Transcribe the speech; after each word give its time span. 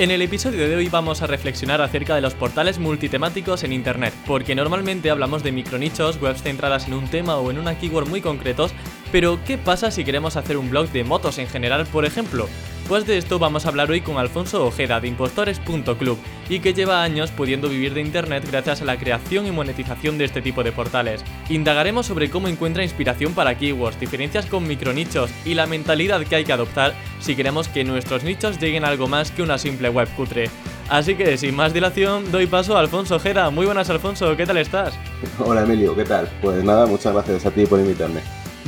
En 0.00 0.10
el 0.10 0.22
episodio 0.22 0.66
de 0.66 0.76
hoy 0.76 0.88
vamos 0.88 1.20
a 1.20 1.26
reflexionar 1.26 1.82
acerca 1.82 2.14
de 2.14 2.22
los 2.22 2.32
portales 2.32 2.78
multitemáticos 2.78 3.64
en 3.64 3.72
Internet, 3.74 4.14
porque 4.26 4.54
normalmente 4.54 5.10
hablamos 5.10 5.42
de 5.42 5.52
micronichos, 5.52 6.18
webs 6.22 6.42
centradas 6.42 6.86
en 6.86 6.94
un 6.94 7.06
tema 7.06 7.36
o 7.36 7.50
en 7.50 7.58
una 7.58 7.78
keyword 7.78 8.08
muy 8.08 8.22
concretos, 8.22 8.72
pero 9.12 9.38
¿qué 9.44 9.58
pasa 9.58 9.90
si 9.90 10.02
queremos 10.02 10.38
hacer 10.38 10.56
un 10.56 10.70
blog 10.70 10.88
de 10.88 11.04
motos 11.04 11.36
en 11.36 11.48
general, 11.48 11.84
por 11.84 12.06
ejemplo? 12.06 12.48
Pues 12.90 13.06
de 13.06 13.18
esto 13.18 13.38
vamos 13.38 13.64
a 13.64 13.68
hablar 13.68 13.88
hoy 13.92 14.00
con 14.00 14.18
Alfonso 14.18 14.66
Ojeda 14.66 14.98
de 14.98 15.06
impostores.club 15.06 16.18
y 16.48 16.58
que 16.58 16.74
lleva 16.74 17.04
años 17.04 17.30
pudiendo 17.30 17.68
vivir 17.68 17.94
de 17.94 18.00
internet 18.00 18.44
gracias 18.50 18.82
a 18.82 18.84
la 18.84 18.98
creación 18.98 19.46
y 19.46 19.52
monetización 19.52 20.18
de 20.18 20.24
este 20.24 20.42
tipo 20.42 20.64
de 20.64 20.72
portales. 20.72 21.22
Indagaremos 21.48 22.06
sobre 22.06 22.30
cómo 22.30 22.48
encuentra 22.48 22.82
inspiración 22.82 23.32
para 23.32 23.56
keywords, 23.56 24.00
diferencias 24.00 24.46
con 24.46 24.66
micronichos 24.66 25.30
y 25.44 25.54
la 25.54 25.66
mentalidad 25.66 26.26
que 26.26 26.34
hay 26.34 26.44
que 26.44 26.52
adoptar 26.52 26.94
si 27.20 27.36
queremos 27.36 27.68
que 27.68 27.84
nuestros 27.84 28.24
nichos 28.24 28.58
lleguen 28.58 28.84
a 28.84 28.88
algo 28.88 29.06
más 29.06 29.30
que 29.30 29.42
una 29.42 29.56
simple 29.56 29.88
web 29.88 30.08
cutre. 30.16 30.50
Así 30.88 31.14
que 31.14 31.38
sin 31.38 31.54
más 31.54 31.72
dilación, 31.72 32.32
doy 32.32 32.48
paso 32.48 32.76
a 32.76 32.80
Alfonso 32.80 33.14
Ojeda. 33.14 33.50
Muy 33.50 33.66
buenas 33.66 33.88
Alfonso, 33.88 34.36
¿qué 34.36 34.46
tal 34.46 34.56
estás? 34.56 34.98
Hola 35.38 35.62
Emilio, 35.62 35.94
¿qué 35.94 36.06
tal? 36.06 36.28
Pues 36.42 36.64
nada, 36.64 36.86
muchas 36.86 37.12
gracias 37.12 37.46
a 37.46 37.52
ti 37.52 37.66
por 37.66 37.78
invitarme. 37.78 38.20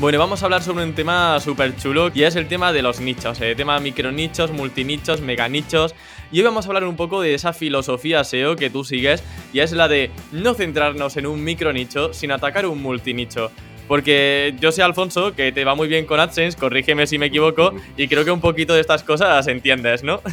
Bueno, 0.03 0.19
vamos 0.19 0.43
a 0.43 0.47
hablar 0.47 0.65
sobre 0.65 0.83
un 0.83 0.97
tema 0.97 1.39
súper 1.39 1.77
chulo 1.77 2.11
y 2.13 2.25
es 2.25 2.35
el 2.35 2.49
tema 2.49 2.73
de 2.73 2.83
los 2.83 2.99
nichos, 2.99 3.41
el 3.41 3.51
eh, 3.53 3.55
tema 3.55 3.79
micronichos, 3.79 4.51
multinichos, 4.51 5.21
meganichos. 5.21 5.95
Y 6.33 6.41
hoy 6.41 6.45
vamos 6.47 6.67
a 6.67 6.71
hablar 6.71 6.87
un 6.87 6.97
poco 6.97 7.21
de 7.21 7.35
esa 7.35 7.53
filosofía 7.53 8.25
SEO 8.25 8.57
que 8.57 8.69
tú 8.69 8.83
sigues 8.83 9.23
y 9.53 9.61
es 9.61 9.71
la 9.71 9.87
de 9.87 10.11
no 10.33 10.55
centrarnos 10.55 11.17
en 11.19 11.29
un 11.29 11.45
micronicho, 11.45 12.13
sino 12.13 12.35
atacar 12.35 12.67
un 12.67 12.83
multinicho. 12.83 13.53
Porque 13.87 14.57
yo 14.59 14.73
sé, 14.73 14.83
Alfonso, 14.83 15.37
que 15.37 15.53
te 15.53 15.65
va 15.65 15.77
muy 15.77 15.87
bien 15.87 16.05
con 16.05 16.19
AdSense, 16.19 16.59
corrígeme 16.59 17.07
si 17.07 17.17
me 17.19 17.27
equivoco, 17.27 17.73
y 17.97 18.09
creo 18.09 18.25
que 18.25 18.33
un 18.33 18.41
poquito 18.41 18.75
de 18.75 18.81
estas 18.81 19.05
cosas 19.05 19.47
entiendes, 19.47 20.03
¿no? 20.03 20.21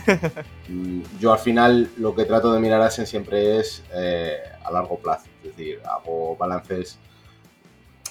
Mm, 0.67 1.01
yo 1.19 1.33
al 1.33 1.39
final 1.39 1.89
lo 1.97 2.13
que 2.13 2.25
trato 2.25 2.53
de 2.53 2.59
mirar 2.59 2.79
AdSense 2.81 3.09
siempre 3.09 3.57
es 3.57 3.83
eh, 3.93 4.37
a 4.63 4.71
largo 4.71 4.99
plazo, 4.99 5.25
es 5.43 5.55
decir, 5.55 5.79
hago 5.83 6.35
balances 6.37 6.99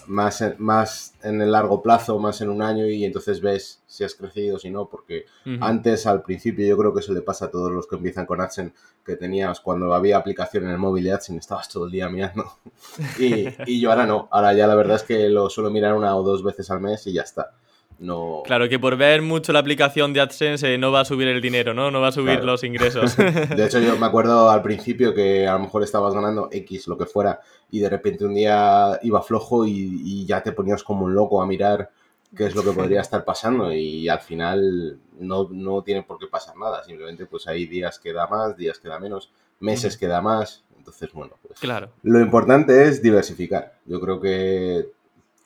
más 0.09 0.41
en, 0.41 0.57
más 0.59 1.15
en 1.23 1.41
el 1.41 1.53
largo 1.53 1.83
plazo, 1.83 2.19
más 2.19 2.41
en 2.41 2.49
un 2.49 2.63
año 2.63 2.87
y 2.87 3.05
entonces 3.05 3.41
ves 3.41 3.83
si 3.87 4.05
has 4.05 4.15
crecido 4.15 4.57
o 4.57 4.59
si 4.59 4.71
no, 4.71 4.89
porque 4.89 5.27
antes 5.61 6.07
al 6.07 6.23
principio 6.23 6.67
yo 6.67 6.77
creo 6.77 6.93
que 6.93 7.01
eso 7.01 7.13
le 7.13 7.23
pasa 7.23 7.47
a 7.47 7.51
todos 7.51 7.71
los 7.71 7.87
que 7.87 7.97
empiezan 7.97 8.27
con 8.27 8.41
AdSense, 8.41 8.75
que 9.05 9.17
tenías 9.17 9.61
cuando 9.61 9.95
había 9.95 10.17
aplicación 10.17 10.65
en 10.65 10.71
el 10.71 10.79
móvil 10.79 11.05
de 11.05 11.13
AdSense 11.13 11.41
estabas 11.41 11.69
todo 11.69 11.87
el 11.87 11.93
día 11.93 12.09
mirando. 12.09 12.45
Y, 13.19 13.49
y 13.67 13.81
yo 13.81 13.91
ahora 13.91 14.07
no, 14.07 14.29
ahora 14.31 14.53
ya 14.55 14.67
la 14.67 14.75
verdad 14.75 14.97
es 14.97 15.03
que 15.03 15.29
lo 15.29 15.51
suelo 15.51 15.71
mirar 15.71 15.95
una 15.95 16.17
o 16.17 16.23
dos 16.23 16.43
veces 16.43 16.71
al 16.71 16.81
mes 16.81 17.07
y 17.07 17.13
ya 17.13 17.23
está. 17.23 17.53
No... 17.99 18.43
Claro, 18.45 18.69
que 18.69 18.79
por 18.79 18.97
ver 18.97 19.23
mucho 19.23 19.53
la 19.53 19.59
aplicación 19.59 20.13
de 20.13 20.21
AdSense 20.21 20.75
eh, 20.75 20.79
no 20.79 20.93
va 20.93 21.01
a 21.01 21.05
subir 21.05 21.27
el 21.27 21.41
dinero, 21.41 21.75
¿no? 21.75 21.91
No 21.91 22.01
va 22.01 22.09
a 22.09 22.13
subir 22.13 22.45
los 22.45 22.63
ingresos. 22.63 23.17
De 23.17 23.65
hecho, 23.65 23.81
yo 23.81 23.97
me 23.97 24.07
acuerdo 24.07 24.51
al 24.51 24.63
principio 24.63 25.13
que 25.13 25.49
a 25.49 25.55
lo 25.55 25.61
mejor 25.61 25.83
estabas 25.83 26.15
ganando 26.15 26.49
X, 26.53 26.87
lo 26.87 26.97
que 26.97 27.07
fuera, 27.07 27.41
y 27.71 27.81
de 27.81 27.91
repente 27.91 28.25
un 28.25 28.35
día 28.35 28.99
iba 29.03 29.23
flojo 29.23 29.67
y, 29.67 30.25
ya 30.27 30.43
te 30.43 30.53
ponías 30.53 30.83
como 30.83 31.07
un 31.07 31.15
loco 31.15 31.43
a 31.43 31.47
mirar 31.47 31.91
qué 32.37 32.47
es 32.47 32.55
lo 32.55 32.63
que 32.63 32.73
podría 32.73 33.01
estar 33.01 33.25
pasando 33.25 33.73
y 33.73 34.09
al 34.09 34.21
final 34.21 34.99
no, 35.19 35.49
no 35.51 35.83
tiene 35.83 36.03
por 36.03 36.19
qué 36.19 36.27
pasar 36.27 36.57
nada, 36.57 36.85
simplemente 36.85 37.25
pues 37.27 37.47
hay 37.47 37.67
días 37.67 37.99
que 37.99 38.13
da 38.13 38.27
más, 38.27 38.57
días 38.57 38.79
que 38.79 38.89
da 38.89 38.99
menos, 38.99 39.33
meses 39.61 39.97
que 39.97 40.07
da 40.07 40.21
más, 40.21 40.63
entonces 40.77 41.11
bueno, 41.13 41.35
pues 41.47 41.59
claro. 41.59 41.91
lo 42.03 42.21
importante 42.21 42.85
es 42.85 43.03
diversificar. 43.03 43.75
Yo 43.87 44.01
creo 44.01 44.21
que 44.21 44.91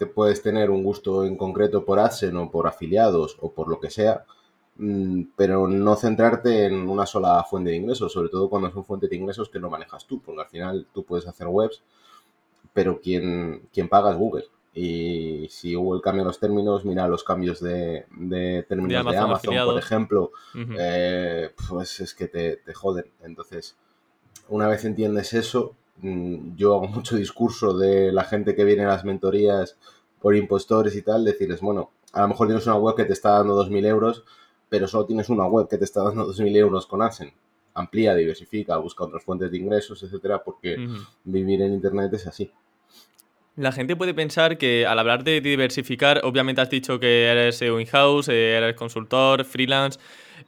te 0.02 0.06
puedes 0.06 0.42
tener 0.42 0.70
un 0.70 0.82
gusto 0.82 1.24
en 1.24 1.36
concreto 1.36 1.84
por 1.84 2.00
AdSense 2.00 2.36
o 2.36 2.50
por 2.50 2.66
afiliados 2.66 3.36
o 3.40 3.52
por 3.52 3.68
lo 3.68 3.78
que 3.78 3.88
sea, 3.88 4.24
mm, 4.76 5.22
pero 5.36 5.68
no 5.68 5.94
centrarte 5.94 6.66
en 6.66 6.88
una 6.88 7.06
sola 7.06 7.44
fuente 7.48 7.70
de 7.70 7.76
ingresos, 7.76 8.12
sobre 8.12 8.28
todo 8.28 8.48
cuando 8.48 8.68
es 8.68 8.74
una 8.74 8.82
fuente 8.82 9.06
de 9.06 9.16
ingresos 9.16 9.48
que 9.48 9.60
no 9.60 9.70
manejas 9.70 10.06
tú, 10.06 10.20
porque 10.20 10.40
al 10.40 10.48
final 10.48 10.86
tú 10.92 11.04
puedes 11.04 11.28
hacer 11.28 11.46
webs 11.46 11.82
pero 12.72 13.00
quien, 13.00 13.68
quien 13.72 13.88
paga 13.88 14.12
es 14.12 14.16
Google. 14.16 14.46
Y 14.74 15.46
si 15.50 15.74
Google 15.74 16.00
cambia 16.00 16.24
los 16.24 16.40
términos, 16.40 16.84
mira 16.84 17.06
los 17.06 17.22
cambios 17.22 17.60
de, 17.60 18.06
términos 18.68 19.04
de 19.04 19.18
Amazon, 19.18 19.54
por 19.66 19.78
ejemplo, 19.78 20.32
eh, 20.78 21.50
pues 21.68 22.00
es 22.00 22.14
que 22.14 22.26
te, 22.26 22.56
te, 22.56 22.72
joden. 22.72 23.04
Entonces, 23.22 23.76
una 24.48 24.68
vez 24.68 24.84
entiendes 24.86 25.34
eso, 25.34 25.76
yo 26.00 26.74
hago 26.74 26.88
mucho 26.88 27.16
discurso 27.16 27.76
de 27.76 28.12
la 28.12 28.24
gente 28.24 28.54
que 28.54 28.64
viene 28.64 28.84
a 28.84 28.88
las 28.88 29.04
mentorías 29.04 29.76
por 30.20 30.36
impostores 30.36 30.94
y 30.96 31.02
tal, 31.02 31.24
decirles, 31.24 31.60
bueno, 31.60 31.90
a 32.12 32.22
lo 32.22 32.28
mejor 32.28 32.46
tienes 32.46 32.66
una 32.66 32.76
web 32.76 32.94
que 32.94 33.04
te 33.04 33.12
está 33.12 33.30
dando 33.30 33.64
2.000 33.64 33.86
euros, 33.86 34.24
pero 34.68 34.86
solo 34.86 35.06
tienes 35.06 35.28
una 35.28 35.46
web 35.46 35.68
que 35.68 35.78
te 35.78 35.84
está 35.84 36.02
dando 36.02 36.26
2.000 36.26 36.56
euros 36.56 36.86
con 36.86 37.02
AdSense 37.02 37.34
amplía, 37.74 38.14
diversifica, 38.14 38.76
busca 38.76 39.04
otras 39.04 39.22
fuentes 39.22 39.50
de 39.50 39.58
ingresos, 39.58 40.02
etcétera, 40.02 40.42
porque 40.42 40.76
vivir 41.24 41.62
en 41.62 41.74
internet 41.74 42.12
es 42.14 42.26
así. 42.26 42.50
La 43.56 43.72
gente 43.72 43.96
puede 43.96 44.14
pensar 44.14 44.56
que 44.56 44.86
al 44.86 44.98
hablar 44.98 45.24
de 45.24 45.40
diversificar, 45.40 46.22
obviamente 46.24 46.62
has 46.62 46.70
dicho 46.70 46.98
que 46.98 47.24
eres 47.24 47.56
SEO 47.56 47.80
in-house, 47.80 48.28
eh, 48.28 48.56
eres 48.56 48.74
consultor, 48.76 49.44
freelance. 49.44 49.98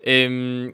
Em, 0.00 0.72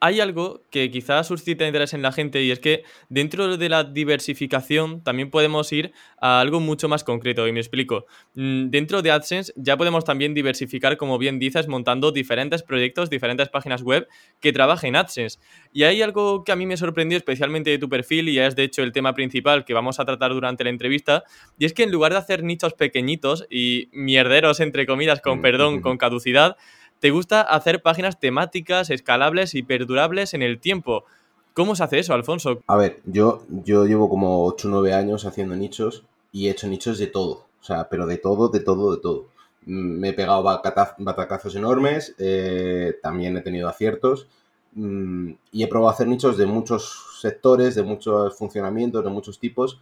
hay 0.00 0.20
algo 0.20 0.62
que 0.70 0.90
quizás 0.90 1.26
suscita 1.26 1.66
interés 1.66 1.94
en 1.94 2.02
la 2.02 2.12
gente 2.12 2.42
y 2.42 2.50
es 2.50 2.60
que 2.60 2.84
dentro 3.08 3.56
de 3.56 3.68
la 3.68 3.84
diversificación 3.84 5.02
también 5.02 5.30
podemos 5.30 5.72
ir 5.72 5.92
a 6.20 6.40
algo 6.40 6.60
mucho 6.60 6.88
más 6.88 7.04
concreto 7.04 7.46
y 7.48 7.52
me 7.52 7.60
explico. 7.60 8.06
Mm, 8.34 8.68
dentro 8.70 9.02
de 9.02 9.10
AdSense 9.10 9.52
ya 9.56 9.76
podemos 9.76 10.04
también 10.04 10.34
diversificar, 10.34 10.96
como 10.96 11.18
bien 11.18 11.38
dices, 11.38 11.68
montando 11.68 12.12
diferentes 12.12 12.62
proyectos, 12.62 13.10
diferentes 13.10 13.48
páginas 13.48 13.82
web 13.82 14.06
que 14.40 14.52
trabajen 14.52 14.88
en 14.88 14.96
AdSense. 14.96 15.38
Y 15.72 15.84
hay 15.84 16.02
algo 16.02 16.44
que 16.44 16.52
a 16.52 16.56
mí 16.56 16.66
me 16.66 16.76
sorprendió 16.76 17.16
especialmente 17.16 17.70
de 17.70 17.78
tu 17.78 17.88
perfil 17.88 18.28
y 18.28 18.38
es 18.38 18.54
de 18.54 18.64
hecho 18.64 18.82
el 18.82 18.92
tema 18.92 19.14
principal 19.14 19.64
que 19.64 19.74
vamos 19.74 19.98
a 19.98 20.04
tratar 20.04 20.32
durante 20.32 20.64
la 20.64 20.70
entrevista 20.70 21.24
y 21.58 21.64
es 21.64 21.72
que 21.72 21.82
en 21.82 21.90
lugar 21.90 22.12
de 22.12 22.18
hacer 22.18 22.42
nichos 22.42 22.74
pequeñitos 22.74 23.46
y 23.50 23.88
mierderos 23.92 24.60
entre 24.60 24.86
comillas 24.86 25.20
con 25.20 25.38
mm, 25.38 25.42
perdón, 25.42 25.80
con 25.80 25.96
caducidad, 25.96 26.56
te 27.00 27.10
gusta 27.10 27.42
hacer 27.42 27.82
páginas 27.82 28.18
temáticas, 28.18 28.90
escalables 28.90 29.54
y 29.54 29.62
perdurables 29.62 30.34
en 30.34 30.42
el 30.42 30.60
tiempo. 30.60 31.04
¿Cómo 31.52 31.74
se 31.74 31.84
hace 31.84 31.98
eso, 31.98 32.14
Alfonso? 32.14 32.60
A 32.66 32.76
ver, 32.76 33.00
yo, 33.04 33.42
yo 33.48 33.86
llevo 33.86 34.08
como 34.08 34.44
8 34.44 34.68
o 34.68 34.70
9 34.70 34.92
años 34.92 35.24
haciendo 35.24 35.56
nichos 35.56 36.04
y 36.32 36.48
he 36.48 36.50
hecho 36.50 36.68
nichos 36.68 36.98
de 36.98 37.06
todo. 37.06 37.46
O 37.60 37.64
sea, 37.64 37.88
pero 37.88 38.06
de 38.06 38.18
todo, 38.18 38.48
de 38.48 38.60
todo, 38.60 38.94
de 38.94 39.00
todo. 39.00 39.26
Mm, 39.66 39.98
me 39.98 40.08
he 40.10 40.12
pegado 40.12 40.42
batacazos 40.42 41.56
enormes, 41.56 42.14
eh, 42.18 42.94
también 43.02 43.36
he 43.36 43.40
tenido 43.40 43.68
aciertos 43.68 44.28
mm, 44.74 45.32
y 45.50 45.62
he 45.62 45.66
probado 45.68 45.92
hacer 45.92 46.06
nichos 46.06 46.36
de 46.36 46.46
muchos 46.46 47.18
sectores, 47.20 47.74
de 47.74 47.82
muchos 47.82 48.36
funcionamientos, 48.36 49.02
de 49.02 49.10
muchos 49.10 49.38
tipos. 49.38 49.80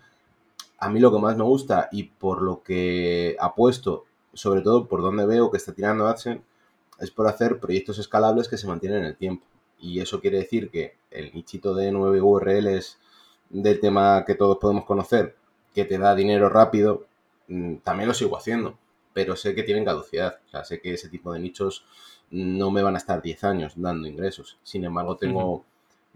A 0.79 0.89
mí 0.89 1.01
lo 1.01 1.13
que 1.13 1.19
más 1.19 1.37
me 1.37 1.45
gusta 1.45 1.89
y 1.93 2.05
por 2.05 2.43
lo 2.43 2.63
que 2.63 3.37
apuesto, 3.41 4.05
sobre 4.33 4.63
todo 4.63 4.87
por 4.87 5.03
donde 5.03 5.27
veo 5.27 5.51
que 5.51 5.59
está 5.59 5.73
tirando 5.73 6.07
AdSense, 6.07 6.43
es 6.99 7.11
por 7.11 7.29
hacer 7.29 7.59
proyectos 7.59 7.99
escalables 7.99 8.49
que 8.49 8.59
se 8.59 8.67
mantienen 8.67 9.01
en 9.01 9.05
el 9.07 9.17
tiempo. 9.17 9.45
Y 9.79 10.01
eso 10.01 10.21
quiere 10.21 10.39
decir 10.39 10.71
que 10.71 10.97
el 11.11 11.33
nichito 11.35 11.75
de 11.75 11.91
9 11.93 12.21
URLs 12.21 12.99
del 13.51 13.81
tema 13.81 14.25
que 14.27 14.35
todos 14.35 14.59
podemos 14.59 14.85
conocer, 14.85 15.37
que 15.75 15.85
te 15.85 15.99
da 15.99 16.15
dinero 16.15 16.49
rápido, 16.49 17.07
mm, 17.49 17.77
también 17.77 18.09
lo 18.09 18.15
sigo 18.15 18.37
haciendo. 18.37 18.79
Pero 19.13 19.37
sé 19.37 19.55
que 19.55 19.63
tienen 19.63 19.85
caducidad. 19.85 20.39
O 20.47 20.51
sea, 20.51 20.65
sé 20.65 20.81
que 20.81 20.95
ese 20.95 21.09
tipo 21.09 21.33
de 21.33 21.41
nichos 21.41 21.85
no 22.31 22.71
me 22.71 22.83
van 22.83 22.95
a 22.95 22.99
estar 22.99 23.23
10 23.23 23.45
años 23.45 23.75
dando 23.77 24.09
ingresos. 24.09 24.59
Sin 24.63 24.85
embargo, 24.85 25.17
tengo 25.17 25.65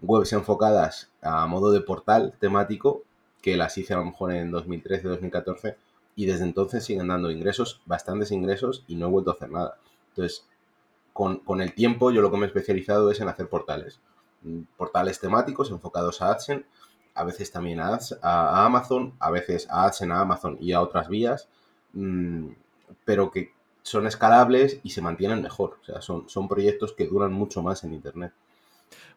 webs 0.01 0.33
enfocadas 0.33 1.09
a 1.21 1.45
modo 1.47 1.71
de 1.71 1.81
portal 1.81 2.33
temático 2.39 3.03
que 3.41 3.57
las 3.57 3.77
hice 3.77 3.93
a 3.93 3.97
lo 3.97 4.05
mejor 4.05 4.33
en 4.33 4.51
2013, 4.51 5.07
2014 5.07 5.77
y 6.15 6.25
desde 6.25 6.43
entonces 6.43 6.83
siguen 6.83 7.07
dando 7.07 7.31
ingresos, 7.31 7.81
bastantes 7.85 8.31
ingresos 8.31 8.83
y 8.87 8.95
no 8.95 9.07
he 9.07 9.09
vuelto 9.09 9.31
a 9.31 9.35
hacer 9.35 9.49
nada. 9.49 9.77
Entonces, 10.09 10.45
con, 11.19 11.59
el 11.59 11.73
tiempo 11.73 12.11
yo 12.11 12.21
lo 12.21 12.31
que 12.31 12.37
me 12.37 12.45
he 12.45 12.47
especializado 12.47 13.11
es 13.11 13.19
en 13.19 13.27
hacer 13.27 13.49
portales. 13.49 13.99
Mm, 14.41 14.61
portales 14.77 15.19
temáticos 15.19 15.69
enfocados 15.69 16.21
a 16.21 16.31
AdSense, 16.31 16.65
a 17.13 17.25
veces 17.25 17.51
también 17.51 17.81
a, 17.81 17.99
Amazon, 18.65 19.13
a 19.19 19.29
veces 19.29 19.67
a 19.69 19.83
AdSense, 19.83 20.13
a 20.13 20.21
Amazon 20.21 20.57
y 20.61 20.71
a 20.71 20.81
otras 20.81 21.09
vías. 21.09 21.49
Mm, 21.91 22.51
pero 23.03 23.31
que 23.31 23.51
son 23.81 24.07
escalables 24.07 24.79
y 24.81 24.91
se 24.91 25.01
mantienen 25.01 25.41
mejor. 25.41 25.77
O 25.81 25.83
sea, 25.83 26.01
son, 26.01 26.29
son 26.29 26.47
proyectos 26.47 26.93
que 26.93 27.07
duran 27.07 27.33
mucho 27.33 27.61
más 27.61 27.83
en 27.83 27.93
Internet. 27.93 28.31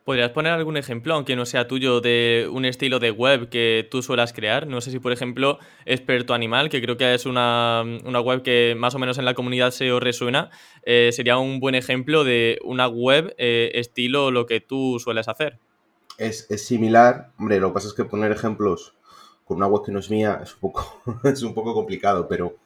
¿Podrías 0.04 0.30
poner 0.30 0.52
algún 0.52 0.76
ejemplo, 0.76 1.14
aunque 1.14 1.36
no 1.36 1.46
sea 1.46 1.68
tuyo, 1.68 2.00
de 2.00 2.48
un 2.50 2.64
estilo 2.64 2.98
de 2.98 3.12
web 3.12 3.48
que 3.48 3.86
tú 3.88 4.02
suelas 4.02 4.32
crear? 4.32 4.66
No 4.66 4.80
sé 4.80 4.90
si, 4.90 4.98
por 4.98 5.12
ejemplo, 5.12 5.60
Experto 5.86 6.34
Animal, 6.34 6.70
que 6.70 6.82
creo 6.82 6.96
que 6.96 7.14
es 7.14 7.24
una, 7.24 7.84
web 8.04 8.42
que 8.42 8.74
más 8.76 8.96
o 8.96 8.98
menos 8.98 9.18
en 9.18 9.24
la 9.24 9.34
comunidad 9.34 9.70
SEO 9.70 10.00
resuena, 10.00 10.50
eh, 10.82 11.10
sería 11.12 11.38
un 11.38 11.60
buen 11.60 11.76
ejemplo 11.76 12.24
de 12.24 12.58
una 12.64 12.88
web 12.88 13.32
eh, 13.38 13.70
estilo 13.74 14.32
lo 14.32 14.46
que 14.46 14.60
tú 14.60 14.98
sueles 14.98 15.28
hacer. 15.28 15.60
Es, 16.18 16.48
similar, 16.56 17.30
hombre, 17.38 17.60
lo 17.60 17.68
que 17.68 17.74
pasa 17.74 17.86
es 17.86 17.94
que 17.94 18.04
poner 18.04 18.32
ejemplos 18.32 18.94
con 19.44 19.58
una 19.58 19.68
web 19.68 19.84
que 19.84 19.92
no 19.92 20.00
es 20.00 20.10
mía 20.10 20.40
es 20.42 20.54
un 20.54 20.60
poco, 20.60 21.00
es 21.24 21.42
un 21.42 21.54
poco 21.54 21.74
complicado, 21.74 22.26
pero 22.26 22.56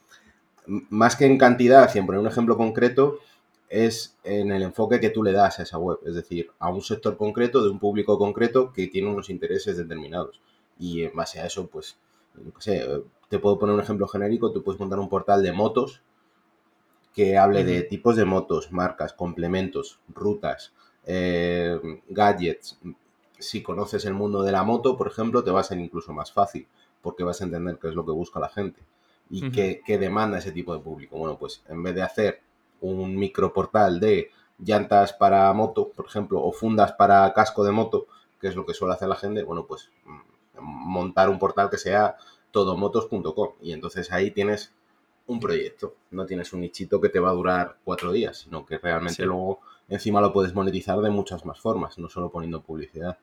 más 0.65 1.15
que 1.15 1.25
en 1.25 1.37
cantidad 1.37 1.89
y 1.93 1.99
en 1.99 2.05
poner 2.07 2.19
un 2.19 2.27
ejemplo 2.27 2.57
concreto, 2.57 3.19
es 3.69 4.17
en 4.23 4.51
el 4.51 4.63
enfoque 4.63 4.99
que 4.99 5.09
tú 5.09 5.23
le 5.23 5.31
das 5.31 5.59
a 5.59 5.63
esa 5.63 5.77
web, 5.77 5.99
es 6.05 6.15
decir, 6.15 6.49
a 6.59 6.69
un 6.69 6.81
sector 6.81 7.17
concreto, 7.17 7.61
de 7.63 7.69
un 7.69 7.79
público 7.79 8.17
concreto 8.17 8.71
que 8.71 8.87
tiene 8.87 9.09
unos 9.09 9.29
intereses 9.29 9.77
determinados. 9.77 10.41
Y 10.79 11.03
en 11.03 11.15
base 11.15 11.39
a 11.39 11.45
eso, 11.45 11.67
pues, 11.67 11.97
no 12.35 12.59
sé, 12.59 12.87
te 13.29 13.39
puedo 13.39 13.59
poner 13.59 13.75
un 13.75 13.81
ejemplo 13.81 14.07
genérico, 14.07 14.51
tú 14.51 14.63
puedes 14.63 14.79
montar 14.79 14.99
un 14.99 15.09
portal 15.09 15.43
de 15.43 15.51
motos 15.51 16.01
que 17.13 17.37
hable 17.37 17.63
de 17.63 17.81
tipos 17.81 18.15
de 18.15 18.25
motos, 18.25 18.71
marcas, 18.71 19.13
complementos, 19.13 19.99
rutas, 20.07 20.71
eh, 21.03 21.79
gadgets. 22.07 22.79
Si 23.39 23.63
conoces 23.63 24.05
el 24.05 24.13
mundo 24.13 24.43
de 24.43 24.51
la 24.51 24.63
moto, 24.63 24.95
por 24.95 25.07
ejemplo, 25.07 25.43
te 25.43 25.51
va 25.51 25.61
a 25.61 25.63
ser 25.63 25.79
incluso 25.79 26.13
más 26.13 26.31
fácil, 26.31 26.67
porque 27.01 27.23
vas 27.23 27.41
a 27.41 27.45
entender 27.45 27.79
qué 27.81 27.89
es 27.89 27.95
lo 27.95 28.05
que 28.05 28.11
busca 28.11 28.39
la 28.39 28.49
gente 28.49 28.81
y 29.29 29.49
qué, 29.49 29.81
qué 29.85 29.97
demanda 29.97 30.37
ese 30.37 30.51
tipo 30.51 30.75
de 30.75 30.79
público. 30.79 31.17
Bueno, 31.17 31.37
pues 31.37 31.63
en 31.67 31.81
vez 31.81 31.95
de 31.95 32.03
hacer 32.03 32.41
un 32.81 33.15
microportal 33.15 33.99
de 33.99 34.31
llantas 34.59 35.13
para 35.13 35.51
moto, 35.53 35.89
por 35.89 36.05
ejemplo, 36.07 36.43
o 36.43 36.51
fundas 36.51 36.93
para 36.93 37.31
casco 37.33 37.63
de 37.63 37.71
moto, 37.71 38.07
que 38.39 38.47
es 38.47 38.55
lo 38.55 38.65
que 38.65 38.73
suele 38.73 38.93
hacer 38.93 39.07
la 39.07 39.15
gente, 39.15 39.43
bueno, 39.43 39.65
pues 39.65 39.91
mm, 40.05 40.61
montar 40.61 41.29
un 41.29 41.39
portal 41.39 41.69
que 41.69 41.77
sea 41.77 42.17
todomotos.com 42.51 43.53
y 43.61 43.73
entonces 43.73 44.11
ahí 44.11 44.31
tienes 44.31 44.73
un 45.27 45.39
proyecto, 45.39 45.95
no 46.11 46.25
tienes 46.25 46.53
un 46.53 46.61
nichito 46.61 47.01
que 47.01 47.09
te 47.09 47.19
va 47.19 47.29
a 47.29 47.33
durar 47.33 47.77
cuatro 47.83 48.11
días, 48.11 48.37
sino 48.37 48.65
que 48.65 48.77
realmente 48.77 49.25
luego 49.25 49.59
encima 49.89 50.21
lo 50.21 50.31
puedes 50.31 50.53
monetizar 50.53 50.99
de 50.99 51.09
muchas 51.09 51.45
más 51.45 51.59
formas, 51.59 51.97
no 51.97 52.09
solo 52.09 52.31
poniendo 52.31 52.61
publicidad. 52.61 53.17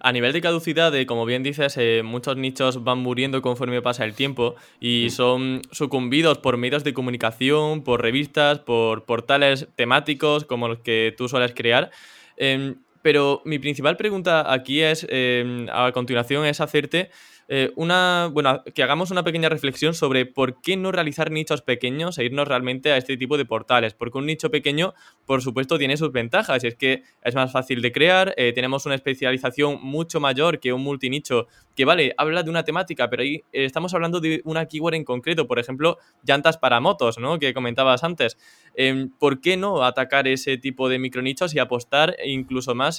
A 0.00 0.12
nivel 0.12 0.32
de 0.32 0.40
caducidad, 0.40 0.92
como 1.06 1.24
bien 1.24 1.42
dices, 1.42 1.76
eh, 1.78 2.02
muchos 2.04 2.36
nichos 2.36 2.84
van 2.84 2.98
muriendo 2.98 3.42
conforme 3.42 3.82
pasa 3.82 4.04
el 4.04 4.14
tiempo 4.14 4.54
y 4.80 5.10
son 5.10 5.62
sucumbidos 5.70 6.38
por 6.38 6.56
medios 6.56 6.84
de 6.84 6.94
comunicación, 6.94 7.82
por 7.82 8.02
revistas, 8.02 8.60
por 8.60 9.04
portales 9.04 9.68
temáticos 9.76 10.44
como 10.44 10.68
los 10.68 10.78
que 10.78 11.14
tú 11.16 11.28
sueles 11.28 11.52
crear. 11.54 11.90
Em, 12.36 12.76
pero 13.02 13.42
mi 13.44 13.58
principal 13.58 13.96
pregunta 13.96 14.52
aquí 14.52 14.80
es, 14.82 15.06
em, 15.08 15.68
a 15.70 15.92
continuación, 15.92 16.44
es 16.44 16.60
hacerte 16.60 17.10
eh, 17.48 17.72
una, 17.76 18.28
bueno, 18.32 18.64
que 18.74 18.82
hagamos 18.82 19.10
una 19.10 19.22
pequeña 19.22 19.48
reflexión 19.48 19.94
sobre 19.94 20.26
por 20.26 20.60
qué 20.60 20.76
no 20.76 20.90
realizar 20.90 21.30
nichos 21.30 21.62
pequeños 21.62 22.18
e 22.18 22.24
irnos 22.24 22.48
realmente 22.48 22.90
a 22.92 22.96
este 22.96 23.16
tipo 23.16 23.36
de 23.38 23.44
portales. 23.44 23.94
Porque 23.94 24.18
un 24.18 24.26
nicho 24.26 24.50
pequeño, 24.50 24.94
por 25.26 25.42
supuesto, 25.42 25.78
tiene 25.78 25.96
sus 25.96 26.10
ventajas. 26.12 26.64
Es 26.64 26.74
que 26.74 27.02
es 27.22 27.34
más 27.34 27.52
fácil 27.52 27.82
de 27.82 27.92
crear, 27.92 28.34
eh, 28.36 28.52
tenemos 28.52 28.84
una 28.86 28.96
especialización 28.96 29.78
mucho 29.80 30.18
mayor 30.18 30.58
que 30.58 30.72
un 30.72 30.82
multinicho 30.82 31.46
que, 31.76 31.84
vale, 31.84 32.14
habla 32.16 32.42
de 32.42 32.50
una 32.50 32.64
temática, 32.64 33.08
pero 33.10 33.22
ahí 33.22 33.36
eh, 33.52 33.64
estamos 33.64 33.94
hablando 33.94 34.18
de 34.18 34.40
una 34.44 34.66
keyword 34.66 34.94
en 34.94 35.04
concreto. 35.04 35.46
Por 35.46 35.58
ejemplo, 35.58 35.98
llantas 36.24 36.58
para 36.58 36.80
motos, 36.80 37.18
¿no? 37.18 37.38
Que 37.38 37.54
comentabas 37.54 38.02
antes. 38.02 38.36
Em, 38.74 39.10
¿Por 39.10 39.40
qué 39.40 39.56
no 39.56 39.84
atacar 39.84 40.26
ese 40.26 40.56
tipo 40.58 40.88
de 40.88 40.98
micronichos 40.98 41.54
y 41.54 41.60
apostar 41.60 42.16
incluso 42.24 42.74
más 42.74 42.98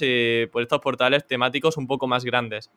por 0.52 0.62
estos 0.62 0.80
portales 0.80 1.26
temáticos 1.26 1.76
un 1.76 1.86
poco 1.86 2.06
más 2.06 2.24
grandes? 2.24 2.70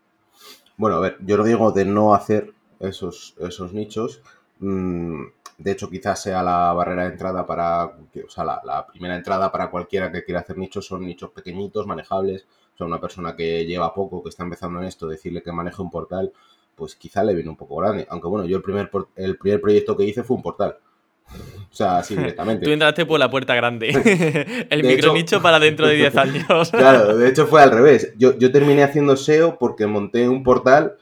Bueno, 0.82 0.98
a 0.98 1.00
ver, 1.00 1.18
yo 1.24 1.38
lo 1.38 1.44
digo 1.44 1.72
de 1.72 1.86
no 1.86 2.16
hacer 2.16 2.56
esos, 2.80 3.36
esos 3.40 3.72
nichos. 3.72 4.24
Mm, 4.58 5.26
de 5.60 5.72
hecho, 5.72 5.92
quizás 5.92 6.24
sea 6.24 6.42
la 6.42 6.74
barrera 6.74 7.04
de 7.04 7.12
entrada 7.12 7.46
para, 7.46 7.86
o 7.86 8.30
sea, 8.30 8.44
la, 8.44 8.88
primera 8.88 9.16
entrada 9.16 9.52
para 9.52 9.70
cualquiera 9.70 10.12
que 10.12 10.24
quiera 10.24 10.40
hacer 10.40 10.58
nichos 10.58 10.88
son 10.88 11.06
nichos 11.06 11.30
pequeñitos, 11.30 11.86
manejables. 11.86 12.48
O 12.74 12.78
sea, 12.78 12.88
una 12.88 13.00
persona 13.00 13.36
que 13.36 13.64
lleva 13.68 13.94
poco, 13.94 14.24
que 14.24 14.30
está 14.30 14.42
empezando 14.42 14.80
en 14.80 14.86
esto, 14.86 15.08
decirle 15.08 15.44
que 15.44 15.52
maneje 15.52 15.84
un 15.84 15.92
portal, 15.92 16.34
pues 16.74 16.96
quizá 16.96 17.24
le 17.24 17.36
viene 17.36 17.52
un 17.52 17.58
poco 17.58 17.76
grande. 17.76 18.08
Aunque 18.10 18.28
bueno, 18.28 18.48
yo 18.48 18.58
el 18.58 18.64
primer, 18.64 18.90
el 19.18 19.38
primer 19.38 19.62
proyecto 19.62 19.96
que 19.96 20.06
hice 20.06 20.24
fue 20.24 20.36
un 20.36 20.42
portal. 20.42 20.80
O 21.72 21.74
sea, 21.76 22.00
así 22.00 22.16
directamente. 22.16 22.66
Tú 22.66 22.72
entraste 22.72 23.06
por 23.06 23.20
la 23.20 23.30
puerta 23.30 23.56
grande. 23.56 23.90
el 24.70 24.84
micronicho 24.84 25.42
para 25.42 25.60
dentro 25.60 25.88
de 25.88 25.96
10 25.96 26.18
años. 26.18 26.72
claro, 26.72 27.18
de 27.18 27.30
hecho 27.30 27.48
fue 27.48 27.62
al 27.62 27.72
revés. 27.72 28.14
Yo, 28.18 28.38
yo 28.38 28.52
terminé 28.52 28.84
haciendo 28.84 29.16
SEO 29.16 29.58
porque 29.58 29.88
monté 29.88 30.28
un 30.28 30.44
portal 30.44 30.96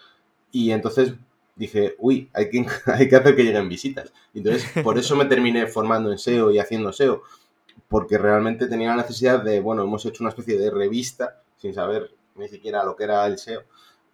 y 0.51 0.71
entonces 0.71 1.13
dije, 1.55 1.95
uy, 1.99 2.29
hay 2.33 2.49
que, 2.49 2.65
hay 2.85 3.09
que 3.09 3.15
hacer 3.15 3.35
que 3.35 3.43
lleguen 3.43 3.67
visitas. 3.67 4.13
Entonces, 4.33 4.65
por 4.83 4.97
eso 4.97 5.15
me 5.15 5.25
terminé 5.25 5.67
formando 5.67 6.11
en 6.11 6.17
SEO 6.17 6.51
y 6.51 6.59
haciendo 6.59 6.93
SEO. 6.93 7.23
Porque 7.87 8.17
realmente 8.17 8.67
tenía 8.67 8.89
la 8.89 8.97
necesidad 8.97 9.43
de, 9.43 9.59
bueno, 9.61 9.83
hemos 9.83 10.05
hecho 10.05 10.23
una 10.23 10.29
especie 10.29 10.57
de 10.57 10.69
revista 10.69 11.41
sin 11.57 11.73
saber 11.73 12.11
ni 12.35 12.47
siquiera 12.47 12.83
lo 12.83 12.95
que 12.95 13.03
era 13.03 13.25
el 13.25 13.37
SEO 13.37 13.63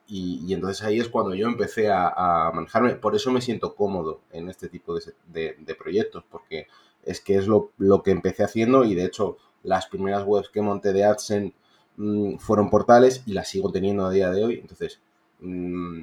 y, 0.08 0.54
entonces 0.54 0.84
ahí 0.84 1.00
es 1.00 1.10
cuando 1.10 1.34
yo 1.34 1.48
empecé 1.48 1.90
a, 1.92 2.52
manejarme. 2.54 2.96
Por 2.96 3.16
eso 3.16 3.32
me 3.32 3.42
siento 3.42 3.76
cómodo 3.76 4.22
en 4.32 4.50
este 4.50 4.70
tipo 4.70 4.96
de, 4.96 5.76
proyectos, 5.78 6.24
porque 6.30 6.68
es 7.04 7.22
que 7.22 7.36
es 7.36 7.48
lo, 7.48 7.72
que 8.04 8.12
empecé 8.12 8.44
haciendo 8.44 8.84
y 8.84 8.96
de 8.96 9.06
hecho 9.06 9.38
las 9.64 9.88
primeras 9.88 10.24
webs 10.26 10.50
que 10.50 10.62
monté 10.62 10.94
de 10.94 11.06
AdSense 11.06 11.56
mm, 11.98 12.38
fueron 12.38 12.70
portales 12.70 13.24
y 13.26 13.34
las 13.34 13.50
sigo 13.50 13.72
teniendo 13.72 14.06
a 14.06 14.12
día 14.12 14.30
de 14.32 14.44
hoy. 14.44 14.60
Entonces, 14.60 15.02
mm, 15.40 16.02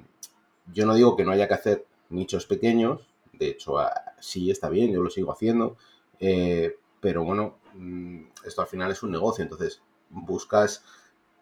yo 0.72 0.86
no 0.86 0.94
digo 0.94 1.16
que 1.16 1.24
no 1.24 1.32
haya 1.32 1.48
que 1.48 1.54
hacer 1.54 1.86
nichos 2.10 2.46
pequeños, 2.46 3.06
de 3.32 3.48
hecho 3.48 3.78
ah, 3.78 3.92
sí 4.20 4.50
está 4.50 4.68
bien, 4.68 4.92
yo 4.92 5.02
lo 5.02 5.10
sigo 5.10 5.32
haciendo, 5.32 5.76
eh, 6.20 6.76
pero 7.00 7.24
bueno, 7.24 7.58
mm, 7.74 8.24
esto 8.44 8.62
al 8.62 8.68
final 8.68 8.90
es 8.90 9.02
un 9.02 9.12
negocio, 9.12 9.42
entonces 9.42 9.80
buscas 10.10 10.84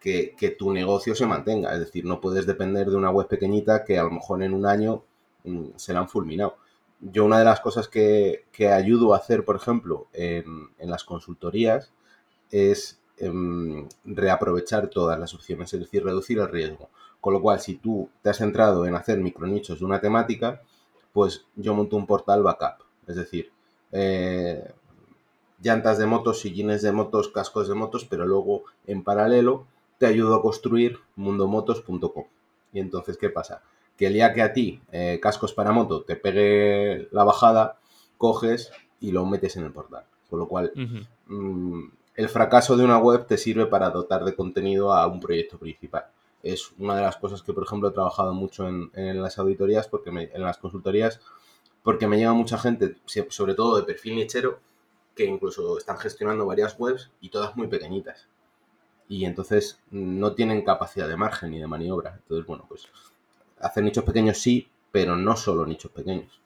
que, 0.01 0.55
tu 0.57 0.73
negocio 0.73 1.15
se 1.15 1.27
mantenga. 1.27 1.73
Es 1.73 1.79
decir, 1.79 2.05
no 2.05 2.19
puedes 2.19 2.45
depender 2.45 2.89
de 2.89 2.95
una 2.95 3.11
web 3.11 3.27
pequeñita 3.27 3.85
que 3.85 3.99
a 3.99 4.03
lo 4.03 4.11
mejor 4.11 4.41
en 4.43 4.53
un 4.53 4.65
año 4.65 5.03
mm, 5.43 5.69
se 5.75 5.93
la 5.93 5.99
han 5.99 6.09
fulminado. 6.09 6.57
Yo 6.99 7.23
una 7.23 7.39
de 7.39 7.45
las 7.45 7.61
cosas 7.61 7.87
que, 7.87 8.45
ayudo 8.73 9.13
a 9.13 9.17
hacer, 9.17 9.45
por 9.45 9.55
ejemplo, 9.55 10.07
en, 10.13 10.69
las 10.79 11.03
consultorías 11.03 11.93
es 12.51 12.99
em, 13.17 13.87
reaprovechar 14.03 14.87
todas 14.87 15.19
las 15.19 15.33
opciones, 15.33 15.73
es 15.73 15.79
decir, 15.79 16.03
reducir 16.03 16.39
el 16.39 16.49
riesgo. 16.49 16.89
Con 17.19 17.33
lo 17.33 17.41
cual, 17.41 17.59
si 17.59 17.75
tú 17.75 18.09
te 18.23 18.31
has 18.31 18.37
centrado 18.37 18.85
en 18.87 18.95
hacer 18.95 19.19
micronichos 19.19 19.79
de 19.79 19.85
una 19.85 20.01
temática, 20.01 20.61
pues 21.13 21.45
yo 21.55 21.75
monto 21.75 21.95
un 21.95 22.07
portal 22.07 22.41
backup. 22.43 22.85
Es 23.07 23.15
decir, 23.15 23.51
eh, 23.91 24.73
llantas 25.61 25.99
de 25.99 26.07
motos, 26.07 26.39
sillines 26.39 26.81
de 26.81 26.91
motos, 26.91 27.29
cascos 27.29 27.67
de 27.67 27.75
motos, 27.75 28.05
pero 28.05 28.25
luego 28.25 28.63
en 28.87 29.03
paralelo 29.03 29.67
te 30.01 30.07
ayudo 30.07 30.33
a 30.33 30.41
construir 30.41 30.97
mundomotos.com. 31.15 32.25
Y 32.73 32.79
entonces, 32.79 33.17
¿qué 33.17 33.29
pasa? 33.29 33.61
Que 33.95 34.07
el 34.07 34.13
día 34.13 34.33
que 34.33 34.41
a 34.41 34.51
ti, 34.51 34.81
eh, 34.91 35.19
cascos 35.21 35.53
para 35.53 35.71
moto, 35.71 36.01
te 36.01 36.15
pegue 36.15 37.07
la 37.11 37.23
bajada, 37.23 37.77
coges 38.17 38.71
y 38.99 39.11
lo 39.11 39.27
metes 39.27 39.57
en 39.57 39.63
el 39.65 39.71
portal. 39.71 40.05
Con 40.27 40.39
lo 40.39 40.47
cual, 40.47 40.71
mm, 41.27 41.83
el 42.15 42.29
fracaso 42.29 42.75
de 42.77 42.83
una 42.83 42.97
web 42.97 43.27
te 43.27 43.37
sirve 43.37 43.67
para 43.67 43.91
dotar 43.91 44.25
de 44.25 44.33
contenido 44.33 44.91
a 44.91 45.05
un 45.05 45.19
proyecto 45.19 45.59
principal. 45.59 46.05
Es 46.41 46.71
una 46.79 46.95
de 46.95 47.03
las 47.03 47.17
cosas 47.17 47.43
que, 47.43 47.53
por 47.53 47.63
ejemplo, 47.63 47.89
he 47.89 47.93
trabajado 47.93 48.33
mucho 48.33 48.67
en, 48.67 49.21
las 49.21 49.37
auditorías, 49.37 49.87
porque 49.87 50.09
en 50.09 50.41
las 50.41 50.57
consultorías, 50.57 51.19
porque 51.83 52.07
me 52.07 52.17
llega 52.17 52.33
mucha 52.33 52.57
gente, 52.57 52.95
sobre 53.29 53.53
todo 53.53 53.77
de 53.77 53.83
perfil 53.83 54.15
nichero, 54.15 54.61
que 55.15 55.25
incluso 55.25 55.77
están 55.77 55.99
gestionando 55.99 56.47
varias 56.47 56.75
webs 56.79 57.11
y 57.21 57.29
todas 57.29 57.55
muy 57.55 57.67
pequeñitas 57.67 58.30
y 59.11 59.25
entonces 59.25 59.77
no 59.91 60.31
tienen 60.31 60.61
capacidad 60.61 61.05
de 61.05 61.17
margen 61.17 61.51
ni 61.51 61.59
de 61.59 61.67
maniobra. 61.67 62.13
Entonces, 62.15 62.47
bueno, 62.47 62.65
pues 62.69 62.87
hacer 63.59 63.83
nichos 63.83 64.05
pequeños 64.05 64.37
sí, 64.37 64.69
pero 64.89 65.17
no 65.17 65.35
solo 65.35 65.65
nichos 65.65 65.91
pequeños. 65.91 66.39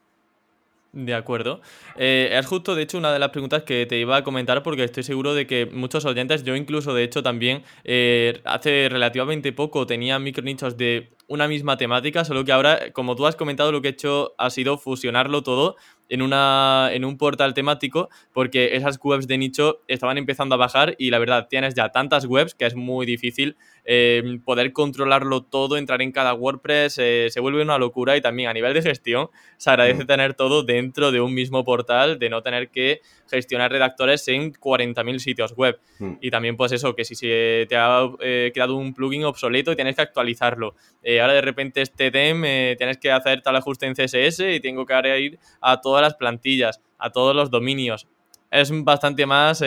De 0.92 1.14
acuerdo. 1.14 1.60
Eh, 1.96 2.30
es 2.32 2.44
justo, 2.44 2.74
de 2.74 2.82
hecho, 2.82 2.98
una 2.98 3.12
de 3.12 3.20
las 3.20 3.30
preguntas 3.30 3.62
que 3.62 3.86
te 3.86 3.98
iba 3.98 4.16
a 4.16 4.24
comentar 4.24 4.64
porque 4.64 4.82
estoy 4.82 5.04
seguro 5.04 5.32
de 5.32 5.46
que 5.46 5.66
muchos 5.66 6.04
oyentes, 6.06 6.42
yo 6.42 6.56
incluso, 6.56 6.92
de 6.92 7.04
hecho, 7.04 7.22
también 7.22 7.62
eh, 7.84 8.40
hace 8.44 8.88
relativamente 8.90 9.52
poco 9.52 9.86
tenía 9.86 10.18
micronichos 10.18 10.76
de 10.76 11.10
una 11.28 11.48
misma 11.48 11.76
temática, 11.76 12.24
solo 12.24 12.44
que 12.44 12.52
ahora, 12.52 12.92
como 12.92 13.16
tú 13.16 13.26
has 13.26 13.36
comentado, 13.36 13.72
lo 13.72 13.82
que 13.82 13.88
he 13.88 13.90
hecho 13.92 14.34
ha 14.38 14.50
sido 14.50 14.78
fusionarlo 14.78 15.42
todo 15.42 15.76
en, 16.08 16.22
una, 16.22 16.90
en 16.92 17.04
un 17.04 17.18
portal 17.18 17.54
temático 17.54 18.08
porque 18.32 18.76
esas 18.76 18.98
webs 19.02 19.26
de 19.26 19.38
nicho 19.38 19.80
estaban 19.88 20.18
empezando 20.18 20.54
a 20.54 20.58
bajar 20.58 20.94
y 20.98 21.10
la 21.10 21.18
verdad 21.18 21.48
tienes 21.48 21.74
ya 21.74 21.90
tantas 21.90 22.26
webs 22.26 22.54
que 22.54 22.66
es 22.66 22.74
muy 22.74 23.06
difícil 23.06 23.56
eh, 23.84 24.40
poder 24.44 24.72
controlarlo 24.72 25.42
todo, 25.42 25.76
entrar 25.76 26.02
en 26.02 26.12
cada 26.12 26.34
WordPress, 26.34 26.98
eh, 26.98 27.28
se 27.30 27.40
vuelve 27.40 27.62
una 27.62 27.78
locura 27.78 28.16
y 28.16 28.20
también 28.20 28.48
a 28.48 28.52
nivel 28.52 28.74
de 28.74 28.82
gestión 28.82 29.28
se 29.56 29.70
agradece 29.70 30.04
mm. 30.04 30.06
tener 30.06 30.34
todo 30.34 30.62
dentro 30.62 31.12
de 31.12 31.20
un 31.20 31.34
mismo 31.34 31.64
portal, 31.64 32.18
de 32.18 32.28
no 32.28 32.42
tener 32.42 32.70
que 32.70 33.00
gestionar 33.30 33.70
redactores 33.70 34.26
en 34.28 34.52
40.000 34.52 35.18
sitios 35.18 35.52
web. 35.56 35.78
Mm. 35.98 36.14
Y 36.20 36.30
también 36.30 36.56
pues 36.56 36.72
eso, 36.72 36.94
que 36.96 37.04
si 37.04 37.14
se 37.14 37.66
te 37.68 37.76
ha 37.76 38.08
eh, 38.20 38.50
quedado 38.52 38.76
un 38.76 38.92
plugin 38.92 39.24
obsoleto 39.24 39.72
y 39.72 39.76
tienes 39.76 39.96
que 39.96 40.02
actualizarlo. 40.02 40.74
Ahora 41.18 41.34
de 41.34 41.40
repente 41.40 41.82
este 41.82 42.10
DEM 42.10 42.42
tienes 42.76 42.98
que 42.98 43.10
hacer 43.10 43.42
tal 43.42 43.56
ajuste 43.56 43.86
en 43.86 43.94
CSS 43.94 44.40
y 44.40 44.60
tengo 44.60 44.86
que 44.86 45.20
ir 45.20 45.38
a 45.60 45.80
todas 45.80 46.02
las 46.02 46.14
plantillas, 46.14 46.80
a 46.98 47.10
todos 47.10 47.34
los 47.34 47.50
dominios 47.50 48.06
es 48.50 48.70
bastante 48.84 49.26
más 49.26 49.62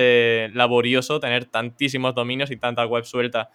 laborioso 0.54 1.20
tener 1.20 1.46
tantísimos 1.46 2.16
dominios 2.16 2.52
y 2.52 2.58
tanta 2.58 2.86
web 2.86 3.04
suelta. 3.04 3.50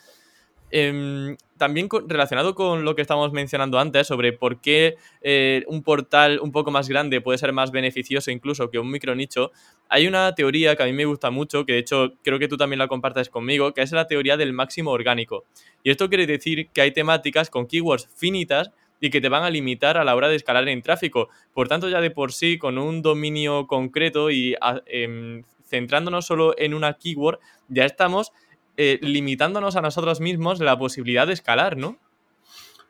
Em, 0.76 1.36
también 1.56 1.88
relacionado 2.08 2.56
con 2.56 2.84
lo 2.84 2.96
que 2.96 3.02
estábamos 3.02 3.30
mencionando 3.30 3.78
antes 3.78 4.08
sobre 4.08 4.32
por 4.32 4.60
qué 4.60 4.96
eh, 5.22 5.62
un 5.68 5.84
portal 5.84 6.40
un 6.42 6.50
poco 6.50 6.72
más 6.72 6.88
grande 6.88 7.20
puede 7.20 7.38
ser 7.38 7.52
más 7.52 7.70
beneficioso 7.70 8.32
incluso 8.32 8.68
que 8.70 8.80
un 8.80 8.90
micronicho, 8.90 9.52
hay 9.88 10.08
una 10.08 10.34
teoría 10.34 10.74
que 10.74 10.82
a 10.82 10.86
mí 10.86 10.92
me 10.92 11.04
gusta 11.04 11.30
mucho, 11.30 11.64
que 11.64 11.74
de 11.74 11.78
hecho 11.78 12.14
creo 12.24 12.40
que 12.40 12.48
tú 12.48 12.56
también 12.56 12.80
la 12.80 12.88
compartes 12.88 13.28
conmigo, 13.28 13.72
que 13.72 13.82
es 13.82 13.92
la 13.92 14.08
teoría 14.08 14.36
del 14.36 14.52
máximo 14.52 14.90
orgánico. 14.90 15.44
Y 15.84 15.90
esto 15.90 16.08
quiere 16.08 16.26
decir 16.26 16.68
que 16.70 16.80
hay 16.80 16.90
temáticas 16.90 17.50
con 17.50 17.68
keywords 17.68 18.08
finitas 18.16 18.72
y 19.00 19.10
que 19.10 19.20
te 19.20 19.28
van 19.28 19.44
a 19.44 19.50
limitar 19.50 19.96
a 19.96 20.02
la 20.02 20.16
hora 20.16 20.28
de 20.28 20.34
escalar 20.34 20.68
en 20.68 20.82
tráfico. 20.82 21.28
Por 21.52 21.68
tanto, 21.68 21.88
ya 21.88 22.00
de 22.00 22.10
por 22.10 22.32
sí, 22.32 22.58
con 22.58 22.78
un 22.78 23.00
dominio 23.00 23.68
concreto 23.68 24.28
y 24.28 24.56
em, 24.86 25.44
centrándonos 25.68 26.26
solo 26.26 26.58
en 26.58 26.74
una 26.74 26.94
keyword, 26.94 27.38
ya 27.68 27.84
estamos 27.84 28.32
eh, 28.76 28.98
limitándonos 29.02 29.76
a 29.76 29.82
nosotros 29.82 30.20
mismos 30.20 30.60
la 30.60 30.78
posibilidad 30.78 31.26
de 31.26 31.32
escalar, 31.32 31.76
¿no? 31.76 31.96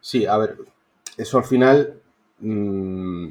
Sí, 0.01 0.27
a 0.27 0.37
ver, 0.39 0.57
eso 1.17 1.39
al 1.39 1.45
final 1.45 2.01
mm, 2.41 3.29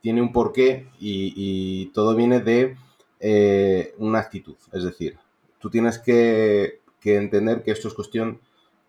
tiene 0.00 0.22
un 0.22 0.32
porqué 0.32 0.88
y, 1.00 1.86
todo 1.94 2.14
viene 2.14 2.40
de 2.40 2.76
eh, 3.20 3.94
una 3.98 4.20
actitud. 4.20 4.56
Es 4.72 4.84
decir, 4.84 5.18
tú 5.58 5.70
tienes 5.70 5.98
que, 5.98 6.80
entender 7.02 7.62
que 7.62 7.70
esto 7.70 7.88
es 7.88 7.94
cuestión 7.94 8.40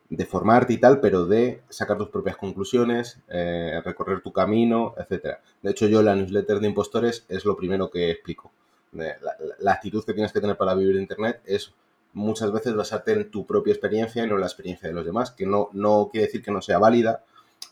de 0.10 0.26
formarte 0.26 0.74
y 0.74 0.78
tal, 0.78 1.00
pero 1.00 1.26
de 1.26 1.62
sacar 1.70 1.98
tus 1.98 2.10
propias 2.10 2.38
conclusiones, 2.38 3.20
eh, 3.28 3.82
recorrer 3.84 4.22
tu 4.22 4.32
camino, 4.32 4.94
etc. 4.98 5.38
De 5.62 5.72
hecho, 5.72 5.88
yo 5.88 6.02
la 6.02 6.16
newsletter 6.16 6.60
de 6.60 6.68
impostores 6.68 7.26
es 7.30 7.46
lo 7.46 7.58
primero 7.58 7.90
que 7.90 8.12
explico. 8.12 8.52
La, 8.94 9.16
la, 9.60 9.74
actitud 9.74 10.06
que 10.06 10.14
tienes 10.14 10.32
que 10.32 10.40
tener 10.40 10.56
para 10.56 10.74
vivir 10.74 10.96
en 10.96 11.02
Internet 11.02 11.42
es 11.46 11.74
muchas 12.16 12.52
veces 12.52 12.74
basarte 12.74 13.12
en 13.12 13.30
tu 13.30 13.46
propia 13.46 13.74
experiencia 13.74 14.24
y 14.24 14.28
no 14.28 14.36
en 14.36 14.42
la 14.42 14.48
experiencia 14.48 14.88
de 14.88 14.96
los 14.96 15.06
demás, 15.06 15.32
que 15.32 15.46
no, 15.46 15.70
no 15.74 16.10
quiere 16.12 16.28
decir 16.28 16.42
que 16.42 16.52
no 16.52 16.62
sea 16.62 16.80
válida, 16.80 17.24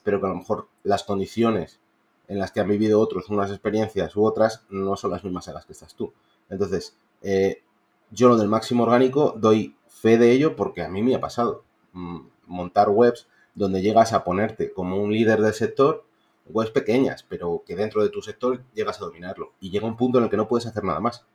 pero 0.04 0.20
que 0.20 0.28
a 0.28 0.30
lo 0.30 0.36
mejor 0.36 0.68
las 0.84 1.04
condiciones 1.04 1.80
en 2.28 2.40
las 2.40 2.52
que 2.52 2.60
han 2.60 2.68
vivido 2.68 3.00
otros 3.00 3.30
unas 3.30 3.50
experiencias 3.50 4.16
u 4.16 4.26
otras 4.26 4.66
no 4.70 4.96
son 4.98 5.12
las 5.12 5.24
mismas 5.24 5.48
en 5.48 5.56
las 5.56 5.66
que 5.66 5.72
estás 5.72 5.96
tú. 5.96 6.14
Entonces, 6.50 6.98
eh, 7.22 7.64
yo 8.12 8.28
lo 8.28 8.38
del 8.38 8.50
máximo 8.50 8.84
orgánico 8.84 9.34
doy 9.38 9.76
fe 9.88 10.18
de 10.18 10.32
ello 10.32 10.56
porque 10.58 10.84
a 10.84 10.90
mí 10.90 11.02
me 11.02 11.16
ha 11.16 11.22
pasado. 11.22 11.64
Mm, 11.94 12.28
montar 12.48 12.90
webs 12.90 13.28
donde 13.56 13.82
llegas 13.82 14.12
a 14.12 14.26
ponerte 14.26 14.74
como 14.74 14.98
un 15.02 15.14
líder 15.14 15.42
del 15.42 15.54
sector, 15.54 16.04
webs 16.48 16.72
pequeñas, 16.72 17.24
pero 17.24 17.64
que 17.66 17.78
dentro 17.78 18.04
de 18.04 18.10
tu 18.10 18.22
sector 18.22 18.62
llegas 18.74 19.02
a 19.02 19.06
dominarlo. 19.06 19.54
Y 19.62 19.70
llega 19.70 19.88
un 19.88 19.96
punto 19.96 20.18
en 20.18 20.26
el 20.26 20.30
que 20.30 20.38
no 20.38 20.50
puedes 20.50 20.68
hacer 20.68 20.84
nada 20.84 21.00
más 21.00 21.26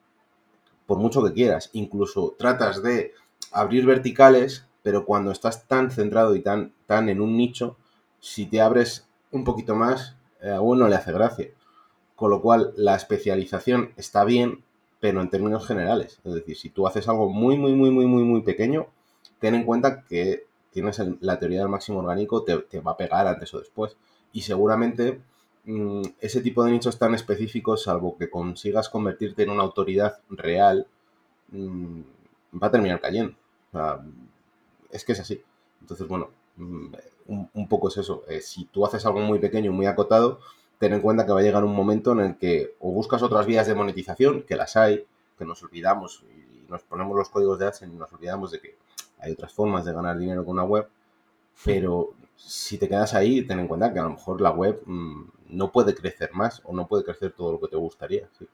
por 0.88 0.99
mucho 0.99 1.23
que 1.23 1.35
quieras. 1.35 1.68
Incluso 1.75 2.35
tratas 2.38 2.83
de 2.83 3.12
abrir 3.52 3.85
verticales, 3.85 4.64
pero 4.83 5.04
cuando 5.04 5.30
estás 5.30 5.68
tan 5.68 5.90
centrado 5.90 6.35
y 6.35 6.40
tan, 6.40 6.73
tan 6.87 7.11
en 7.11 7.21
un 7.21 7.37
nicho, 7.37 7.76
si 8.21 8.47
te 8.47 8.62
abres 8.62 9.07
un 9.30 9.45
poquito 9.45 9.76
más, 9.76 10.16
eh, 10.40 10.49
a 10.49 10.62
uno 10.62 10.88
le 10.88 10.97
hace 10.97 11.12
gracia. 11.12 11.50
Con 12.16 12.30
lo 12.30 12.40
cual, 12.40 12.73
la 12.75 12.97
especialización 12.97 13.92
está 13.99 14.25
bien, 14.25 14.64
pero 14.99 15.21
en 15.21 15.28
términos 15.28 15.66
generales. 15.66 16.21
Es 16.25 16.33
decir, 16.33 16.57
si 16.57 16.71
tú 16.71 16.87
haces 16.87 17.07
algo 17.07 17.28
muy, 17.28 17.59
muy, 17.59 17.75
muy, 17.75 17.90
muy, 17.90 18.07
muy, 18.07 18.23
muy 18.25 18.40
pequeño, 18.40 18.87
ten 19.40 19.54
en 19.54 19.64
cuenta 19.64 20.04
que 20.04 20.47
tienes 20.71 21.02
la 21.21 21.38
teoría 21.38 21.61
del 21.61 21.68
máximo 21.68 21.99
orgánico, 21.99 22.45
te, 22.45 22.80
va 22.80 22.92
a 22.92 22.97
pegar 22.97 23.26
antes 23.26 23.52
o 23.52 23.59
después. 23.59 23.95
Y 24.33 24.40
seguramente 24.40 25.21
ese 26.21 26.41
tipo 26.41 26.65
de 26.65 26.73
nichos 26.73 26.99
tan 26.99 27.15
específicos, 27.15 27.83
salvo 27.83 28.17
que 28.17 28.31
consigas 28.31 28.89
convertirte 28.89 29.43
en 29.43 29.51
una 29.51 29.63
autoridad 29.63 30.19
real, 30.31 30.87
mm, 31.49 32.01
va 32.63 32.69
a 32.69 32.71
terminar 32.71 33.01
cayendo. 33.01 33.35
es 34.91 35.05
que 35.05 35.13
es 35.13 35.21
así. 35.21 35.43
Entonces, 35.83 36.09
bueno, 36.09 36.31
mm, 36.57 36.95
un, 37.55 37.69
poco 37.69 37.89
es 37.89 37.99
eso. 37.99 38.25
Eh, 38.29 38.41
si 38.41 38.65
tú 38.67 38.87
haces 38.87 39.05
algo 39.07 39.21
muy 39.21 39.39
pequeño, 39.39 39.73
muy 39.73 39.87
acotado, 39.87 40.41
ten 40.79 40.95
en 40.95 41.03
cuenta 41.03 41.27
que 41.27 41.33
va 41.33 41.41
a 41.41 41.43
llegar 41.43 41.65
un 41.65 41.75
momento 41.75 42.13
en 42.13 42.21
el 42.21 42.39
que 42.39 42.75
o 42.81 42.91
buscas 42.93 43.23
otras 43.23 43.47
vías 43.47 43.67
de 43.67 43.75
monetización, 43.75 44.43
que 44.45 44.57
las 44.57 44.77
hay, 44.77 45.05
que 45.39 45.45
nos 45.45 45.63
olvidamos 45.63 46.25
y 46.35 46.71
nos 46.71 46.83
ponemos 46.83 47.17
los 47.17 47.29
códigos 47.29 47.59
de 47.59 47.67
AdSense 47.67 47.95
y 47.95 47.99
nos 47.99 48.13
olvidamos 48.13 48.51
de 48.53 48.61
que 48.61 48.77
hay 49.21 49.33
otras 49.33 49.53
formas 49.53 49.85
de 49.85 49.93
ganar 49.93 50.19
dinero 50.19 50.45
con 50.45 50.55
una 50.55 50.65
web, 50.65 50.89
pero 51.65 52.15
si 52.38 52.78
te 52.78 52.88
quedas 52.88 53.14
ahí, 53.14 53.42
ten 53.42 53.59
en 53.59 53.68
cuenta 53.68 53.92
que 53.92 53.99
a 53.99 54.04
lo 54.04 54.11
mejor 54.11 54.40
la 54.40 54.50
web 54.50 54.80
mm, 54.87 55.30
no 55.49 55.73
puede 55.73 55.95
crecer 55.95 56.30
más 56.33 56.62
o 56.64 56.73
no 56.75 56.87
puede 56.87 57.04
crecer 57.04 57.33
todo 57.33 57.52
lo 57.52 57.61
que 57.61 57.68
te 57.68 57.76
gustaría. 57.76 58.28
¿sí? 58.38 58.47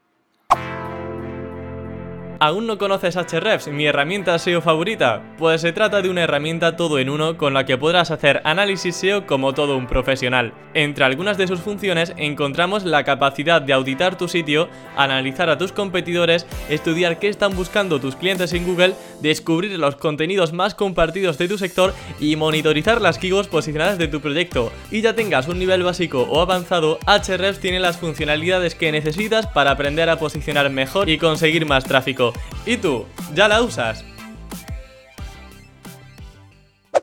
¿Aún 2.39 2.67
no 2.67 2.77
conoces 2.77 3.15
Hrefs, 3.15 3.69
mi 3.69 3.85
herramienta 3.85 4.37
SEO 4.37 4.59
favorita? 4.59 5.23
Pues 5.37 5.61
se 5.61 5.71
trata 5.71 6.01
de 6.01 6.09
una 6.09 6.23
herramienta 6.23 6.75
todo 6.75 6.99
en 6.99 7.09
uno 7.09 7.37
con 7.37 7.53
la 7.53 7.65
que 7.65 7.77
podrás 7.77 8.11
hacer 8.11 8.41
análisis 8.43 8.97
SEO 8.97 9.25
como 9.25 9.53
todo 9.53 9.77
un 9.77 9.87
profesional. 9.87 10.53
Entre 10.73 11.05
algunas 11.05 11.37
de 11.37 11.47
sus 11.47 11.61
funciones 11.61 12.13
encontramos 12.17 12.83
la 12.83 13.05
capacidad 13.05 13.61
de 13.61 13.71
auditar 13.71 14.17
tu 14.17 14.27
sitio, 14.27 14.67
analizar 14.97 15.49
a 15.49 15.57
tus 15.57 15.71
competidores, 15.71 16.45
estudiar 16.69 17.19
qué 17.19 17.29
están 17.29 17.55
buscando 17.55 18.01
tus 18.01 18.17
clientes 18.17 18.51
en 18.51 18.65
Google, 18.65 18.95
descubrir 19.21 19.79
los 19.79 19.95
contenidos 19.95 20.51
más 20.51 20.75
compartidos 20.75 21.37
de 21.37 21.47
tu 21.47 21.57
sector 21.57 21.93
y 22.19 22.35
monitorizar 22.35 22.99
las 22.99 23.17
keywords 23.17 23.47
posicionadas 23.47 23.97
de 23.97 24.09
tu 24.09 24.19
proyecto. 24.19 24.73
Y 24.91 25.01
ya 25.01 25.15
tengas 25.15 25.47
un 25.47 25.57
nivel 25.57 25.83
básico 25.83 26.23
o 26.29 26.41
avanzado, 26.41 26.99
Hrefs 27.07 27.59
tiene 27.59 27.79
las 27.79 27.97
funcionalidades 27.97 28.75
que 28.75 28.91
necesitas 28.91 29.47
para 29.47 29.71
aprender 29.71 30.09
a 30.09 30.19
posicionar 30.19 30.69
mejor 30.69 31.09
y 31.09 31.17
conseguir 31.17 31.65
más 31.65 31.85
tráfico. 31.85 32.24
¿Y 32.65 32.77
tú? 32.77 33.05
¿Ya 33.33 33.47
la 33.47 33.61
usas? 33.61 34.03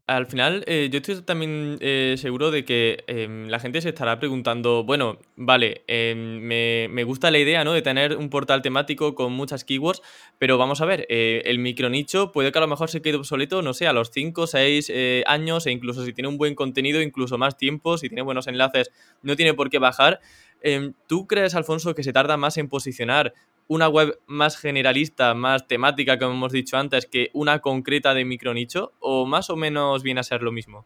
Al 0.06 0.26
final, 0.26 0.64
eh, 0.66 0.88
yo 0.90 0.98
estoy 0.98 1.22
también 1.22 1.78
eh, 1.80 2.16
seguro 2.18 2.50
de 2.50 2.64
que 2.64 3.04
em, 3.06 3.48
la 3.48 3.60
gente 3.60 3.80
se 3.80 3.90
estará 3.90 4.18
preguntando, 4.18 4.84
bueno, 4.84 5.18
vale, 5.36 5.84
em, 5.86 6.40
me, 6.40 7.04
gusta 7.04 7.30
la 7.30 7.38
idea 7.38 7.62
¿no? 7.62 7.72
de 7.72 7.82
tener 7.82 8.16
un 8.16 8.28
portal 8.28 8.62
temático 8.62 9.14
con 9.14 9.32
muchas 9.32 9.64
keywords, 9.64 10.02
pero 10.38 10.58
vamos 10.58 10.80
a 10.80 10.86
ver, 10.86 11.06
eh, 11.08 11.42
el 11.44 11.60
micronicho 11.60 12.32
puede 12.32 12.50
que 12.50 12.58
a 12.58 12.62
lo 12.62 12.68
mejor 12.68 12.90
se 12.90 13.00
quede 13.00 13.16
obsoleto, 13.16 13.62
no 13.62 13.74
sé, 13.74 13.86
a 13.86 13.92
los 13.92 14.10
5 14.10 14.42
o 14.42 14.46
6 14.46 14.92
años, 15.26 15.66
e 15.66 15.70
incluso 15.70 16.04
si 16.04 16.12
tiene 16.12 16.28
un 16.28 16.36
buen 16.36 16.54
contenido, 16.56 17.00
incluso 17.00 17.38
más 17.38 17.56
tiempo, 17.56 17.96
si 17.96 18.08
tiene 18.08 18.22
buenos 18.22 18.48
enlaces, 18.48 18.90
no 19.22 19.36
tiene 19.36 19.54
por 19.54 19.70
qué 19.70 19.78
bajar. 19.78 20.20
Em, 20.62 20.94
¿Tú 21.06 21.26
crees, 21.26 21.54
Alfonso, 21.54 21.94
que 21.94 22.02
se 22.02 22.12
tarda 22.12 22.36
más 22.36 22.56
en 22.56 22.68
posicionar 22.68 23.34
una 23.68 23.88
web 23.88 24.18
más 24.26 24.56
generalista, 24.56 25.34
más 25.34 25.66
temática, 25.66 26.18
como 26.18 26.32
hemos 26.32 26.52
dicho 26.52 26.76
antes, 26.76 27.06
que 27.06 27.30
una 27.32 27.60
concreta 27.60 28.14
de 28.14 28.24
micronicho? 28.24 28.92
¿O 29.00 29.26
más 29.26 29.50
o 29.50 29.56
menos 29.56 30.02
viene 30.02 30.20
a 30.20 30.24
ser 30.24 30.42
lo 30.42 30.52
mismo? 30.52 30.84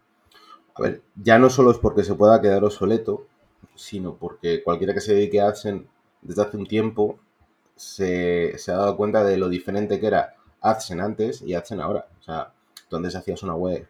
A 0.74 0.82
ver, 0.82 1.02
ya 1.16 1.38
no 1.38 1.50
solo 1.50 1.70
es 1.70 1.78
porque 1.78 2.04
se 2.04 2.14
pueda 2.14 2.40
quedar 2.40 2.62
obsoleto, 2.62 3.26
sino 3.74 4.14
porque 4.14 4.62
cualquiera 4.62 4.94
que 4.94 5.00
se 5.00 5.14
dedique 5.14 5.40
a 5.40 5.48
AdSense 5.48 5.86
desde 6.22 6.42
hace 6.42 6.56
un 6.56 6.66
tiempo 6.66 7.18
se, 7.76 8.54
ha 8.68 8.72
dado 8.72 8.96
cuenta 8.96 9.24
de 9.24 9.36
lo 9.36 9.48
diferente 9.48 10.00
que 10.00 10.06
era 10.06 10.34
AdSense 10.60 11.02
antes 11.02 11.42
y 11.42 11.54
AdSense 11.54 11.82
ahora. 11.82 12.08
O 12.20 12.22
sea, 12.22 12.52
se 13.10 13.18
hacías 13.18 13.42
una 13.42 13.54
web 13.54 13.88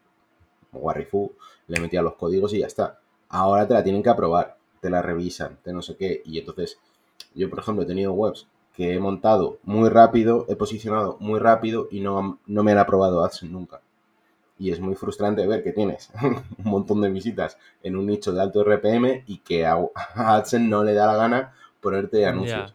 como 0.70 0.84
Warrifu, 0.84 1.32
le 1.68 1.80
metías 1.80 2.04
los 2.04 2.14
códigos 2.14 2.52
y 2.54 2.60
ya 2.60 2.66
está. 2.66 3.00
Ahora 3.28 3.66
te 3.66 3.74
la 3.74 3.82
tienen 3.82 4.02
que 4.02 4.10
aprobar, 4.10 4.56
te 4.80 4.90
la 4.90 5.02
revisan, 5.02 5.58
te 5.62 5.72
no 5.72 5.82
sé 5.82 5.96
qué. 5.96 6.22
Y 6.24 6.38
entonces, 6.38 6.78
yo 7.34 7.50
por 7.50 7.58
ejemplo 7.58 7.84
he 7.84 7.86
tenido 7.86 8.12
webs 8.12 8.46
que 8.76 8.92
he 8.92 9.00
montado 9.00 9.58
muy 9.62 9.88
rápido, 9.88 10.44
he 10.48 10.56
posicionado 10.56 11.16
muy 11.18 11.40
rápido 11.40 11.88
y 11.90 12.00
no, 12.00 12.38
no 12.46 12.62
me 12.62 12.72
han 12.72 12.78
aprobado 12.78 13.24
AdSense 13.24 13.46
nunca. 13.46 13.80
Y 14.58 14.70
es 14.70 14.80
muy 14.80 14.94
frustrante 14.94 15.46
ver 15.46 15.64
que 15.64 15.72
tienes 15.72 16.10
un 16.22 16.70
montón 16.70 17.00
de 17.00 17.10
visitas 17.10 17.56
en 17.82 17.96
un 17.96 18.06
nicho 18.06 18.32
de 18.32 18.42
alto 18.42 18.62
RPM 18.62 19.24
y 19.26 19.38
que 19.38 19.64
a 19.64 19.78
AdSense 20.14 20.68
no 20.68 20.84
le 20.84 20.92
da 20.92 21.06
la 21.06 21.16
gana 21.16 21.54
ponerte 21.80 22.26
anuncios. 22.26 22.74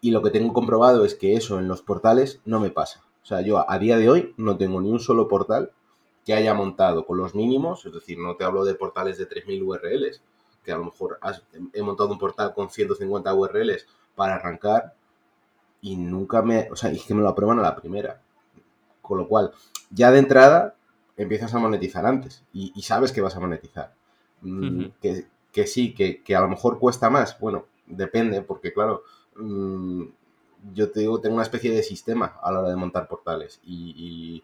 Y 0.00 0.10
lo 0.10 0.20
que 0.22 0.30
tengo 0.30 0.52
comprobado 0.52 1.04
es 1.04 1.14
que 1.14 1.34
eso 1.34 1.60
en 1.60 1.68
los 1.68 1.82
portales 1.82 2.40
no 2.44 2.58
me 2.58 2.70
pasa. 2.70 3.04
O 3.22 3.26
sea, 3.26 3.40
yo 3.42 3.70
a 3.70 3.78
día 3.78 3.98
de 3.98 4.10
hoy 4.10 4.34
no 4.36 4.56
tengo 4.56 4.80
ni 4.80 4.90
un 4.90 4.98
solo 4.98 5.28
portal 5.28 5.70
que 6.24 6.34
haya 6.34 6.54
montado 6.54 7.06
con 7.06 7.18
los 7.18 7.34
mínimos, 7.36 7.86
es 7.86 7.92
decir, 7.92 8.18
no 8.18 8.34
te 8.34 8.44
hablo 8.44 8.64
de 8.64 8.74
portales 8.74 9.16
de 9.18 9.28
3.000 9.28 9.62
URLs, 9.62 10.22
que 10.64 10.72
a 10.72 10.76
lo 10.76 10.86
mejor 10.86 11.20
he 11.72 11.82
montado 11.82 12.10
un 12.10 12.18
portal 12.18 12.52
con 12.52 12.68
150 12.68 13.32
URLs 13.32 13.86
para 14.16 14.34
arrancar 14.34 14.94
y 15.82 15.96
nunca 15.96 16.42
me, 16.42 16.68
o 16.70 16.76
sea, 16.76 16.90
es 16.90 17.04
que 17.04 17.14
me 17.14 17.22
lo 17.22 17.28
aprueban 17.28 17.58
a 17.58 17.62
la 17.62 17.76
primera. 17.76 18.20
Con 19.00 19.18
lo 19.18 19.28
cual, 19.28 19.52
ya 19.90 20.10
de 20.10 20.18
entrada 20.18 20.74
empiezas 21.16 21.54
a 21.54 21.58
monetizar 21.58 22.06
antes 22.06 22.44
y, 22.52 22.80
sabes 22.82 23.12
que 23.12 23.20
vas 23.20 23.36
a 23.36 23.40
monetizar. 23.40 23.92
Mm, 24.42 24.86
que, 25.52 25.66
sí, 25.66 25.94
que, 25.94 26.36
a 26.36 26.40
lo 26.40 26.48
mejor 26.48 26.78
cuesta 26.78 27.10
más. 27.10 27.38
Bueno, 27.38 27.66
depende, 27.86 28.42
porque 28.42 28.72
claro, 28.72 29.02
mm, 29.36 30.04
yo 30.72 30.90
te 30.90 31.00
digo, 31.00 31.20
tengo 31.20 31.34
una 31.34 31.44
especie 31.44 31.72
de 31.72 31.82
sistema 31.82 32.38
a 32.42 32.52
la 32.52 32.60
hora 32.60 32.70
de 32.70 32.76
montar 32.76 33.08
portales 33.08 33.60
y, 33.64 34.42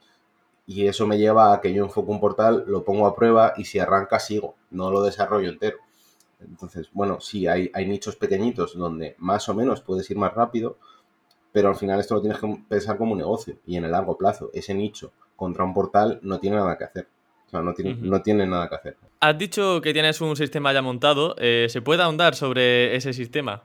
y, 0.66 0.86
eso 0.86 1.06
me 1.06 1.16
lleva 1.18 1.54
a 1.54 1.60
que 1.60 1.72
yo 1.72 1.84
enfoco 1.84 2.10
un 2.10 2.20
portal, 2.20 2.64
lo 2.66 2.84
pongo 2.84 3.06
a 3.06 3.14
prueba 3.14 3.54
y 3.56 3.64
si 3.64 3.78
arranca 3.78 4.18
sigo, 4.18 4.56
no 4.70 4.90
lo 4.90 5.02
desarrollo 5.02 5.48
entero. 5.48 5.78
Entonces, 6.40 6.90
bueno, 6.92 7.20
sí, 7.20 7.46
hay, 7.46 7.70
hay 7.72 7.86
nichos 7.86 8.16
pequeñitos 8.16 8.76
donde 8.76 9.14
más 9.18 9.48
o 9.48 9.54
menos 9.54 9.80
puedes 9.80 10.10
ir 10.10 10.18
más 10.18 10.34
rápido, 10.34 10.76
pero 11.56 11.70
al 11.70 11.76
final 11.76 11.98
esto 11.98 12.16
lo 12.16 12.20
tienes 12.20 12.38
que 12.38 12.54
pensar 12.68 12.98
como 12.98 13.12
un 13.12 13.18
negocio 13.18 13.56
y 13.64 13.78
en 13.78 13.86
el 13.86 13.90
largo 13.90 14.18
plazo 14.18 14.50
ese 14.52 14.74
nicho 14.74 15.14
contra 15.36 15.64
un 15.64 15.72
portal 15.72 16.20
no 16.20 16.38
tiene 16.38 16.56
nada 16.56 16.76
que 16.76 16.84
hacer. 16.84 17.08
O 17.46 17.48
sea, 17.48 17.62
no 17.62 17.72
tiene, 17.72 17.96
no 17.98 18.20
tiene 18.20 18.46
nada 18.46 18.68
que 18.68 18.74
hacer. 18.74 18.96
Has 19.20 19.38
dicho 19.38 19.80
que 19.80 19.94
tienes 19.94 20.20
un 20.20 20.36
sistema 20.36 20.74
ya 20.74 20.82
montado. 20.82 21.34
Eh, 21.38 21.68
¿Se 21.70 21.80
puede 21.80 22.02
ahondar 22.02 22.34
sobre 22.34 22.94
ese 22.94 23.14
sistema? 23.14 23.62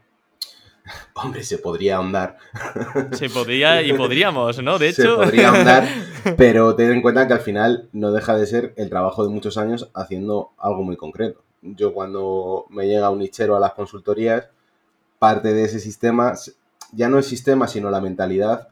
Hombre, 1.15 1.43
se 1.43 1.57
podría 1.57 1.97
ahondar. 1.97 2.37
Se 3.11 3.29
podría 3.29 3.81
y 3.81 3.91
podríamos, 3.91 4.63
¿no? 4.63 4.79
De 4.79 4.87
hecho. 4.87 5.01
Se 5.01 5.25
podría 5.25 5.49
ahondar, 5.49 5.85
pero 6.37 6.73
ten 6.75 6.93
en 6.93 7.01
cuenta 7.01 7.27
que 7.27 7.33
al 7.33 7.41
final 7.41 7.89
no 7.91 8.13
deja 8.13 8.37
de 8.37 8.45
ser 8.45 8.73
el 8.77 8.89
trabajo 8.89 9.25
de 9.25 9.31
muchos 9.31 9.57
años 9.57 9.89
haciendo 9.93 10.51
algo 10.57 10.81
muy 10.83 10.95
concreto. 10.95 11.43
Yo 11.61 11.93
cuando 11.93 12.67
me 12.69 12.87
llega 12.87 13.09
un 13.09 13.19
nichero 13.19 13.57
a 13.57 13.59
las 13.59 13.73
consultorías, 13.73 14.47
parte 15.19 15.53
de 15.53 15.65
ese 15.65 15.81
sistema 15.81 16.35
ya 16.91 17.09
no 17.09 17.17
el 17.17 17.23
sistema, 17.23 17.67
sino 17.67 17.89
la 17.89 18.01
mentalidad 18.01 18.69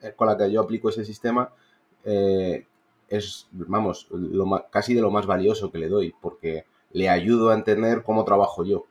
eh, 0.00 0.12
con 0.16 0.28
la 0.28 0.36
que 0.36 0.50
yo 0.50 0.60
aplico 0.60 0.88
ese 0.88 1.04
sistema, 1.04 1.52
eh, 2.04 2.66
es, 3.08 3.48
vamos, 3.52 4.06
lo 4.10 4.66
casi 4.70 4.94
de 4.94 5.02
lo 5.02 5.10
más 5.10 5.26
valioso 5.26 5.70
que 5.70 5.78
le 5.78 5.88
doy, 5.88 6.14
porque 6.20 6.64
le 6.92 7.08
ayudo 7.08 7.50
a 7.50 7.54
entender 7.54 8.02
cómo 8.02 8.24
trabajo 8.24 8.64
yo. 8.64 8.86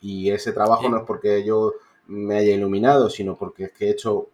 Y 0.00 0.30
ese 0.30 0.52
trabajo 0.52 0.88
no 0.88 0.98
es 0.98 1.04
porque 1.04 1.44
yo 1.44 1.72
me 2.06 2.36
haya 2.36 2.54
iluminado, 2.54 3.08
sino 3.08 3.36
porque 3.36 3.64
es 3.64 3.72
que 3.72 3.86
he 3.86 3.90
hecho 3.90 4.28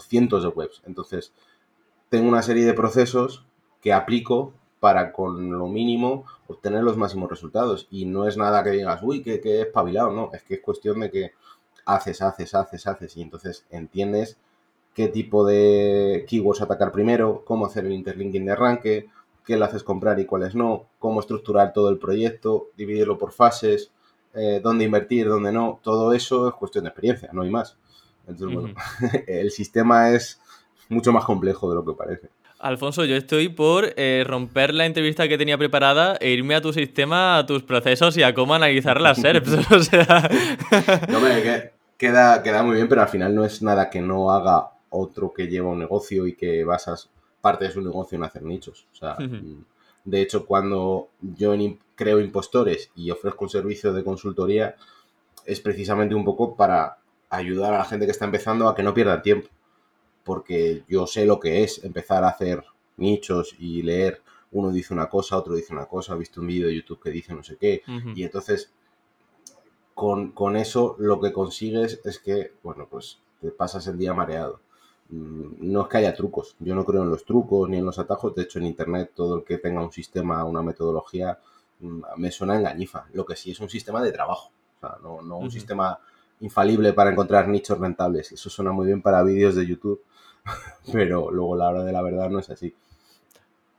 cientos 0.00 0.42
de 0.42 0.48
webs. 0.48 0.82
Entonces, 0.84 1.32
tengo 2.08 2.28
una 2.28 2.42
serie 2.42 2.64
de 2.64 2.74
procesos 2.74 3.46
que 3.80 3.92
aplico 3.92 4.52
para 4.80 5.12
con 5.12 5.50
lo 5.50 5.68
mínimo 5.68 6.24
obtener 6.48 6.82
los 6.82 6.96
máximos 6.96 7.30
resultados. 7.30 7.86
Y 7.90 8.04
no 8.04 8.26
es 8.26 8.36
nada 8.36 8.62
que 8.62 8.70
digas, 8.70 9.00
uy, 9.02 9.22
que, 9.22 9.40
que 9.40 9.62
espabilado, 9.62 10.12
no, 10.12 10.30
es 10.32 10.42
que 10.42 10.54
es 10.54 10.60
cuestión 10.60 11.00
de 11.00 11.10
que 11.10 11.32
haces, 11.86 12.20
haces, 12.20 12.54
haces, 12.54 12.86
haces 12.86 13.16
y 13.16 13.22
entonces 13.22 13.64
entiendes 13.70 14.36
qué 14.94 15.08
tipo 15.08 15.46
de 15.46 16.26
keywords 16.28 16.60
atacar 16.60 16.92
primero, 16.92 17.42
cómo 17.44 17.66
hacer 17.66 17.86
el 17.86 17.92
interlinking 17.92 18.44
de 18.44 18.52
arranque, 18.52 19.08
qué 19.44 19.56
le 19.56 19.64
haces 19.64 19.82
comprar 19.82 20.18
y 20.18 20.26
cuáles 20.26 20.54
no, 20.54 20.86
cómo 20.98 21.20
estructurar 21.20 21.72
todo 21.72 21.88
el 21.88 21.98
proyecto, 21.98 22.68
dividirlo 22.76 23.16
por 23.16 23.32
fases, 23.32 23.92
eh, 24.34 24.60
dónde 24.62 24.84
invertir, 24.84 25.28
dónde 25.28 25.52
no, 25.52 25.80
todo 25.82 26.12
eso 26.12 26.48
es 26.48 26.54
cuestión 26.54 26.84
de 26.84 26.90
experiencia, 26.90 27.30
no 27.32 27.42
hay 27.42 27.50
más. 27.50 27.76
Entonces, 28.26 28.58
bueno, 28.58 28.74
el 29.26 29.50
sistema 29.50 30.10
es 30.10 30.40
mucho 30.88 31.12
más 31.12 31.24
complejo 31.24 31.68
de 31.68 31.76
lo 31.76 31.84
que 31.84 31.92
parece. 31.92 32.28
Alfonso, 32.58 33.04
yo 33.04 33.16
estoy 33.16 33.50
por 33.50 33.92
eh, 33.96 34.24
romper 34.26 34.72
la 34.72 34.86
entrevista 34.86 35.28
que 35.28 35.36
tenía 35.36 35.58
preparada 35.58 36.16
e 36.20 36.30
irme 36.30 36.54
a 36.54 36.62
tu 36.62 36.72
sistema, 36.72 37.36
a 37.36 37.46
tus 37.46 37.62
procesos 37.62 38.16
y 38.16 38.22
a 38.22 38.32
cómo 38.32 38.54
analizar 38.54 39.00
las 39.00 39.18
SERPs. 39.20 39.52
o 39.70 39.78
sea... 39.80 40.28
no, 41.08 41.20
me, 41.20 41.75
queda, 41.96 42.42
queda 42.42 42.62
muy 42.62 42.76
bien, 42.76 42.88
pero 42.88 43.02
al 43.02 43.08
final 43.08 43.34
no 43.34 43.44
es 43.44 43.62
nada 43.62 43.90
que 43.90 44.00
no 44.00 44.30
haga 44.30 44.70
otro 44.90 45.32
que 45.32 45.48
lleva 45.48 45.70
un 45.70 45.78
negocio 45.78 46.26
y 46.26 46.34
que 46.34 46.64
basas 46.64 47.10
parte 47.40 47.66
de 47.66 47.70
su 47.70 47.80
negocio 47.80 48.16
en 48.16 48.24
hacer 48.24 48.42
nichos. 48.42 48.86
O 48.92 48.94
sea, 48.94 49.16
mm, 49.18 49.64
de 50.04 50.20
hecho, 50.20 50.46
cuando 50.46 51.08
yo 51.20 51.54
creo 51.94 52.20
impostores 52.20 52.90
y 52.94 53.10
ofrezco 53.10 53.44
un 53.44 53.50
servicio 53.50 53.92
de 53.92 54.04
consultoría, 54.04 54.76
es 55.44 55.60
precisamente 55.60 56.14
un 56.14 56.24
poco 56.24 56.56
para 56.56 56.98
ayudar 57.30 57.74
a 57.74 57.78
la 57.78 57.84
gente 57.84 58.06
que 58.06 58.12
está 58.12 58.24
empezando 58.24 58.68
a 58.68 58.74
que 58.74 58.82
no 58.82 58.94
pierda 58.94 59.22
tiempo. 59.22 59.48
Porque 60.24 60.82
yo 60.88 61.06
sé 61.06 61.24
lo 61.24 61.38
que 61.38 61.62
es 61.62 61.82
empezar 61.84 62.24
a 62.24 62.28
hacer 62.28 62.64
nichos 62.96 63.54
y 63.58 63.82
leer. 63.82 64.22
Uno 64.50 64.72
dice 64.72 64.92
una 64.92 65.08
cosa, 65.08 65.36
otro 65.36 65.54
dice 65.54 65.72
una 65.72 65.86
cosa, 65.86 66.14
he 66.14 66.18
visto 66.18 66.40
un 66.40 66.48
vídeo 66.48 66.68
de 66.68 66.74
YouTube 66.74 67.00
que 67.02 67.10
dice 67.10 67.34
no 67.34 67.42
sé 67.42 67.56
qué. 67.56 67.82
Y 68.14 68.24
entonces 68.24 68.72
con, 69.96 70.56
eso 70.56 70.94
lo 70.98 71.18
que 71.22 71.32
consigues 71.32 72.02
es 72.04 72.18
que, 72.18 72.52
bueno, 72.62 72.86
pues 72.90 73.18
te 73.40 73.50
pasas 73.50 73.86
el 73.86 73.96
día 73.96 74.12
mareado. 74.12 74.60
Mm, 75.08 75.72
no 75.72 75.82
es 75.82 75.88
que 75.88 75.96
haya 75.96 76.14
trucos, 76.14 76.54
yo 76.58 76.74
no 76.74 76.84
creo 76.84 77.02
en 77.02 77.08
los 77.08 77.24
trucos 77.24 77.66
ni 77.70 77.78
en 77.78 77.86
los 77.86 77.98
atajos, 77.98 78.34
de 78.34 78.42
hecho 78.42 78.58
en 78.58 78.66
Internet 78.66 79.12
todo 79.14 79.36
el 79.36 79.44
que 79.44 79.56
tenga 79.56 79.80
un 79.80 79.90
sistema, 79.90 80.44
una 80.44 80.60
metodología, 80.62 81.38
mm, 81.80 82.02
me 82.18 82.30
suena 82.30 82.58
engañifa. 82.58 83.06
Lo 83.14 83.24
que 83.24 83.36
sí 83.36 83.52
es 83.52 83.60
un 83.60 83.70
sistema 83.70 84.02
de 84.02 84.12
trabajo, 84.12 84.50
o 84.76 84.80
sea, 84.80 84.98
no, 85.02 85.22
no 85.22 85.38
un 85.38 85.50
sistema 85.50 85.98
infalible 86.40 86.92
para 86.92 87.10
encontrar 87.10 87.48
nichos 87.48 87.78
rentables. 87.78 88.32
Eso 88.32 88.50
suena 88.50 88.72
muy 88.72 88.86
bien 88.86 89.00
para 89.00 89.22
vídeos 89.22 89.54
de 89.54 89.66
YouTube, 89.66 90.02
pero 90.92 91.30
luego 91.30 91.56
la 91.56 91.70
hora 91.70 91.84
de 91.84 91.92
la 91.92 92.02
verdad 92.02 92.28
no 92.28 92.40
es 92.40 92.50
así. 92.50 92.74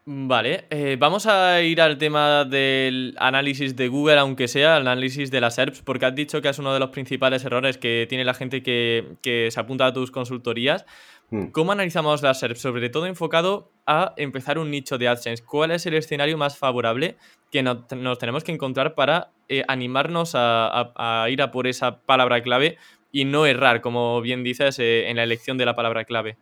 Vale, 0.10 0.68
eh, 0.70 0.96
vamos 0.98 1.26
a 1.26 1.62
ir 1.62 1.82
al 1.82 1.98
tema 1.98 2.46
del 2.46 3.14
análisis 3.20 3.76
de 3.76 3.90
Google, 3.90 4.18
aunque 4.20 4.48
sea 4.48 4.78
el 4.78 4.88
análisis 4.88 5.30
de 5.32 5.42
las 5.42 5.56
SERPs, 5.56 5.82
porque 5.82 6.06
has 6.06 6.16
dicho 6.16 6.42
que 6.42 6.48
es 6.48 6.58
uno 6.60 6.74
de 6.74 6.80
los 6.80 6.92
principales 6.92 7.44
errores 7.44 7.78
que 7.78 8.06
tiene 8.08 8.24
la 8.24 8.34
gente 8.34 8.64
que, 8.64 9.18
se 9.52 9.60
apunta 9.60 9.86
a 9.86 9.92
tus 9.92 10.10
consultorías. 10.10 10.86
Hmm. 11.30 11.48
¿Cómo 11.48 11.74
analizamos 11.74 12.22
las 12.22 12.40
SERPs? 12.40 12.62
Sobre 12.62 12.90
todo 12.90 13.06
enfocado 13.06 13.70
a 13.86 14.14
empezar 14.16 14.60
un 14.60 14.72
nicho 14.72 14.98
de 14.98 15.10
AdSense. 15.10 15.44
¿Cuál 15.44 15.72
es 15.72 15.86
el 15.86 15.96
escenario 15.96 16.38
más 16.38 16.58
favorable 16.58 17.18
que 17.52 17.62
nos 17.62 18.18
tenemos 18.18 18.46
que 18.46 18.54
encontrar 18.54 18.96
para 18.96 19.32
eh, 19.50 19.66
animarnos 19.68 20.32
a, 20.36 21.26
ir 21.30 21.42
a 21.42 21.52
por 21.52 21.68
esa 21.68 22.00
palabra 22.00 22.42
clave 22.42 22.78
y 23.12 23.26
no 23.26 23.46
errar, 23.46 23.82
como 23.82 24.22
bien 24.22 24.46
dices, 24.46 24.80
eh, 24.80 25.10
en 25.10 25.18
la 25.18 25.24
elección 25.24 25.58
de 25.58 25.66
la 25.66 25.76
palabra 25.76 26.06
clave? 26.06 26.38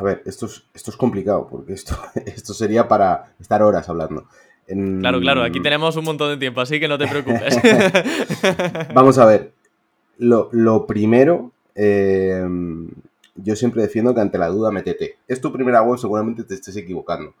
A 0.00 0.02
ver, 0.02 0.22
esto 0.24 0.46
es, 0.46 0.64
esto 0.72 0.90
es 0.90 0.96
complicado, 0.96 1.46
porque 1.46 1.74
esto, 1.74 1.94
esto 2.24 2.54
sería 2.54 2.88
para 2.88 3.34
estar 3.38 3.62
horas 3.62 3.86
hablando. 3.90 4.26
Claro, 4.66 5.20
claro, 5.20 5.42
aquí 5.42 5.60
tenemos 5.60 5.94
un 5.96 6.04
montón 6.04 6.30
de 6.30 6.38
tiempo, 6.38 6.62
así 6.62 6.80
que 6.80 6.88
no 6.88 6.96
te 6.96 7.06
preocupes. 7.06 7.58
Vamos 8.94 9.18
a 9.18 9.26
ver. 9.26 9.52
Lo, 10.16 10.86
primero, 10.86 11.52
em, 11.74 12.88
yo 13.34 13.56
siempre 13.56 13.82
defiendo 13.82 14.14
que 14.14 14.22
ante 14.22 14.38
la 14.38 14.48
duda 14.48 14.70
métete. 14.70 15.18
Es 15.28 15.38
tu 15.38 15.52
primera 15.52 15.82
web, 15.82 15.98
seguramente 15.98 16.44
te 16.44 16.54
estés 16.54 16.76
equivocando. 16.76 17.34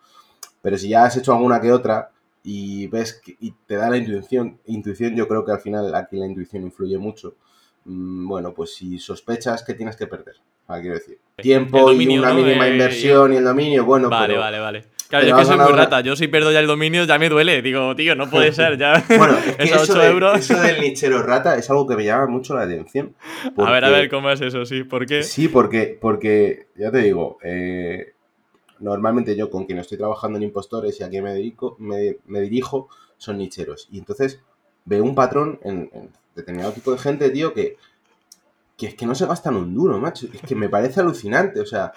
Pero 0.60 0.76
si 0.76 0.90
ya 0.90 1.04
has 1.04 1.16
hecho 1.16 1.32
alguna 1.32 1.62
que 1.62 1.72
otra 1.72 2.10
y 2.42 2.88
ves 2.88 3.22
que, 3.24 3.38
y 3.40 3.54
te 3.66 3.76
da 3.76 3.88
la 3.88 3.96
intuición, 3.96 4.58
intuición, 4.66 5.14
yo 5.14 5.26
creo 5.26 5.46
que 5.46 5.52
al 5.52 5.60
final 5.60 5.94
aquí 5.94 6.18
la 6.18 6.26
intuición 6.26 6.64
influye 6.64 6.98
mucho. 6.98 7.36
Mm, 7.86 8.28
bueno, 8.28 8.52
pues 8.52 8.74
si 8.74 8.98
sospechas 8.98 9.62
que 9.62 9.72
tienes 9.72 9.96
que 9.96 10.06
perder, 10.06 10.36
quiero 10.78 10.94
decir, 10.94 11.18
tiempo 11.40 11.90
y 11.92 12.18
una 12.18 12.32
mínima 12.32 12.68
eh, 12.68 12.72
inversión 12.72 13.32
y 13.32 13.36
el 13.36 13.44
dominio, 13.44 13.84
bueno, 13.84 14.08
Vale, 14.08 14.36
vale, 14.36 14.58
vale. 14.58 14.84
Claro, 15.10 15.26
yo 15.26 15.36
que 15.36 15.44
soy 15.44 15.58
muy 15.58 15.72
rata. 15.72 16.00
Yo 16.02 16.14
si 16.14 16.28
pierdo 16.28 16.52
ya 16.52 16.60
el 16.60 16.68
dominio 16.68 17.04
ya 17.04 17.18
me 17.18 17.28
duele. 17.28 17.62
Digo, 17.62 17.96
tío, 17.96 18.14
no 18.14 18.30
puede 18.30 18.52
ser. 18.52 18.78
Ya. 18.78 19.04
bueno, 19.18 19.36
eso, 19.58 20.02
euros. 20.02 20.38
eso 20.38 20.60
del 20.60 20.80
nichero 20.80 21.20
rata 21.22 21.58
es 21.58 21.68
algo 21.68 21.84
que 21.88 21.96
me 21.96 22.04
llama 22.04 22.28
mucho 22.28 22.54
la 22.54 22.62
atención. 22.62 23.16
a 23.56 23.72
ver, 23.72 23.84
a 23.84 23.90
ver, 23.90 24.08
¿cómo 24.08 24.30
es 24.30 24.40
eso? 24.40 24.64
Sí, 24.64 24.84
¿por 24.84 25.06
qué? 25.06 25.24
Sí, 25.24 25.48
porque, 25.48 25.98
porque 26.00 26.68
ya 26.76 26.92
te 26.92 26.98
digo, 26.98 27.38
eh, 27.42 28.12
normalmente 28.78 29.34
yo 29.34 29.50
con 29.50 29.66
quien 29.66 29.78
estoy 29.78 29.98
trabajando 29.98 30.38
en 30.38 30.44
impostores 30.44 31.00
y 31.00 31.02
a 31.02 31.08
quien 31.08 31.24
me, 31.24 31.32
dedico, 31.32 31.76
me, 31.80 32.40
dirijo 32.40 32.88
son 33.16 33.38
nicheros. 33.38 33.88
Y 33.90 33.98
entonces 33.98 34.40
veo 34.84 35.02
un 35.02 35.16
patrón 35.16 35.58
en, 35.64 35.90
en 35.92 36.10
determinado 36.36 36.72
tipo 36.72 36.92
de 36.92 36.98
gente, 36.98 37.30
tío, 37.30 37.52
que 37.52 37.76
que 38.80 38.86
es 38.86 38.94
que 38.94 39.04
no 39.04 39.14
se 39.14 39.26
gastan 39.26 39.56
un 39.56 39.74
duro, 39.74 39.98
macho. 39.98 40.26
Es 40.32 40.40
que 40.40 40.54
me 40.54 40.70
parece 40.70 41.00
alucinante. 41.00 41.60
O 41.60 41.66
sea, 41.66 41.92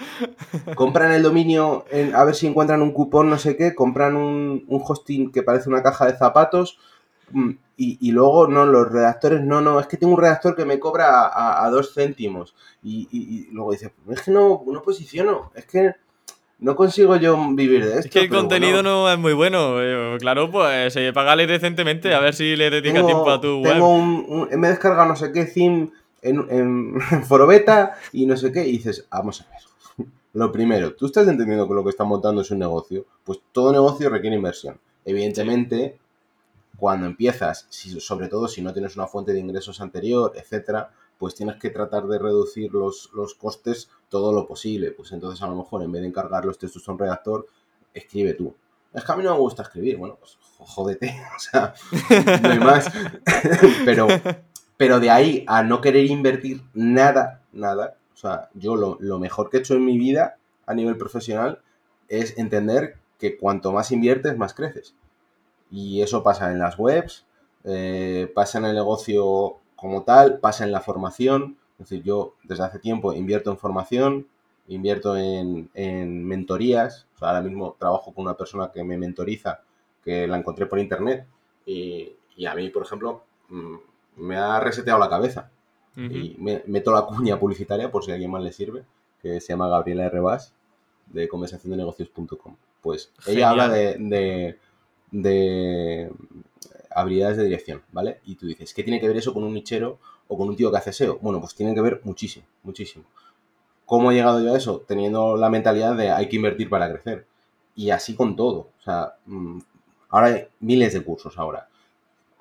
compran 0.75 1.13
el 1.13 1.23
dominio 1.23 1.85
a 2.13 2.23
ver 2.25 2.35
si 2.35 2.45
encuentran 2.45 2.81
un 2.81 2.91
cupón, 2.91 3.29
no 3.29 3.37
sé 3.37 3.55
qué, 3.55 3.73
compran 3.73 4.17
un, 4.17 4.65
hosting 4.67 5.31
que 5.31 5.43
parece 5.43 5.69
una 5.69 5.81
caja 5.81 6.07
de 6.07 6.17
zapatos. 6.17 6.77
Mm, 7.31 7.51
y, 7.77 8.11
luego, 8.11 8.47
no, 8.47 8.65
los 8.65 8.91
redactores, 8.91 9.41
no, 9.41 9.61
no, 9.61 9.79
es 9.79 9.87
que 9.87 9.97
tengo 9.97 10.13
un 10.13 10.19
redactor 10.19 10.55
que 10.55 10.65
me 10.65 10.77
cobra 10.77 11.63
a, 11.63 11.69
dos 11.69 11.93
céntimos. 11.93 12.53
Y, 12.83 13.47
luego 13.51 13.71
dice, 13.71 13.93
es 14.09 14.21
que 14.21 14.31
no, 14.31 14.63
no 14.67 14.81
posiciono, 14.81 15.51
es 15.55 15.65
que 15.65 15.93
no 16.59 16.75
consigo 16.75 17.15
yo 17.15 17.37
vivir 17.51 17.83
de 17.83 17.91
esto. 17.91 18.07
Es 18.07 18.09
que 18.09 18.19
el 18.19 18.29
contenido 18.29 18.83
no 18.83 19.11
es 19.11 19.17
muy 19.17 19.33
bueno. 19.33 19.81
Eh, 19.81 20.17
claro, 20.19 20.51
pues 20.51 20.95
eh, 20.97 21.11
pagale 21.13 21.47
decentemente, 21.47 22.13
a 22.13 22.19
ver 22.19 22.33
si 22.33 22.55
le 22.55 22.69
dedica 22.69 23.05
tiempo 23.05 23.29
a 23.29 23.39
tu 23.39 23.61
tengo 23.63 23.89
Un, 23.95 24.49
me 24.57 24.67
he 24.67 24.71
descargado 24.71 25.07
no 25.07 25.15
sé 25.15 25.31
qué 25.31 25.45
theme 25.45 25.91
en, 26.23 26.45
en, 26.49 27.01
foro 27.25 27.47
beta 27.47 27.95
y 28.11 28.25
no 28.25 28.35
sé 28.37 28.51
qué, 28.51 28.67
y 28.67 28.73
dices, 28.73 29.07
vamos 29.09 29.41
a 29.41 29.49
ver. 29.49 30.07
Lo 30.33 30.51
primero, 30.51 30.95
tú 30.95 31.05
estás 31.05 31.27
entendiendo 31.27 31.67
que 31.67 31.75
lo 31.75 31.83
que 31.83 31.91
está 31.91 32.03
montando 32.03 32.41
es 32.41 32.49
un 32.49 32.57
negocio, 32.59 33.05
pues 33.23 33.39
todo 33.51 33.71
negocio 33.71 34.09
requiere 34.09 34.35
inversión. 34.35 34.79
Evidentemente, 35.05 35.99
cuando 36.77 37.05
empiezas, 37.05 37.67
sobre 37.69 38.29
todo 38.29 38.47
si 38.47 38.61
no 38.61 38.73
tienes 38.73 38.95
una 38.95 39.05
fuente 39.05 39.31
de 39.31 39.39
ingresos 39.39 39.79
anterior, 39.79 40.33
etcétera, 40.35 40.91
pues 41.19 41.35
tienes 41.35 41.57
que 41.57 41.69
tratar 41.69 42.07
de 42.07 42.17
reducir 42.17 42.73
los, 42.73 43.11
los 43.13 43.35
costes 43.35 43.89
todo 44.09 44.33
lo 44.33 44.47
posible. 44.47 44.91
Pues 44.91 45.11
entonces 45.11 45.41
a 45.43 45.47
lo 45.47 45.55
mejor 45.55 45.83
en 45.83 45.91
vez 45.91 46.01
de 46.01 46.07
encargar 46.07 46.45
los 46.45 46.57
textos 46.57 46.87
a 46.87 46.91
un 46.91 46.99
redactor, 46.99 47.47
escribe 47.93 48.33
tú. 48.33 48.55
Es 48.93 49.03
que 49.03 49.11
a 49.11 49.15
mí 49.15 49.23
no 49.23 49.33
me 49.33 49.39
gusta 49.39 49.63
escribir. 49.63 49.97
Bueno, 49.97 50.17
pues 50.19 50.37
jódete, 50.41 51.15
o 51.35 51.39
sea, 51.39 51.73
no 52.41 52.49
hay 52.49 52.59
más. 52.59 52.91
pero, 53.85 54.07
pero 54.77 54.99
de 54.99 55.09
ahí 55.09 55.43
a 55.47 55.63
no 55.63 55.81
querer 55.81 56.05
invertir 56.05 56.61
nada, 56.73 57.41
nada, 57.51 57.97
o 58.13 58.17
sea, 58.17 58.49
yo 58.53 58.75
lo, 58.75 58.97
lo 58.99 59.19
mejor 59.19 59.49
que 59.49 59.57
he 59.57 59.59
hecho 59.59 59.75
en 59.75 59.85
mi 59.85 59.97
vida 59.97 60.37
a 60.65 60.73
nivel 60.73 60.97
profesional 60.97 61.61
es 62.07 62.37
entender 62.37 62.97
que 63.19 63.37
cuanto 63.37 63.71
más 63.71 63.91
inviertes, 63.91 64.37
más 64.37 64.53
creces. 64.53 64.95
Y 65.71 66.01
eso 66.01 66.23
pasa 66.23 66.51
en 66.51 66.59
las 66.59 66.77
webs, 66.77 67.25
eh, 67.63 68.31
pasa 68.35 68.59
en 68.59 68.65
el 68.65 68.75
negocio 68.75 69.57
como 69.75 70.03
tal, 70.03 70.39
pasa 70.39 70.65
en 70.65 70.71
la 70.71 70.81
formación. 70.81 71.57
Es 71.79 71.89
decir, 71.89 72.03
yo 72.03 72.35
desde 72.43 72.63
hace 72.63 72.79
tiempo 72.79 73.13
invierto 73.13 73.49
en 73.49 73.57
formación, 73.57 74.27
invierto 74.67 75.17
en, 75.17 75.69
mentorías. 76.25 77.07
O 77.15 77.19
sea, 77.19 77.29
ahora 77.29 77.41
mismo 77.41 77.75
trabajo 77.79 78.13
con 78.13 78.25
una 78.25 78.37
persona 78.37 78.71
que 78.71 78.83
me 78.83 78.97
mentoriza, 78.97 79.61
que 80.03 80.27
la 80.27 80.37
encontré 80.37 80.65
por 80.65 80.79
internet. 80.79 81.25
Y, 81.65 82.13
a 82.45 82.55
mí, 82.55 82.69
por 82.69 82.83
ejemplo, 82.83 83.23
mm, 83.49 83.75
me 84.17 84.37
ha 84.37 84.59
reseteado 84.59 84.99
la 84.99 85.09
cabeza. 85.09 85.49
Y 85.95 86.35
me, 86.39 86.63
meto 86.65 86.91
la 86.91 87.03
cuña 87.03 87.39
publicitaria 87.39 87.91
por 87.91 88.03
si 88.03 88.09
a 88.09 88.15
alguien 88.15 88.31
más 88.31 88.41
le 88.41 88.51
sirve, 88.51 88.83
que 89.21 89.39
se 89.39 89.53
llama 89.53 89.69
Gabriela 89.69 90.09
Rebas, 90.09 90.51
de 91.07 91.27
conversaciondenegocios.com. 91.27 92.55
Pues 92.81 93.11
ella 93.27 93.51
habla 93.51 93.69
de, 93.69 94.57
de, 95.11 96.11
habilidades 96.89 97.37
de 97.37 97.43
dirección, 97.43 97.83
¿vale? 97.91 98.19
Y 98.25 98.35
tú 98.35 98.47
dices, 98.47 98.73
¿qué 98.73 98.83
tiene 98.83 98.99
que 98.99 99.07
ver 99.07 99.17
eso 99.17 99.33
con 99.33 99.43
un 99.43 99.53
nichero 99.53 99.99
o 100.27 100.37
con 100.37 100.49
un 100.49 100.55
tío 100.55 100.71
que 100.71 100.77
hace 100.77 100.91
SEO? 100.91 101.19
Bueno, 101.21 101.39
pues 101.39 101.53
tiene 101.53 101.75
que 101.75 101.81
ver 101.81 102.01
muchísimo, 102.03 102.45
muchísimo. 102.63 103.05
¿Cómo 103.85 104.11
he 104.11 104.15
llegado 104.15 104.43
yo 104.43 104.53
a 104.53 104.57
eso? 104.57 104.83
Teniendo 104.87 105.37
la 105.37 105.49
mentalidad 105.49 105.95
de 105.95 106.09
hay 106.09 106.27
que 106.27 106.37
invertir 106.37 106.69
para 106.69 106.89
crecer. 106.89 107.27
Y 107.75 107.91
así 107.91 108.15
con 108.15 108.35
todo. 108.35 108.69
O 108.79 108.81
sea, 108.83 109.15
mm, 109.27 109.59
ahora 110.09 110.27
hay 110.27 110.47
miles 110.59 110.93
de 110.93 111.03
cursos 111.03 111.37
ahora. 111.37 111.67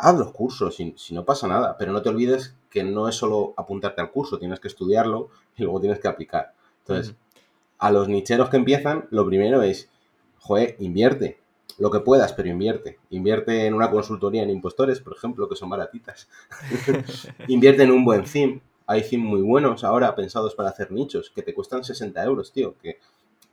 Haz 0.04 0.18
los 0.18 0.32
cursos, 0.32 0.74
si, 0.74 1.14
no 1.14 1.24
pasa 1.24 1.46
nada, 1.46 1.76
pero 1.78 1.92
no 1.92 2.02
te 2.02 2.08
olvides 2.08 2.56
que 2.70 2.82
no 2.82 3.08
es 3.08 3.14
solo 3.14 3.54
apuntarte 3.56 4.00
al 4.00 4.10
curso, 4.10 4.38
tienes 4.38 4.58
que 4.58 4.68
estudiarlo 4.68 5.28
y 5.56 5.62
luego 5.62 5.80
tienes 5.80 6.00
que 6.00 6.08
aplicar. 6.08 6.54
Entonces, 6.80 7.14
a 7.78 7.90
los 7.92 8.08
nicheros 8.08 8.48
que 8.48 8.56
empiezan, 8.56 9.06
lo 9.10 9.24
primero 9.26 9.62
es, 9.62 9.88
joder, 10.38 10.76
invierte, 10.80 11.38
lo 11.78 11.90
que 11.90 12.00
puedas, 12.00 12.32
pero 12.32 12.48
invierte. 12.48 12.98
Invierte 13.10 13.66
en 13.66 13.74
una 13.74 13.90
consultoría 13.90 14.42
en 14.42 14.50
impostores, 14.50 15.00
por 15.00 15.16
ejemplo, 15.16 15.48
que 15.48 15.56
son 15.56 15.70
baratitas. 15.70 16.28
invierte 17.46 17.84
en 17.84 17.92
un 17.92 18.04
buen 18.04 18.24
theme 18.24 18.60
hay 18.86 19.02
themes 19.02 19.28
muy 19.28 19.42
buenos 19.42 19.84
ahora 19.84 20.14
pensados 20.14 20.54
para 20.54 20.70
hacer 20.70 20.90
nichos, 20.90 21.30
que 21.30 21.42
te 21.42 21.54
cuestan 21.54 21.84
60 21.84 22.22
euros, 22.24 22.52
tío, 22.52 22.76
que, 22.78 22.98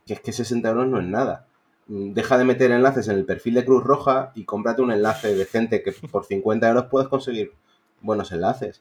es 0.06 0.20
que 0.20 0.32
60 0.32 0.68
euros 0.68 0.86
no 0.88 1.00
es 1.00 1.06
nada. 1.06 1.46
Mm, 1.90 2.12
deja 2.12 2.38
de 2.38 2.44
meter 2.44 2.70
enlaces 2.70 3.08
en 3.08 3.16
el 3.16 3.24
perfil 3.24 3.54
de 3.54 3.64
Cruz 3.64 3.82
Roja 3.82 4.30
y 4.36 4.44
cómprate 4.44 4.80
un 4.80 4.92
enlace 4.92 5.34
decente 5.34 5.82
que 5.82 5.90
por 5.90 6.24
50 6.24 6.68
euros 6.68 6.86
puedes 6.88 7.08
conseguir 7.08 7.52
buenos 8.00 8.30
enlaces. 8.30 8.80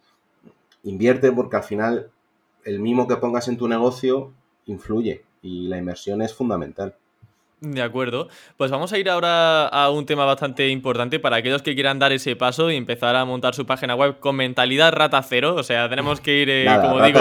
Invierte 0.84 1.32
porque 1.32 1.58
al 1.58 1.63
final 1.63 2.12
el 2.63 2.80
mimo 2.80 3.08
que 3.08 3.17
pongas 3.17 3.48
en 3.48 3.58
tu 3.58 3.67
negocio 3.67 4.32
influye 4.67 5.26
y 5.41 5.67
la 5.69 5.80
inversión 5.80 6.22
es 6.22 6.36
fundamental. 6.36 6.95
De 7.62 7.82
acuerdo. 7.82 8.30
Pues 8.56 8.72
vamos 8.72 8.93
a 8.93 8.98
ir 8.98 9.10
ahora 9.10 9.67
a 9.67 9.89
un 9.89 10.06
tema 10.06 10.24
bastante 10.24 10.69
importante 10.69 11.19
para 11.19 11.38
aquellos 11.38 11.62
que 11.62 11.76
quieran 11.76 12.00
dar 12.00 12.13
ese 12.13 12.38
paso 12.38 12.72
y 12.72 12.78
empezar 12.78 13.17
a 13.17 13.26
montar 13.26 13.54
su 13.54 13.65
página 13.65 13.95
web 13.95 14.19
con 14.19 14.38
mentalidad 14.38 14.93
rata 14.93 15.22
cero. 15.24 15.56
O 15.58 15.63
sea, 15.63 15.89
tenemos 15.89 16.22
que 16.22 16.41
ir, 16.41 16.50
eh, 16.50 16.65
como 16.82 17.04
digo, 17.04 17.19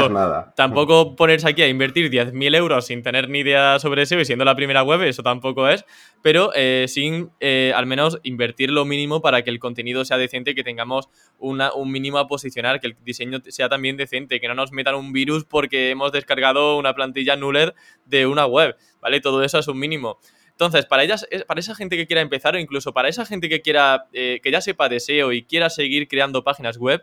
tampoco 0.54 1.16
ponerse 1.16 1.48
aquí 1.48 1.62
a 1.62 1.68
invertir 1.68 2.08
10.000 2.08 2.54
euros 2.54 2.86
sin 2.86 3.02
tener 3.02 3.28
ni 3.28 3.40
idea 3.40 3.80
sobre 3.80 4.02
eso 4.02 4.16
y 4.16 4.24
siendo 4.24 4.44
la 4.44 4.54
primera 4.54 4.84
web, 4.84 5.02
eso 5.02 5.24
tampoco 5.24 5.68
es. 5.68 5.84
Pero 6.22 6.52
eh, 6.54 6.84
sin 6.86 7.30
eh, 7.40 7.72
al 7.74 7.86
menos 7.86 8.20
invertir 8.22 8.70
lo 8.70 8.84
mínimo 8.84 9.20
para 9.20 9.42
que 9.42 9.50
el 9.50 9.58
contenido 9.58 10.04
sea 10.04 10.18
decente, 10.18 10.54
que 10.54 10.62
tengamos 10.62 11.08
una, 11.38 11.72
un 11.72 11.90
mínimo 11.90 12.18
a 12.18 12.28
posicionar, 12.28 12.78
que 12.78 12.86
el 12.86 12.96
diseño 13.04 13.40
sea 13.48 13.68
también 13.68 13.96
decente, 13.96 14.38
que 14.38 14.46
no 14.46 14.54
nos 14.54 14.70
metan 14.70 14.94
un 14.94 15.12
virus 15.12 15.44
porque 15.44 15.90
hemos 15.90 16.12
descargado 16.12 16.78
una 16.78 16.94
plantilla 16.94 17.34
Nuller 17.34 17.74
de 18.04 18.26
una 18.26 18.46
web. 18.46 18.76
¿Vale? 19.00 19.20
Todo 19.20 19.42
eso 19.42 19.58
es 19.58 19.68
un 19.68 19.78
mínimo. 19.78 20.18
Entonces, 20.50 20.86
para, 20.86 21.04
ellas, 21.04 21.26
para 21.46 21.60
esa 21.60 21.74
gente 21.74 21.96
que 21.96 22.06
quiera 22.06 22.20
empezar 22.20 22.56
o 22.56 22.58
incluso 22.58 22.92
para 22.92 23.08
esa 23.08 23.24
gente 23.24 23.48
que 23.48 23.62
quiera, 23.62 24.06
eh, 24.12 24.40
que 24.42 24.50
ya 24.50 24.60
sepa 24.60 24.88
de 24.88 24.98
SEO 24.98 25.32
y 25.32 25.44
quiera 25.44 25.70
seguir 25.70 26.08
creando 26.08 26.42
páginas 26.42 26.78
web, 26.78 27.02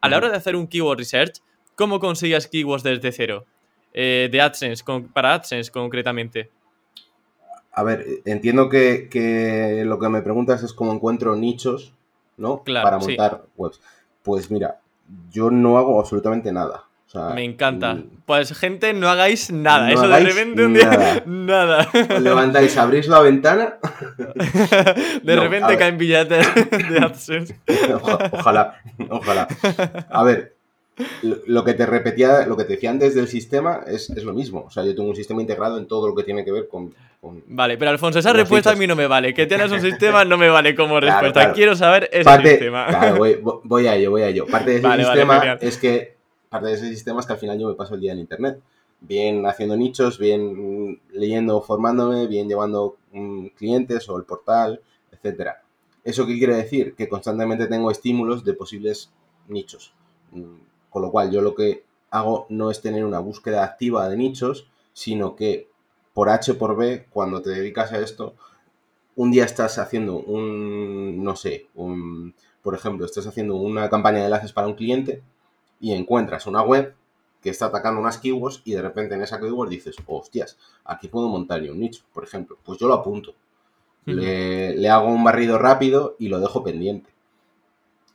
a 0.00 0.08
la 0.08 0.16
hora 0.16 0.30
de 0.30 0.36
hacer 0.36 0.54
un 0.54 0.66
keyword 0.68 0.98
research, 0.98 1.40
¿cómo 1.74 1.98
consigues 1.98 2.46
keywords 2.46 2.82
desde 2.82 3.10
cero? 3.12 3.46
Eh, 3.92 4.28
de 4.30 4.40
AdSense, 4.40 4.84
para 5.12 5.34
AdSense 5.34 5.70
concretamente. 5.70 6.50
A 7.72 7.82
ver, 7.82 8.06
entiendo 8.24 8.68
que, 8.68 9.82
lo 9.84 9.98
que 9.98 10.08
me 10.08 10.22
preguntas 10.22 10.62
es 10.62 10.72
cómo 10.72 10.92
encuentro 10.92 11.34
nichos, 11.36 11.94
¿no? 12.36 12.62
Claro, 12.62 12.84
para 12.84 12.98
montar 12.98 13.44
webs. 13.56 13.80
Pues 14.22 14.50
mira, 14.50 14.80
yo 15.30 15.50
no 15.50 15.78
hago 15.78 15.98
absolutamente 15.98 16.52
nada. 16.52 16.84
Me 17.34 17.44
encanta. 17.44 17.98
Pues 18.24 18.56
gente, 18.56 18.94
no 18.94 19.08
hagáis 19.08 19.50
nada. 19.50 19.92
Eso 19.92 20.08
de 20.08 20.20
repente 20.20 20.64
un 20.64 20.74
día. 20.74 21.22
Nada. 21.26 21.88
levantáis, 22.20 22.76
abrís 22.78 23.06
la 23.08 23.20
ventana. 23.20 23.78
de 25.22 25.36
repente 25.36 25.76
caen 25.76 25.98
billetes 25.98 26.46
de 26.90 26.98
AdSense. 26.98 27.56
ojalá, 28.32 28.80
ojalá. 29.10 29.48
A 30.10 30.24
ver, 30.24 30.54
lo 31.46 31.64
que 31.64 31.74
te 31.74 31.84
repetía, 31.84 32.46
lo 32.46 32.56
que 32.56 32.64
te 32.64 32.74
decía 32.74 32.90
antes 32.90 33.14
del 33.14 33.28
sistema 33.28 33.80
es, 33.86 34.08
lo 34.24 34.32
mismo. 34.32 34.64
O 34.66 34.70
sea, 34.70 34.82
yo 34.82 34.94
tengo 34.94 35.10
un 35.10 35.16
sistema 35.16 35.42
integrado 35.42 35.78
en 35.78 35.86
todo 35.86 36.08
lo 36.08 36.14
que 36.14 36.22
tiene 36.22 36.44
que 36.44 36.52
ver 36.52 36.68
con. 36.68 36.94
vale, 37.46 37.76
pero 37.76 37.90
Alfonso, 37.90 38.20
esa 38.20 38.32
respuesta 38.32 38.70
a 38.70 38.74
mí 38.74 38.86
no 38.86 38.96
me 38.96 39.06
vale. 39.06 39.34
Que 39.34 39.46
tienes 39.46 39.70
un 39.70 39.82
sistema 39.82 40.24
no 40.24 40.38
me 40.38 40.48
vale 40.48 40.74
como 40.74 40.98
respuesta. 40.98 41.52
Quiero 41.52 41.76
saber 41.76 42.08
ese 42.10 42.30
sistema. 42.42 42.86
Claro, 42.86 43.16
voy, 43.64 43.86
a 43.86 43.96
ello, 43.96 44.10
voy 44.12 44.22
a 44.22 44.28
ello. 44.28 44.46
Parte 44.46 44.70
de 44.70 44.76
ese 44.78 45.04
sistema 45.04 45.58
es 45.60 45.76
que 45.76 46.21
parte 46.52 46.68
de 46.68 46.74
ese 46.74 46.88
sistema 46.88 47.20
es 47.20 47.26
que 47.26 47.32
al 47.32 47.38
final 47.38 47.58
yo 47.58 47.66
me 47.66 47.74
paso 47.74 47.94
el 47.94 48.00
día 48.02 48.12
en 48.12 48.18
Internet. 48.18 48.60
Bien 49.00 49.46
haciendo 49.46 49.74
nichos, 49.76 50.18
bien 50.18 51.00
leyendo, 51.10 51.62
formándome, 51.62 52.26
bien 52.28 52.46
llevando 52.46 52.98
mm, 53.12 53.46
clientes 53.56 54.08
o 54.10 54.18
el 54.18 54.24
portal, 54.24 54.80
etcétera. 55.10 55.62
¿Eso 56.04 56.26
qué 56.26 56.36
quiere 56.36 56.54
decir? 56.54 56.94
Que 56.94 57.08
constantemente 57.08 57.66
tengo 57.66 57.90
estímulos 57.90 58.44
de 58.44 58.52
posibles 58.52 59.10
nichos. 59.48 59.94
Mm, 60.30 60.58
con 60.90 61.02
lo 61.02 61.10
cual 61.10 61.32
yo 61.32 61.40
lo 61.40 61.54
que 61.54 61.84
hago 62.10 62.46
no 62.50 62.70
es 62.70 62.82
tener 62.82 63.04
una 63.06 63.18
búsqueda 63.18 63.64
activa 63.64 64.08
de 64.10 64.18
nichos, 64.18 64.68
sino 64.92 65.34
que 65.34 65.68
por 66.12 66.28
H 66.28 66.54
por 66.54 66.76
B, 66.76 67.06
cuando 67.10 67.40
te 67.40 67.50
dedicas 67.50 67.92
a 67.92 67.98
esto, 67.98 68.34
un 69.16 69.30
día 69.30 69.46
estás 69.46 69.78
haciendo 69.78 70.18
un, 70.18 71.24
no 71.24 71.34
sé, 71.34 71.68
un, 71.74 72.34
por 72.62 72.74
ejemplo, 72.74 73.06
estás 73.06 73.26
haciendo 73.26 73.56
una 73.56 73.88
campaña 73.88 74.18
de 74.18 74.26
enlaces 74.26 74.52
para 74.52 74.68
un 74.68 74.74
cliente 74.74 75.22
y 75.82 75.92
encuentras 75.92 76.46
una 76.46 76.62
web 76.62 76.94
que 77.42 77.50
está 77.50 77.66
atacando 77.66 78.00
unas 78.00 78.18
keywords 78.18 78.62
y 78.64 78.72
de 78.72 78.80
repente 78.80 79.16
en 79.16 79.22
esa 79.22 79.40
keyword 79.40 79.68
dices, 79.68 79.96
hostias, 80.06 80.56
aquí 80.84 81.08
puedo 81.08 81.28
montar 81.28 81.60
un 81.62 81.80
nicho, 81.80 82.04
por 82.14 82.22
ejemplo. 82.22 82.56
Pues 82.64 82.78
yo 82.78 82.86
lo 82.86 82.94
apunto. 82.94 83.34
le, 84.06 84.88
hago 84.88 85.08
un 85.08 85.24
barrido 85.24 85.58
rápido 85.58 86.14
y 86.20 86.28
lo 86.28 86.38
dejo 86.38 86.62
pendiente. 86.62 87.10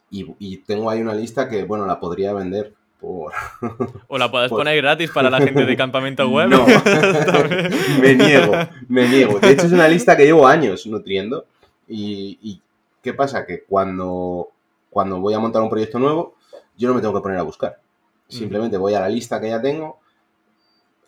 Y, 0.10 0.58
tengo 0.60 0.90
ahí 0.90 1.02
una 1.02 1.14
lista 1.14 1.50
que, 1.50 1.66
bueno, 1.66 1.86
la 1.86 2.00
podría 2.00 2.32
vender 2.32 2.74
por... 3.02 3.34
O 4.08 4.18
la 4.18 4.32
puedes 4.32 4.50
poner 4.50 4.78
gratis 4.78 5.12
para 5.12 5.30
la 5.30 5.40
gente 5.40 5.66
de 5.66 5.76
campamento 5.78 6.30
web. 6.30 6.48
No, 6.48 6.66
me 8.02 8.16
niego, 8.16 8.54
me 8.88 9.10
niego. 9.10 9.40
De 9.40 9.52
hecho 9.52 9.66
es 9.66 9.74
una 9.74 9.90
lista 9.90 10.16
que 10.16 10.24
llevo 10.24 10.48
años 10.48 10.88
nutriendo. 10.88 11.46
Y, 11.90 12.40
y 12.42 12.62
¿qué 13.04 13.14
pasa? 13.14 13.46
Que 13.46 13.64
cuando, 13.64 14.52
cuando 14.90 15.20
voy 15.20 15.34
a 15.34 15.40
montar 15.40 15.62
un 15.62 15.70
proyecto 15.70 16.00
nuevo, 16.00 16.37
yo 16.78 16.88
no 16.88 16.96
me 16.96 17.02
tengo 17.02 17.14
que 17.14 17.22
poner 17.22 17.40
a 17.40 17.44
buscar. 17.44 17.80
Simplemente 18.28 18.78
voy 18.78 18.94
a 18.94 19.00
la 19.00 19.10
lista 19.10 19.40
que 19.40 19.50
ya 19.50 19.62
tengo, 19.62 20.00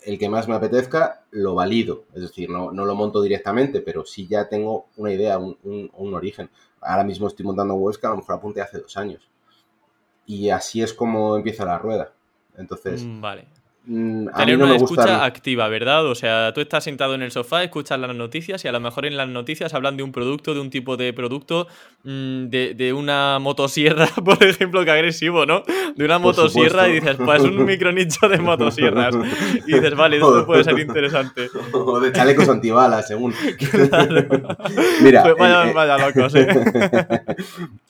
el 0.03 0.17
que 0.17 0.29
más 0.29 0.47
me 0.47 0.55
apetezca, 0.55 1.23
lo 1.31 1.55
valido. 1.55 2.05
Es 2.13 2.21
decir, 2.21 2.49
no, 2.49 2.71
lo 2.71 2.95
monto 2.95 3.21
directamente, 3.21 3.81
pero 3.81 4.05
sí 4.05 4.27
ya 4.27 4.47
tengo 4.47 4.87
una 4.95 5.11
idea, 5.11 5.37
un, 5.37 6.13
origen. 6.13 6.49
Ahora 6.81 7.03
mismo 7.03 7.27
estoy 7.27 7.45
montando 7.45 7.73
webs 7.75 7.97
que 7.97 8.07
a 8.07 8.11
lo 8.11 8.17
mejor 8.17 8.35
apunté 8.35 8.61
hace 8.61 8.79
dos 8.79 8.95
años. 8.95 9.27
Y 10.25 10.49
así 10.49 10.81
es 10.81 10.93
como 10.93 11.35
empieza 11.35 11.65
la 11.65 11.77
rueda. 11.77 12.13
Entonces, 12.57 13.03
mm, 13.03 13.21
vale. 13.21 13.47
Mm, 13.89 14.27
a 14.33 14.37
Tener 14.37 14.57
no 14.57 14.65
una 14.65 14.75
escucha 14.75 15.25
activa, 15.25 15.67
¿verdad? 15.67 16.05
O 16.05 16.15
sea, 16.15 16.53
tú 16.53 16.61
estás 16.61 16.83
sentado 16.83 17.15
en 17.15 17.21
el 17.21 17.31
sofá, 17.31 17.63
escuchas 17.63 17.99
las 17.99 18.15
noticias 18.15 18.63
y 18.63 18.67
a 18.67 18.71
lo 18.71 18.79
mejor 18.79 19.05
en 19.05 19.17
las 19.17 19.27
noticias 19.27 19.73
hablan 19.73 19.97
de 19.97 20.03
un 20.03 20.11
producto, 20.11 20.53
de 20.53 20.59
un 20.59 20.69
tipo 20.69 20.95
de 20.95 21.11
producto, 21.11 21.67
mm, 22.03 22.45
de, 22.45 22.73
de 22.75 22.93
una 22.93 23.39
motosierra, 23.39 24.07
por 24.25 24.43
ejemplo, 24.43 24.85
que 24.85 24.91
agresivo, 24.91 25.45
¿no? 25.45 25.63
De 25.95 26.05
una 26.05 26.19
motosierra 26.19 26.87
y 26.87 26.93
dices, 26.93 27.17
pues 27.17 27.41
un 27.41 27.65
micronicho 27.65 28.29
de 28.29 28.37
motosierras. 28.37 29.15
Y 29.65 29.73
dices, 29.73 29.95
vale, 29.95 30.17
esto 30.17 30.45
puede 30.45 30.63
ser 30.63 30.79
interesante. 30.79 31.49
o 31.73 31.99
de 31.99 32.11
chalecos 32.11 32.47
antibalas, 32.49 33.07
según. 33.07 33.33
Mira, 35.01 35.23
Pues 35.23 35.35
vaya, 35.37 35.65
eh, 35.65 35.69
eh, 35.69 35.73
vaya 35.73 35.97
locos, 35.97 36.35
¿eh? 36.35 36.47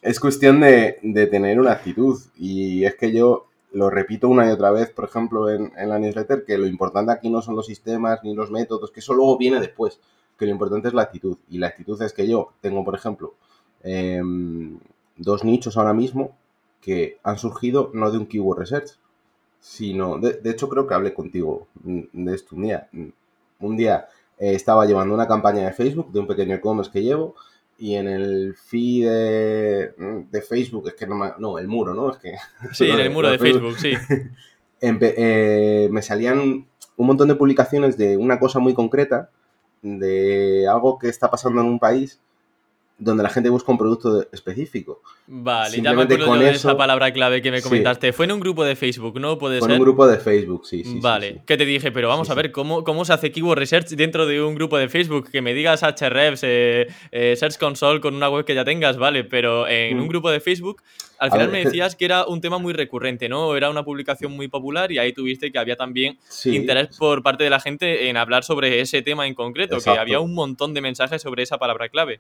es 0.02 0.20
cuestión 0.20 0.60
de, 0.62 1.00
de 1.02 1.28
tener 1.28 1.60
una 1.60 1.74
actitud. 1.74 2.20
Y 2.38 2.86
es 2.86 2.96
que 2.96 3.12
yo 3.14 3.49
lo 3.72 3.90
repito 3.90 4.28
una 4.28 4.48
y 4.48 4.52
otra 4.52 4.72
vez, 4.72 4.90
por 4.92 5.06
ejemplo, 5.06 5.50
en, 5.50 5.72
en 5.78 5.90
la 5.90 6.00
newsletter, 6.00 6.44
que 6.46 6.58
lo 6.58 6.68
importante 6.68 7.12
aquí 7.12 7.30
no 7.30 7.42
son 7.42 7.56
los 7.56 7.66
sistemas 7.66 8.20
ni 8.24 8.34
los 8.34 8.52
métodos, 8.52 8.92
que 8.92 9.00
eso 9.00 9.14
luego 9.14 9.38
viene 9.38 9.60
después. 9.60 10.00
Que 10.38 10.46
lo 10.46 10.52
importante 10.52 10.88
es 10.88 10.94
la 10.94 11.04
actitud. 11.04 11.38
Y 11.50 11.58
la 11.58 11.68
actitud 11.68 12.02
es 12.02 12.14
que 12.14 12.28
yo 12.28 12.54
tengo, 12.62 12.84
por 12.84 12.96
ejemplo, 12.96 13.36
em, 13.84 14.80
dos 15.18 15.44
nichos 15.44 15.78
ahora 15.78 15.94
mismo 15.94 16.38
que 16.82 17.20
han 17.24 17.38
surgido 17.38 17.92
no 17.94 18.12
de 18.12 18.18
un 18.18 18.26
keyword 18.26 18.60
research, 18.60 18.98
sino, 19.60 20.18
de, 20.20 20.34
de 20.34 20.50
hecho 20.52 20.70
creo 20.70 20.88
que 20.88 20.94
hablé 20.94 21.14
contigo 21.14 21.68
de 21.84 22.36
esto 22.36 22.56
un 22.56 22.64
día. 22.64 22.90
Un 23.60 23.78
día 23.78 24.08
eh, 24.38 24.56
estaba 24.56 24.86
llevando 24.86 25.14
una 25.14 25.28
campaña 25.28 25.66
de 25.66 25.74
Facebook, 25.74 26.12
de 26.12 26.20
un 26.20 26.28
pequeño 26.28 26.56
e-commerce 26.56 26.92
que 26.92 27.04
llevo, 27.04 27.36
y 27.80 27.96
en 27.96 28.08
el 28.08 28.56
feed 28.56 29.06
de, 29.10 29.94
de 30.30 30.42
Facebook, 30.42 30.90
es 30.90 30.94
que 30.96 31.08
no, 31.08 31.16
me- 31.16 31.32
no, 31.40 31.58
el 31.58 31.68
muro, 31.68 31.94
¿no? 31.94 32.12
Es 32.12 32.18
que... 32.18 32.36
Sí, 32.74 32.86
en 32.90 33.00
el 33.00 33.10
muro 33.10 33.30
de 33.30 33.40
Facebook, 33.40 33.78
sí. 33.78 33.94
empe- 34.82 35.14
eh, 35.18 35.88
me 35.92 36.02
salían 36.02 36.40
un 36.98 37.08
montón 37.08 37.28
de 37.30 37.36
publicaciones 37.36 37.98
de 37.98 38.18
una 38.18 38.40
cosa 38.40 38.60
muy 38.60 38.74
concreta, 38.74 39.30
de 39.82 40.68
algo 40.68 41.00
que 41.00 41.08
está 41.08 41.32
pasando 41.32 41.62
en 41.62 41.68
un 41.68 41.80
país 41.80 42.20
donde 43.00 43.24
la 43.24 43.30
gente 43.30 43.50
busca 43.50 43.72
un 43.72 43.78
producto 43.78 44.28
específico. 44.32 45.02
Vale, 45.28 45.78
ya 45.78 45.94
me 45.94 46.02
acuerdo 46.04 46.26
con 46.26 46.40
de 46.40 46.50
eso- 46.50 46.70
esa 46.70 46.78
palabra 46.78 47.12
clave 47.14 47.42
que 47.42 47.50
me 47.52 47.58
Sí. 47.62 47.64
comentaste. 47.64 48.12
Fue 48.14 48.26
en 48.26 48.34
un 48.34 48.40
grupo 48.40 48.64
de 48.66 48.76
Facebook, 48.76 49.20
¿no? 49.20 49.38
Puede 49.38 49.60
Con 49.60 49.70
ser. 49.70 49.78
un 49.80 49.84
grupo 49.84 50.06
de 50.08 50.18
Facebook, 50.18 50.66
sí, 50.68 50.84
sí. 50.84 51.00
Vale, 51.02 51.34
sí. 51.36 51.40
que 51.46 51.56
te 51.58 51.66
dije, 51.66 51.92
pero 51.92 52.08
vamos 52.10 52.30
a 52.30 52.34
ver, 52.36 52.52
¿cómo, 52.52 52.84
¿cómo 52.84 53.06
se 53.06 53.14
hace 53.14 53.32
keyword 53.32 53.58
research 53.60 53.88
dentro 53.90 54.26
de 54.26 54.42
un 54.44 54.54
grupo 54.56 54.78
de 54.78 54.90
Facebook? 54.90 55.30
Que 55.32 55.42
me 55.42 55.54
digas 55.54 55.82
Hrefs, 55.84 56.42
eh, 56.44 56.88
eh, 57.12 57.36
Search 57.38 57.58
Console 57.58 58.02
con 58.02 58.16
una 58.16 58.30
web 58.30 58.44
que 58.46 58.54
ya 58.56 58.66
tengas, 58.66 58.98
vale, 58.98 59.24
pero 59.24 59.68
en 59.68 59.98
Mm. 59.98 60.02
un 60.02 60.08
grupo 60.10 60.30
de 60.30 60.40
Facebook, 60.40 60.82
al 61.20 61.32
final 61.32 61.50
me 61.50 61.64
decías 61.66 61.96
que 61.96 62.06
era 62.06 62.26
un 62.26 62.42
tema 62.42 62.58
muy 62.60 62.74
recurrente, 62.74 63.28
¿no? 63.30 63.56
Era 63.56 63.70
una 63.70 63.84
publicación 63.84 64.32
muy 64.32 64.48
popular 64.48 64.92
y 64.92 64.98
ahí 65.00 65.14
tuviste 65.14 65.52
que 65.52 65.60
había 65.60 65.76
también 65.76 66.18
Sí, 66.30 66.56
interés 66.56 66.98
por 66.98 67.24
parte 67.24 67.44
de 67.44 67.50
la 67.50 67.60
gente 67.60 68.10
en 68.10 68.18
hablar 68.18 68.44
sobre 68.44 68.80
ese 68.82 69.02
tema 69.02 69.28
en 69.28 69.34
concreto, 69.36 69.78
que 69.80 69.90
había 69.90 70.20
un 70.20 70.34
montón 70.34 70.74
de 70.74 70.82
mensajes 70.82 71.22
sobre 71.22 71.44
esa 71.44 71.58
palabra 71.58 71.90
clave. 71.90 72.20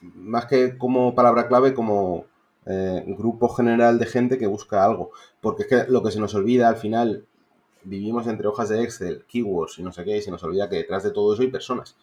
Más 0.00 0.46
que 0.46 0.78
como 0.78 1.14
palabra 1.14 1.48
clave, 1.48 1.74
como 1.74 2.24
eh, 2.66 3.02
grupo 3.06 3.48
general 3.48 3.98
de 3.98 4.06
gente 4.06 4.38
que 4.38 4.46
busca 4.46 4.84
algo. 4.84 5.10
Porque 5.40 5.62
es 5.62 5.68
que 5.68 5.84
lo 5.90 6.02
que 6.02 6.10
se 6.10 6.20
nos 6.20 6.34
olvida 6.34 6.68
al 6.68 6.76
final, 6.76 7.26
vivimos 7.84 8.26
entre 8.26 8.48
hojas 8.48 8.68
de 8.68 8.82
Excel, 8.82 9.24
keywords 9.26 9.78
y 9.78 9.82
no 9.82 9.92
sé 9.92 10.04
qué, 10.04 10.18
y 10.18 10.22
se 10.22 10.30
nos 10.30 10.42
olvida 10.44 10.68
que 10.68 10.76
detrás 10.76 11.02
de 11.02 11.10
todo 11.10 11.32
eso 11.32 11.42
hay 11.42 11.48
personas. 11.48 11.96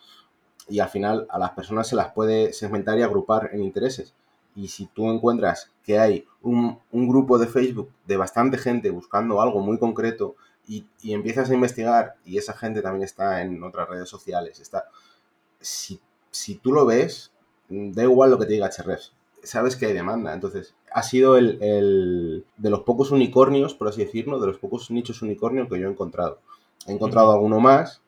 Y 0.68 0.80
al 0.80 0.90
final 0.90 1.28
a 1.30 1.38
las 1.38 1.52
personas 1.52 1.88
se 1.88 1.96
las 1.96 2.12
puede 2.14 2.52
segmentar 2.54 2.98
y 2.98 3.04
agrupar 3.04 3.52
en 3.54 3.64
intereses. 3.64 4.14
Y 4.56 4.70
si 4.70 4.88
tú 4.88 5.12
encuentras 5.12 5.72
que 5.84 6.00
hay 6.00 6.26
un, 6.42 6.80
un 6.92 7.08
grupo 7.08 7.38
de 7.38 7.48
Facebook 7.48 7.92
de 8.08 8.18
bastante 8.18 8.58
gente 8.58 8.90
buscando 8.90 9.42
algo 9.42 9.60
muy 9.60 9.78
concreto 9.78 10.36
y, 10.66 10.86
y 11.02 11.14
empiezas 11.14 11.50
a 11.50 11.54
investigar 11.54 12.16
y 12.26 12.38
esa 12.38 12.54
gente 12.54 12.82
también 12.82 13.04
está 13.04 13.42
en 13.42 13.62
otras 13.64 13.90
redes 13.90 14.10
sociales, 14.10 14.60
está, 14.60 14.86
si, 15.60 16.00
si 16.36 16.56
tú 16.56 16.72
lo 16.74 16.86
ves, 16.86 17.32
mm, 17.70 17.92
da 17.92 18.04
igual 18.04 18.32
lo 18.32 18.40
que 18.40 18.46
te 18.46 18.54
diga 18.54 18.70
Hrefs, 18.70 19.14
sabes 19.44 19.76
que 19.76 19.86
hay 19.88 19.94
demanda. 19.94 20.34
Entonces, 20.34 20.76
ha 20.92 21.04
sido 21.04 21.38
el, 21.38 21.58
el- 21.62 22.46
de 22.58 22.70
los 22.70 22.82
pocos 22.82 23.12
unicornios, 23.12 23.74
por 23.76 23.88
así 23.88 24.04
decirlo, 24.06 24.40
de 24.40 24.48
los 24.48 24.58
pocos 24.58 24.92
nichos 24.92 25.22
unicornio 25.22 25.68
que 25.70 25.80
yo 25.80 25.88
he 25.88 25.92
encontrado. 25.92 26.40
He 26.88 26.92
encontrado 26.94 27.32
alguno 27.32 27.60
más, 27.60 28.02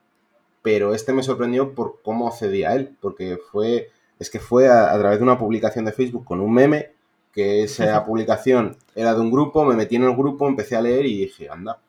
pero 0.62 0.94
este 0.94 1.14
me 1.14 1.24
sorprendió 1.24 1.74
por 1.74 2.02
cómo 2.02 2.28
accedí 2.28 2.64
a 2.64 2.76
él, 2.76 2.96
porque 3.02 3.38
fue, 3.52 3.90
es 4.20 4.30
que 4.30 4.40
fue 4.40 4.68
a, 4.68 4.94
a 4.94 5.00
través 5.00 5.20
de 5.20 5.24
una 5.24 5.38
publicación 5.40 5.86
de 5.86 5.92
Facebook 5.94 6.26
con 6.26 6.42
un 6.42 6.54
meme, 6.54 6.92
que 7.34 7.64
esa 7.64 8.06
publicación 8.06 8.78
era 8.96 9.14
de 9.14 9.22
un 9.22 9.32
grupo, 9.32 9.66
me 9.66 9.76
metí 9.76 9.96
en 9.96 10.04
el 10.04 10.16
grupo, 10.16 10.48
empecé 10.48 10.76
a 10.76 10.82
leer 10.82 11.06
y 11.06 11.18
dije, 11.20 11.50
anda. 11.50 11.80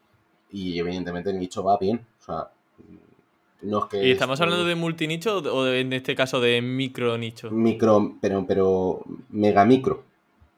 Y 0.51 0.79
evidentemente 0.79 1.31
el 1.31 1.39
nicho 1.39 1.63
va 1.63 1.79
bien, 1.79 2.07
o 2.21 2.25
sea, 2.25 2.51
no 3.63 3.81
es 3.81 3.85
que... 3.87 4.07
¿Y 4.07 4.11
estamos 4.13 4.41
hablando 4.41 4.65
de 4.65 4.75
multinicho 4.75 5.39
o 5.39 5.65
de- 5.65 5.81
en 5.81 5.93
este 5.93 6.15
caso 6.15 6.41
de 6.41 6.61
micro 6.63 7.17
nicho? 7.19 7.51
Micro, 7.51 8.17
pero, 8.21 8.45
pero 8.47 9.03
mega 9.31 9.65
micro. 9.65 10.05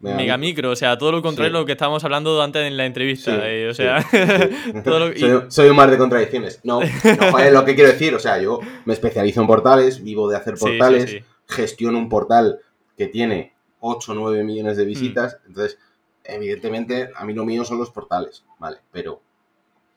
Mega 0.01 0.39
micro, 0.39 0.71
o 0.71 0.77
sea, 0.77 0.97
todo 0.97 1.13
lo 1.13 1.21
contrario 1.21 1.51
Sí. 1.51 1.53
de 1.55 1.61
lo 1.61 1.67
que 1.67 1.73
estábamos 1.73 2.03
hablando 2.05 2.41
antes 2.43 2.67
en 2.67 2.77
la 2.79 2.87
entrevista. 2.87 3.33
Sí, 3.35 3.41
eh, 3.43 3.69
o 3.69 3.75
sí, 3.75 3.83
sea, 3.83 4.01
sí. 4.03 4.73
todo 4.85 4.99
lo- 4.99 5.13
y- 5.13 5.19
soy, 5.21 5.43
soy 5.49 5.69
un 5.69 5.77
mar 5.77 5.91
de 5.91 5.99
contradicciones. 5.99 6.61
No, 6.65 6.81
no, 6.81 6.87
joder, 7.33 7.53
lo 7.53 7.65
que 7.67 7.75
quiero 7.75 7.91
decir, 7.91 8.15
o 8.15 8.19
sea, 8.19 8.41
yo 8.41 8.61
me 8.87 8.95
especializo 8.95 9.43
en 9.43 9.47
portales, 9.47 10.03
vivo 10.03 10.29
de 10.31 10.37
hacer 10.39 10.57
Sí, 10.57 10.65
sí, 10.65 10.71
portales, 10.71 11.11
sí. 11.11 11.19
gestiono 11.49 11.99
un 11.99 12.09
portal 12.09 12.61
que 12.97 13.09
tiene 13.09 13.53
8 13.81 14.13
o 14.13 14.15
9 14.15 14.43
millones 14.43 14.79
de 14.79 14.85
visitas, 14.87 15.37
entonces, 15.47 15.79
evidentemente, 16.25 17.11
a 17.15 17.25
mí 17.25 17.35
lo 17.35 17.45
mío 17.45 17.65
son 17.65 17.79
los 17.79 17.91
portales, 17.91 18.45
¿vale? 18.59 18.79
Pero, 18.93 19.21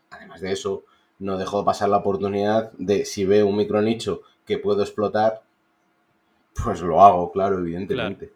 además 0.09 0.41
de 0.41 0.51
eso, 0.51 0.83
no 1.19 1.38
dejo 1.38 1.63
pasar 1.65 1.89
la 1.89 1.97
oportunidad 1.97 2.71
de, 2.73 3.06
si 3.06 3.26
veo 3.26 3.47
un 3.47 3.56
micro 3.58 3.82
nicho 3.82 4.21
que 4.45 4.58
puedo 4.58 4.82
explotar, 4.82 5.41
pues 6.63 6.82
lo 6.82 7.02
hago, 7.02 7.32
claro, 7.32 7.60
evidentemente. 7.60 8.32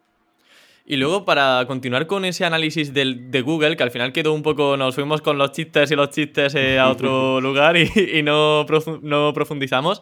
Y 0.85 0.95
luego, 0.95 1.25
para 1.25 1.65
continuar 1.67 2.07
con 2.07 2.23
ese 2.23 2.45
análisis 2.45 2.93
del, 2.93 3.29
de 3.29 3.41
Google, 3.41 3.75
que 3.75 3.83
al 3.83 3.91
final 3.91 4.13
quedó 4.13 4.33
un 4.33 4.41
poco, 4.41 4.77
nos 4.77 4.95
fuimos 4.95 5.21
con 5.21 5.37
los 5.37 5.51
chistes 5.51 5.91
y 5.91 5.95
los 5.95 6.11
chistes 6.11 6.55
eh, 6.55 6.79
a 6.79 6.89
otro 6.89 7.41
lugar 7.41 7.75
y, 7.75 7.89
y 8.13 8.23
no, 8.23 8.65
no 9.01 9.33
profundizamos. 9.33 10.01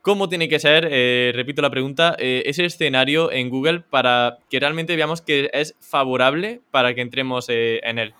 ¿Cómo 0.00 0.28
tiene 0.28 0.48
que 0.48 0.58
ser, 0.58 0.88
eh, 0.90 1.32
repito 1.34 1.62
la 1.62 1.70
pregunta, 1.70 2.16
eh, 2.18 2.42
ese 2.46 2.64
escenario 2.64 3.30
en 3.30 3.50
Google 3.50 3.80
para 3.88 4.38
que 4.50 4.58
realmente 4.58 4.96
veamos 4.96 5.20
que 5.20 5.48
es 5.52 5.76
favorable 5.80 6.60
para 6.72 6.94
que 6.94 7.02
entremos 7.02 7.46
en 7.48 7.98
él? 7.98 8.14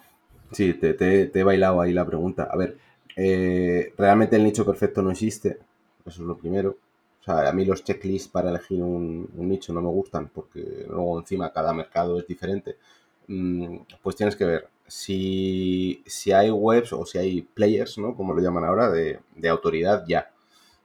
Sí, 0.52 0.74
te, 0.74 0.92
te- 0.94 1.26
te 1.26 1.40
he 1.40 1.42
bailado 1.42 1.80
ahí 1.80 1.92
la 1.92 2.06
pregunta. 2.06 2.46
A 2.52 2.56
ver, 2.56 2.76
eh, 3.16 3.92
realmente 3.96 4.36
el 4.36 4.44
nicho 4.44 4.64
perfecto 4.64 5.02
no 5.02 5.10
existe. 5.10 5.58
Eso 6.04 6.22
es 6.22 6.26
lo 6.28 6.36
primero. 6.36 6.76
O 7.20 7.24
sea, 7.24 7.48
a 7.48 7.52
mí 7.52 7.64
los 7.64 7.84
checklists 7.84 8.28
para 8.28 8.50
elegir 8.50 8.82
un, 8.82 9.28
nicho 9.34 9.72
no 9.72 9.80
me 9.80 9.88
gustan 9.88 10.28
porque 10.28 10.86
luego 10.88 11.18
encima 11.20 11.52
cada 11.52 11.72
mercado 11.72 12.18
es 12.18 12.26
diferente. 12.26 12.76
Mm, 13.28 13.78
Pues 14.02 14.16
tienes 14.16 14.36
que 14.36 14.44
ver 14.44 14.68
si, 14.86 16.02
si 16.06 16.32
hay 16.32 16.50
webs 16.50 16.92
o 16.92 17.06
si 17.06 17.18
hay 17.18 17.42
players, 17.42 17.98
¿no? 17.98 18.14
Como 18.16 18.34
lo 18.34 18.42
llaman 18.42 18.64
ahora, 18.64 18.90
de, 18.90 19.20
de 19.36 19.48
autoridad 19.48 20.04
ya. 20.08 20.30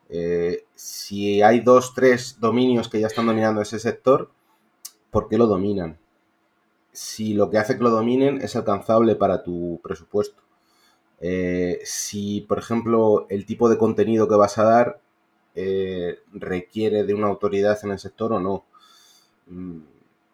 Eh, 0.10 0.66
si 0.76 1.42
hay 1.42 1.60
dos, 1.62 1.94
tres 1.94 2.40
dominios 2.40 2.90
que 2.90 3.00
ya 3.02 3.08
están 3.08 3.28
dominando 3.28 3.62
ese 3.62 3.80
sector, 3.80 4.30
¿por 5.12 5.28
qué 5.30 5.38
lo 5.38 5.48
dominan? 5.48 5.98
si 6.92 7.34
lo 7.34 7.50
que 7.50 7.58
hace 7.60 7.78
que 7.78 7.84
lo 7.84 7.92
dominen 7.92 8.42
es 8.42 8.56
alcanzable 8.56 9.16
para 9.16 9.44
tu 9.44 9.80
presupuesto. 9.84 10.42
Eh, 11.20 11.80
si, 11.84 12.42
por 12.42 12.60
ejemplo, 12.60 13.26
el 13.30 13.46
tipo 13.46 13.70
de 13.70 13.78
contenido 13.78 14.28
que 14.28 14.36
vas 14.36 14.58
a 14.58 14.64
dar 14.64 15.00
eh, 15.56 16.20
requiere 16.34 17.04
de 17.04 17.14
una 17.14 17.28
autoridad 17.28 17.78
en 17.84 17.92
el 17.92 18.00
sector 18.00 18.34
o 18.34 18.40
no. 18.40 18.64
Mm, 19.48 19.80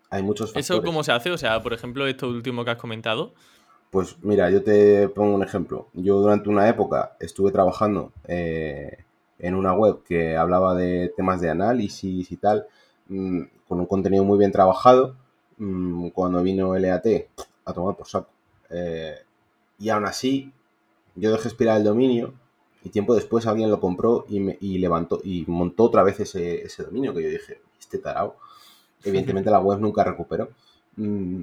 hay 0.10 0.22
muchos 0.22 0.50
factores. 0.50 0.70
¿Eso 0.70 0.84
cómo 0.84 1.04
se 1.04 1.12
hace? 1.12 1.32
O 1.32 1.38
sea, 1.38 1.62
por 1.64 1.74
ejemplo, 1.74 2.06
esto 2.06 2.28
último 2.28 2.66
que 2.66 2.72
has 2.72 2.78
comentado. 2.78 3.34
Pues 3.90 4.18
mira, 4.22 4.50
yo 4.50 4.64
te 4.64 5.08
pongo 5.10 5.36
un 5.36 5.44
ejemplo. 5.44 5.88
Yo 5.94 6.20
durante 6.20 6.50
una 6.50 6.68
época 6.68 7.16
estuve 7.20 7.52
trabajando 7.52 8.12
eh, 8.28 9.06
en 9.40 9.56
una 9.56 9.74
web 9.74 10.04
que 10.04 10.36
hablaba 10.36 10.76
de 10.76 11.14
temas 11.16 11.40
de 11.42 11.50
análisis 11.50 12.32
y 12.32 12.38
tal, 12.38 12.66
mm, 13.08 13.42
con 13.68 13.80
un 13.80 13.86
contenido 13.86 14.24
muy 14.24 14.38
bien 14.38 14.52
trabajado. 14.52 15.16
Mm, 15.58 16.10
cuando 16.10 16.42
vino 16.44 16.76
LAT, 16.78 17.06
a 17.66 17.74
tomar 17.74 17.96
por 17.96 18.08
saco. 18.08 18.30
Eh, 18.70 19.16
y 19.80 19.90
aún 19.90 20.06
así, 20.06 20.52
yo 21.16 21.32
dejé 21.32 21.48
expirar 21.50 21.78
el 21.78 21.84
dominio 21.84 22.34
y 22.84 22.90
tiempo 22.90 23.16
después 23.16 23.46
alguien 23.48 23.70
lo 23.70 23.80
compró 23.80 24.26
y, 24.30 24.40
me- 24.40 24.58
y 24.62 24.78
levantó 24.80 25.20
y 25.24 25.46
montó 25.48 25.86
otra 25.86 26.04
vez 26.04 26.20
ese, 26.20 26.64
ese 26.64 26.84
dominio 26.84 27.14
que 27.14 27.24
yo 27.24 27.30
dije, 27.30 27.62
este 27.80 27.98
tarao. 28.00 28.36
Evidentemente 29.04 29.50
la 29.52 29.60
web 29.60 29.80
nunca 29.80 30.04
recuperó. 30.04 30.50
Mm, 30.98 31.42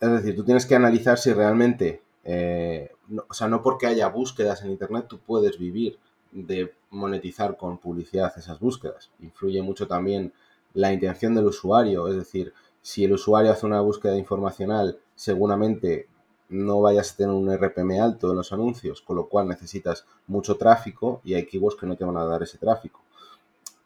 es 0.00 0.10
decir, 0.10 0.36
tú 0.36 0.44
tienes 0.44 0.66
que 0.66 0.74
analizar 0.74 1.18
si 1.18 1.32
realmente, 1.32 2.02
eh, 2.24 2.90
no- 3.08 3.24
o 3.28 3.34
sea, 3.34 3.48
no 3.48 3.62
porque 3.62 3.86
haya 3.86 4.08
búsquedas 4.08 4.62
en 4.62 4.70
Internet, 4.70 5.06
tú 5.08 5.18
puedes 5.18 5.58
vivir 5.58 5.98
de 6.32 6.74
monetizar 6.90 7.56
con 7.56 7.78
publicidad 7.78 8.32
esas 8.36 8.58
búsquedas. 8.60 9.10
Influye 9.20 9.62
mucho 9.62 9.86
también 9.86 10.32
la 10.74 10.92
intención 10.92 11.34
del 11.34 11.46
usuario, 11.46 12.08
es 12.08 12.16
decir, 12.16 12.52
si 12.82 13.04
el 13.04 13.12
usuario 13.12 13.52
hace 13.52 13.66
una 13.66 13.80
búsqueda 13.80 14.16
informacional, 14.18 14.98
seguramente 15.14 16.08
no 16.48 16.80
vayas 16.80 17.12
a 17.12 17.16
tener 17.16 17.34
un 17.34 17.50
RPM 17.50 18.00
alto 18.00 18.30
en 18.30 18.36
los 18.36 18.52
anuncios, 18.52 19.00
con 19.02 19.16
lo 19.16 19.28
cual 19.28 19.48
necesitas 19.48 20.06
mucho 20.26 20.56
tráfico 20.56 21.20
y 21.24 21.34
hay 21.34 21.46
keywords 21.46 21.78
que 21.78 21.86
no 21.86 21.96
te 21.96 22.04
van 22.04 22.16
a 22.16 22.24
dar 22.24 22.42
ese 22.42 22.58
tráfico. 22.58 23.02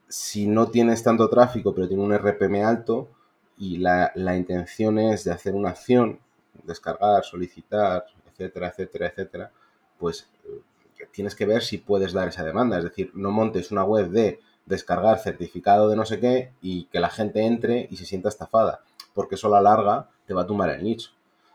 Si 0.09 0.47
no 0.47 0.69
tienes 0.69 1.03
tanto 1.03 1.29
tráfico, 1.29 1.75
pero 1.75 1.89
tiene 1.89 2.03
un 2.03 2.13
RPM 2.13 2.65
alto 2.65 3.09
y 3.57 3.79
la, 3.79 4.13
la 4.15 4.37
intención 4.37 4.99
es 4.99 5.25
de 5.25 5.33
hacer 5.33 5.55
una 5.55 5.71
acción, 5.71 6.19
descargar, 6.65 7.25
solicitar, 7.25 8.07
etcétera, 8.31 8.69
etcétera, 8.69 9.07
etcétera, 9.09 9.53
pues 9.99 10.29
eh, 10.45 11.07
tienes 11.13 11.35
que 11.35 11.47
ver 11.47 11.63
si 11.63 11.79
puedes 11.79 12.13
dar 12.13 12.29
esa 12.29 12.45
demanda. 12.45 12.79
Es 12.79 12.85
decir, 12.85 13.11
no 13.15 13.31
montes 13.31 13.71
una 13.71 13.85
web 13.85 14.11
de 14.11 14.41
descargar 14.67 15.19
certificado 15.19 15.89
de 15.89 15.97
no 15.97 16.05
sé 16.05 16.21
qué 16.21 16.53
y 16.61 16.85
que 16.85 17.01
la 17.01 17.11
gente 17.11 17.45
entre 17.45 17.89
y 17.91 17.97
se 17.97 18.05
sienta 18.05 18.29
estafada, 18.29 18.83
porque 19.15 19.35
eso 19.35 19.49
a 19.49 19.51
la 19.51 19.63
larga 19.63 20.09
te 20.27 20.35
va 20.35 20.43
a 20.43 20.47
tumbar 20.47 20.71
el 20.71 20.85
nicho. 20.85 21.11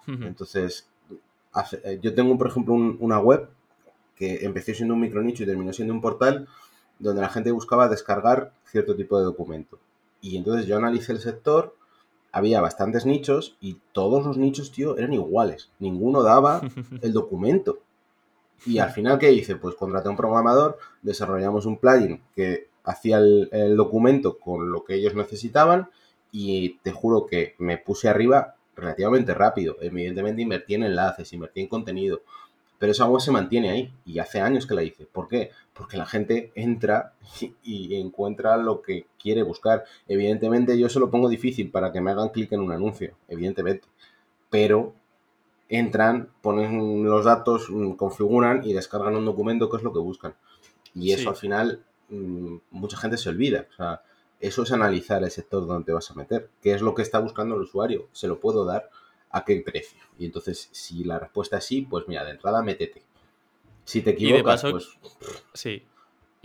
Entonces, 0.05 0.89
eh, 1.83 1.99
yo 2.01 2.13
tengo, 2.13 2.37
por 2.37 2.47
ejemplo, 2.47 2.73
una 2.73 3.19
web 3.19 3.49
que 4.15 4.45
empezó 4.45 4.73
siendo 4.73 4.93
un 4.93 5.01
micronicho 5.01 5.43
y 5.43 5.45
terminó 5.45 5.73
siendo 5.73 5.93
un 5.93 6.01
portal 6.01 6.47
donde 6.99 7.21
la 7.21 7.29
gente 7.29 7.51
buscaba 7.51 7.89
descargar 7.89 8.53
cierto 8.65 8.95
tipo 8.95 9.17
de 9.17 9.25
documento. 9.25 9.79
Y 10.21 10.37
entonces 10.37 10.65
yo 10.65 10.77
analicé 10.77 11.11
el 11.11 11.19
sector, 11.19 11.75
había 12.31 12.61
bastantes 12.61 13.05
nichos 13.05 13.57
y 13.59 13.77
todos 13.91 14.25
los 14.25 14.37
nichos, 14.37 14.71
tío, 14.71 14.97
eran 14.97 15.13
iguales. 15.13 15.69
Ninguno 15.79 16.23
daba 16.23 16.61
el 17.01 17.13
documento. 17.13 17.79
Y 18.65 18.79
al 18.79 18.91
final, 18.91 19.19
¿qué 19.19 19.31
hice? 19.33 19.55
Pues 19.57 19.75
contraté 19.75 20.07
a 20.07 20.11
un 20.11 20.17
programador, 20.17 20.77
desarrollamos 21.01 21.65
un 21.65 21.77
plugin 21.77 22.21
que 22.35 22.67
hacía 22.83 23.17
el, 23.17 23.75
documento 23.75 24.37
con 24.39 24.71
lo 24.71 24.83
que 24.83 24.95
ellos 24.95 25.15
necesitaban 25.15 25.89
y 26.31 26.79
te 26.79 26.91
juro 26.91 27.25
que 27.25 27.55
me 27.59 27.77
puse 27.77 28.09
arriba 28.09 28.55
relativamente 28.75 29.33
rápido. 29.33 29.77
Evidentemente 29.81 30.41
invertí 30.41 30.75
en 30.75 30.83
enlaces, 30.83 31.31
invertí 31.33 31.61
en 31.61 31.67
contenido, 31.67 32.21
pero 32.83 32.91
esa 32.91 33.05
web 33.05 33.21
se 33.21 33.31
mantiene 33.31 33.69
ahí 33.69 33.93
y 34.05 34.19
hace 34.19 34.41
años 34.41 34.67
que 34.67 34.73
la 34.75 34.83
hice. 34.83 35.05
¿Por 35.05 35.27
qué? 35.27 35.51
Porque 35.73 35.95
la 35.95 36.05
gente 36.05 36.51
entra 36.55 37.13
y, 37.63 37.95
encuentra 37.95 38.57
lo 38.57 38.81
que 38.81 39.05
quiere 39.17 39.43
buscar. 39.43 39.85
Evidentemente 40.07 40.77
yo 40.77 40.89
se 40.89 40.99
lo 40.99 41.09
pongo 41.09 41.29
difícil 41.29 41.71
para 41.71 41.91
que 41.91 42.01
me 42.01 42.11
hagan 42.11 42.29
clic 42.29 42.51
en 42.51 42.59
un 42.61 42.71
anuncio, 42.71 43.15
evidentemente, 43.29 43.87
pero 44.49 44.93
entran, 45.69 46.29
ponen 46.41 47.03
los 47.03 47.25
datos, 47.25 47.69
mm, 47.69 47.93
configuran 47.93 48.63
y 48.65 48.73
descargan 48.73 49.15
un 49.15 49.25
documento 49.25 49.69
que 49.69 49.77
es 49.77 49.83
lo 49.83 49.93
que 49.93 49.99
buscan. 49.99 50.35
Y 50.93 51.11
eso 51.13 51.29
al 51.29 51.35
final 51.35 51.83
mm, 52.09 52.57
mucha 52.71 52.97
gente 52.97 53.17
se 53.17 53.29
olvida. 53.29 53.65
O 53.71 53.75
sea, 53.75 54.01
eso 54.43 54.63
es 54.63 54.71
analizar 54.71 55.23
el 55.23 55.31
sector 55.31 55.65
donde 55.65 55.85
te 55.85 55.93
vas 55.93 56.11
a 56.11 56.15
meter. 56.15 56.49
¿Qué 56.61 56.73
es 56.73 56.81
lo 56.81 56.93
que 56.93 57.01
está 57.01 57.19
buscando 57.19 57.55
el 57.55 57.61
usuario? 57.61 58.09
¿Se 58.11 58.27
lo 58.27 58.39
puedo 58.39 58.65
dar? 58.65 58.89
¿A 59.31 59.45
qué 59.45 59.61
precio? 59.65 60.01
Y 60.19 60.25
entonces, 60.25 60.69
si 60.71 61.03
la 61.05 61.17
respuesta 61.17 61.57
es 61.57 61.65
sí, 61.65 61.81
pues 61.81 62.07
mira, 62.07 62.25
de 62.25 62.31
entrada 62.31 62.61
métete. 62.61 63.03
Si 63.85 64.01
te 64.01 64.11
equivocas, 64.11 64.61
pues... 64.61 64.97
Sí, 65.53 65.83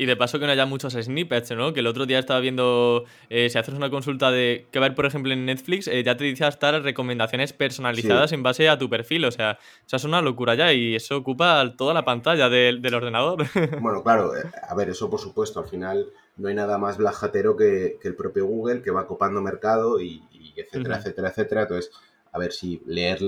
y 0.01 0.07
de 0.07 0.17
paso 0.17 0.39
que 0.39 0.47
no 0.47 0.53
haya 0.53 0.65
muchos 0.65 0.93
snippets, 0.93 1.51
¿no? 1.57 1.73
Que 1.73 1.81
el 1.81 1.89
otro 1.89 2.07
día 2.07 2.21
estaba 2.21 2.39
viendo, 2.39 3.05
eh, 3.31 3.51
si 3.51 3.59
haces 3.59 3.75
una 3.75 3.91
consulta 3.91 4.31
de 4.31 4.69
que 4.71 4.79
ver, 4.79 4.95
por 4.95 5.07
ejemplo, 5.07 5.33
en 5.33 5.45
Netflix, 5.45 5.89
eh, 5.89 6.05
ya 6.05 6.17
te 6.17 6.23
dice 6.23 6.45
hasta 6.45 6.79
recomendaciones 6.79 7.53
personalizadas 7.53 8.31
en 8.31 8.45
base 8.45 8.69
a 8.69 8.79
tu 8.79 8.89
perfil. 8.89 9.25
O 9.25 9.33
sea, 9.33 9.59
eso 9.85 9.97
es 9.97 10.05
una 10.05 10.23
locura 10.23 10.55
ya 10.55 10.73
y 10.73 10.95
eso 10.95 11.17
ocupa 11.17 11.75
toda 11.77 11.95
la 11.95 12.05
pantalla 12.05 12.49
del, 12.49 12.95
ordenador. 12.95 13.45
Bueno, 13.81 14.03
claro, 14.05 14.37
eh, 14.37 14.45
a 14.69 14.75
ver, 14.77 14.91
eso 14.91 15.11
por 15.11 15.19
supuesto, 15.19 15.59
al 15.59 15.67
final 15.67 16.07
no 16.39 16.49
hay 16.49 16.55
nada 16.55 16.79
más 16.79 16.97
blajatero 16.97 17.57
que, 17.57 17.99
el 18.03 18.15
propio 18.15 18.47
Google 18.47 18.83
que 18.83 18.91
va 18.91 19.07
copando 19.07 19.43
mercado 19.43 20.01
y, 20.01 20.23
etcétera, 20.57 20.99
etcétera, 20.99 21.29
etcétera. 21.29 21.63
Entonces, 21.63 21.91
a 22.33 22.39
ver 22.39 22.53
si 22.53 22.83
leer, 22.87 23.21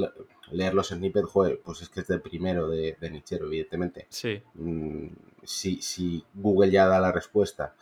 leer 0.51 0.75
los 0.75 0.89
snippets, 0.89 1.29
joder, 1.29 1.61
pues 1.65 1.83
es 1.83 1.89
que 1.89 2.01
es 2.01 2.07
del 2.07 2.21
primero 2.21 2.69
de, 2.69 2.97
de 3.01 3.11
Nichero, 3.11 3.47
evidentemente. 3.47 4.07
Sí. 4.09 4.43
Mm, 4.55 5.09
si, 5.43 5.83
si, 5.83 6.25
Google 6.35 6.71
ya 6.71 6.87
da 6.87 7.01
la 7.01 7.13
respuesta 7.13 7.75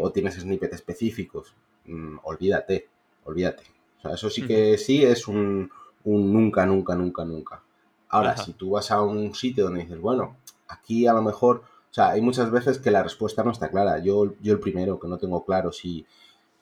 o 0.00 0.12
tienes 0.12 0.34
snippets 0.34 0.74
específicos, 0.74 1.54
mm, 1.86 2.18
olvídate, 2.24 2.88
olvídate. 3.24 3.64
O 3.98 4.02
sea, 4.02 4.14
eso 4.14 4.30
sí 4.30 4.46
que 4.46 4.76
sí 4.78 5.04
es 5.04 5.28
un, 5.28 5.70
nunca, 6.04 6.66
nunca, 6.66 6.94
nunca, 6.94 7.24
nunca. 7.24 7.62
Ahora, 8.08 8.36
si 8.36 8.52
tú 8.52 8.70
vas 8.70 8.90
a 8.90 9.00
un 9.00 9.34
sitio 9.34 9.64
donde 9.64 9.82
dices, 9.82 9.98
bueno, 9.98 10.36
aquí 10.68 11.06
a 11.06 11.14
lo 11.14 11.22
mejor, 11.22 11.62
o 11.92 11.94
sea, 11.94 12.08
hay 12.12 12.22
muchas 12.22 12.50
veces 12.50 12.78
que 12.78 12.90
la 12.90 13.02
respuesta 13.02 13.44
no 13.44 13.50
está 13.50 13.68
clara. 13.68 13.98
Yo, 13.98 14.32
yo 14.40 14.54
el 14.54 14.60
primero, 14.60 14.98
que 14.98 15.08
no 15.08 15.18
tengo 15.18 15.44
claro 15.44 15.72
si 15.72 16.06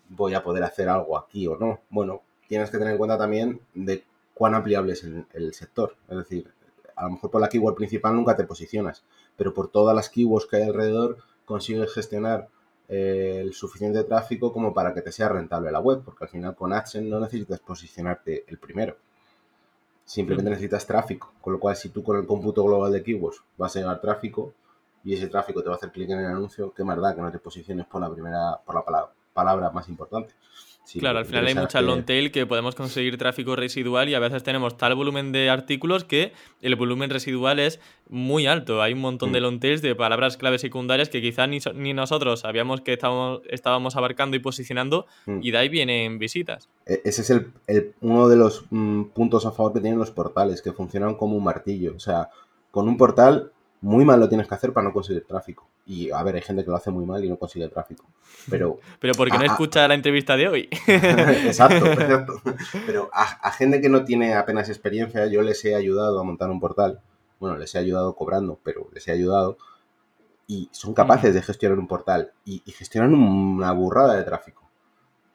voy 0.09 0.35
a 0.35 0.43
poder 0.43 0.65
hacer 0.65 0.89
algo 0.89 1.17
aquí 1.17 1.47
o 1.47 1.57
no. 1.57 1.79
Bueno, 1.89 2.23
tienes 2.49 2.69
que 2.69 2.79
tener 2.79 2.95
en 2.95 2.99
cuenta 2.99 3.17
también 3.17 3.61
de 3.73 4.03
cuán 4.35 4.57
ampliable 4.57 4.95
es 4.95 5.05
el, 5.05 5.55
sector. 5.55 5.95
Es 6.09 6.17
decir, 6.17 6.53
a 6.97 7.05
lo 7.05 7.11
mejor 7.11 7.31
por 7.31 7.41
la 7.41 7.49
keyword 7.49 7.77
principal 7.77 8.13
nunca 8.17 8.35
te 8.35 8.43
posicionas, 8.43 9.05
pero 9.37 9.55
por 9.55 9.69
todas 9.71 9.95
las 9.95 10.11
keywords 10.11 10.47
que 10.47 10.57
hay 10.57 10.63
alrededor 10.65 11.19
consigues 11.45 11.95
gestionar 11.95 12.49
eh, 12.89 13.39
el 13.41 13.53
suficiente 13.53 14.03
tráfico 14.03 14.53
como 14.53 14.75
para 14.75 14.93
que 14.95 15.01
te 15.01 15.13
sea 15.13 15.29
rentable 15.29 15.71
la 15.71 15.79
web, 15.79 16.03
porque 16.05 16.25
al 16.25 16.31
final 16.31 16.57
con 16.57 16.73
AdSense 16.73 17.09
no 17.09 17.21
necesitas 17.21 17.61
posicionarte 17.61 18.47
el 18.49 18.59
primero. 18.59 18.97
Simplemente 20.05 20.51
necesitas 20.51 20.89
tráfico, 20.89 21.33
con 21.41 21.53
lo 21.53 21.61
cual 21.61 21.77
si 21.77 21.91
tú 21.91 22.03
con 22.03 22.17
el 22.17 22.27
cómputo 22.27 22.65
global 22.65 22.91
de 22.91 23.05
keywords 23.05 23.45
vas 23.57 23.77
a 23.77 23.79
llegar 23.79 24.01
tráfico 24.01 24.55
y 25.05 25.15
ese 25.15 25.29
tráfico 25.29 25.63
te 25.63 25.69
va 25.69 25.75
a 25.75 25.79
hacer 25.79 25.91
clic 25.91 26.11
en 26.11 26.21
el 26.21 26.27
anuncio, 26.27 26.73
qué 26.75 26.85
más 26.85 27.01
da 27.01 27.15
que 27.15 27.23
no 27.23 27.31
te 27.31 27.39
posiciones 27.39 27.87
por 27.87 28.01
la 28.01 28.11
primera, 28.11 28.61
por 28.65 28.75
la 28.75 28.85
palabra, 28.85 29.13
palabra 29.33 29.71
más 29.71 29.89
importante 29.89 30.35
claro, 30.99 31.19
al 31.19 31.25
final 31.25 31.47
hay 31.47 31.55
mucha 31.55 31.81
long 31.81 32.05
tail 32.05 32.33
que 32.33 32.47
podemos 32.47 32.75
conseguir 32.75 33.17
tráfico 33.19 33.55
residual 33.55 34.09
y 34.09 34.15
a 34.15 34.19
veces 34.19 34.43
tenemos 34.43 34.77
tal 34.77 34.95
volumen 34.95 35.31
de 35.33 35.51
artículos 35.51 36.05
que 36.05 36.33
el 36.63 36.75
volumen 36.75 37.11
residual 37.11 37.61
es 37.61 37.79
muy 38.09 38.47
alto. 38.47 38.83
Hay 38.83 38.95
un 38.95 39.01
montón 39.01 39.33
de 39.33 39.41
mm. 39.41 39.43
long 39.43 39.61
tails 39.61 39.83
de 39.83 39.95
palabras 39.95 40.37
claves 40.37 40.63
secundarias 40.63 41.09
que 41.09 41.21
quizá 41.21 41.47
ni, 41.47 41.61
nosotros 41.95 42.41
sabíamos 42.41 42.81
que 42.81 42.95
estábamos, 42.95 43.43
estábamos 43.49 43.97
abarcando 43.97 44.37
y 44.37 44.41
posicionando 44.41 45.07
mm. 45.27 45.39
y 45.43 45.51
de 45.51 45.59
ahí 45.59 45.69
vienen 45.69 46.19
visitas. 46.19 46.69
E, 46.87 47.03
ese 47.05 47.23
es 47.23 47.31
el, 47.31 47.95
uno 48.01 48.29
de 48.29 48.37
los 48.37 48.65
mm, 48.71 49.05
puntos 49.15 49.47
a 49.47 49.53
favor 49.53 49.73
que 49.73 49.81
tienen 49.81 49.99
los 49.99 50.11
portales, 50.11 50.63
que 50.63 50.73
funcionan 50.73 51.15
como 51.15 51.37
un 51.37 51.45
martillo. 51.45 51.95
O 51.95 52.01
sea, 52.01 52.31
con 52.71 52.89
un 52.89 52.97
portal 52.97 53.53
muy 53.83 54.05
mal 54.05 54.21
lo 54.21 54.29
tienes 54.29 54.47
que 54.47 54.55
hacer 54.55 54.73
para 54.73 54.89
no 54.89 54.93
conseguir 54.93 55.25
tráfico. 55.27 55.67
Y 55.87 56.11
a 56.11 56.23
ver, 56.23 56.37
hay 56.37 56.43
gente 56.43 56.65
que 56.65 56.71
lo 56.71 56.77
hace 56.77 56.91
muy 56.91 57.07
mal 57.07 57.25
y 57.25 57.29
no 57.29 57.37
consigue 57.37 57.69
tráfico. 57.69 58.05
Pero. 58.49 58.79
Pero 59.01 59.15
porque 59.15 59.39
no 59.39 59.45
escucha 59.45 59.89
la 59.89 59.95
entrevista 59.95 60.37
de 60.37 60.49
hoy. 60.49 60.69
exacto, 60.87 61.87
exacto. 61.93 62.35
Pero 62.87 63.11
a, 63.13 63.51
gente 63.53 63.81
que 63.81 63.89
no 63.89 64.05
tiene 64.05 64.35
apenas 64.35 64.69
experiencia, 64.69 65.27
yo 65.27 65.43
les 65.43 65.65
he 65.65 65.75
ayudado 65.75 66.21
a 66.21 66.25
montar 66.25 66.51
un 66.51 66.61
portal. 66.61 67.01
Bueno, 67.39 67.57
les 67.57 67.75
he 67.75 67.79
ayudado 67.79 68.15
cobrando, 68.15 68.59
pero 68.63 68.89
les 68.93 69.09
he 69.09 69.13
ayudado. 69.13 69.57
Y 70.47 70.69
son 70.73 70.95
capaces 70.95 71.33
de 71.33 71.43
gestionar 71.43 71.79
un 71.79 71.89
portal. 71.89 72.33
Y, 72.45 72.63
y 72.67 72.73
gestionan 72.73 73.15
una 73.15 73.73
burrada 73.73 74.15
de 74.15 74.25
tráfico. 74.25 74.69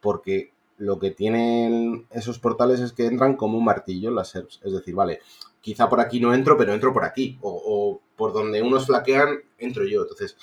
Porque 0.02 0.52
lo 0.78 1.00
que 1.00 1.10
tienen 1.12 2.06
esos 2.12 2.38
portales 2.38 2.80
es 2.80 2.94
que 2.94 3.08
entran 3.08 3.36
como 3.36 3.58
un 3.58 3.66
martillo 3.66 4.12
las 4.12 4.30
SERPs. 4.30 4.62
Es 4.64 4.74
decir, 4.74 4.94
vale, 4.94 5.22
quizá 5.66 5.90
por 5.90 6.00
aquí 6.00 6.20
no 6.20 6.32
entro, 6.32 6.56
pero 6.56 6.76
entro 6.76 6.94
por 6.94 7.04
aquí. 7.04 7.40
O, 7.42 8.00
por 8.16 8.32
donde 8.34 8.62
unos 8.62 8.86
flaquean, 8.86 9.40
entro 9.58 9.84
yo. 9.84 10.04
Entonces, 10.04 10.38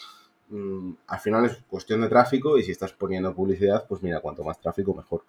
mm, 0.49 0.95
al 1.07 1.21
final 1.21 1.45
es 1.45 1.59
cuestión 1.69 2.01
de 2.01 2.09
tráfico 2.09 2.59
y 2.59 2.65
si 2.65 2.73
estás 2.73 2.93
poniendo 2.93 3.33
publicidad, 3.33 3.87
pues 3.89 4.03
mira, 4.03 4.19
cuanto 4.19 4.43
más 4.43 4.61
tráfico, 4.61 4.93
mejor. 4.93 5.23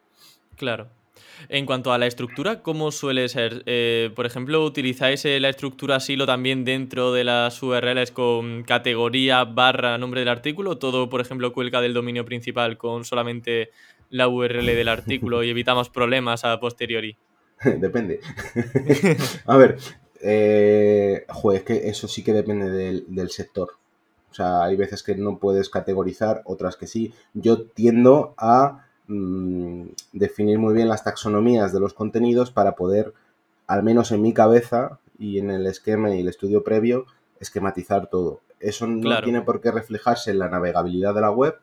Claro. 0.55 0.87
En 1.47 1.67
cuanto 1.67 1.93
a 1.93 1.99
la 1.99 2.07
estructura, 2.07 2.63
¿cómo 2.63 2.91
suele 2.91 3.29
ser? 3.29 3.61
Eh, 3.67 4.09
por 4.15 4.25
ejemplo, 4.25 4.65
¿utilizáis 4.65 5.25
eh, 5.25 5.39
la 5.39 5.49
estructura 5.49 5.99
silo 5.99 6.25
también 6.25 6.65
dentro 6.65 7.13
de 7.13 7.23
las 7.23 7.61
URLs 7.61 8.09
con 8.09 8.63
categoría 8.63 9.43
barra 9.43 9.99
nombre 9.99 10.21
del 10.21 10.29
artículo? 10.29 10.79
¿Todo, 10.79 11.07
por 11.07 11.21
ejemplo, 11.21 11.53
cuelga 11.53 11.81
del 11.81 11.93
dominio 11.93 12.25
principal 12.25 12.77
con 12.79 13.05
solamente 13.05 13.69
la 14.09 14.27
URL 14.27 14.65
del 14.65 14.87
artículo 14.87 15.43
y 15.43 15.49
evitamos 15.51 15.91
problemas 15.91 16.45
a 16.45 16.59
posteriori? 16.59 17.15
depende. 17.79 18.19
a 19.45 19.57
ver, 19.57 19.77
eh, 20.21 21.25
es 21.53 21.63
que 21.63 21.89
eso 21.89 22.07
sí 22.07 22.23
que 22.23 22.33
depende 22.33 22.69
del, 22.69 23.29
sector. 23.29 23.71
O 24.31 24.33
sea, 24.33 24.63
hay 24.63 24.75
veces 24.75 25.03
que 25.03 25.15
no 25.15 25.37
puedes 25.37 25.69
categorizar, 25.69 26.41
otras 26.45 26.75
que 26.75 26.87
sí. 26.87 27.13
Yo 27.33 27.63
tiendo 27.63 28.33
a 28.37 28.85
mm, 29.07 29.83
definir 30.13 30.59
muy 30.59 30.73
bien 30.73 30.89
las 30.89 31.03
taxonomías 31.03 31.73
de 31.73 31.79
los 31.79 31.93
contenidos 31.93 32.51
para 32.51 32.75
poder, 32.75 33.13
al 33.67 33.83
menos 33.83 34.11
en 34.11 34.21
mi 34.21 34.33
cabeza 34.33 34.99
y 35.19 35.39
en 35.39 35.51
el 35.51 35.67
esquema 35.67 36.15
y 36.15 36.21
el 36.21 36.29
estudio 36.29 36.63
previo, 36.63 37.05
esquematizar 37.39 38.07
todo. 38.07 38.39
Eso 38.59 38.87
no 38.87 39.21
tiene 39.21 39.41
por 39.41 39.59
qué 39.59 39.71
reflejarse 39.71 40.31
en 40.31 40.39
la 40.39 40.49
navegabilidad 40.49 41.13
de 41.13 41.21
la 41.21 41.31
web, 41.31 41.59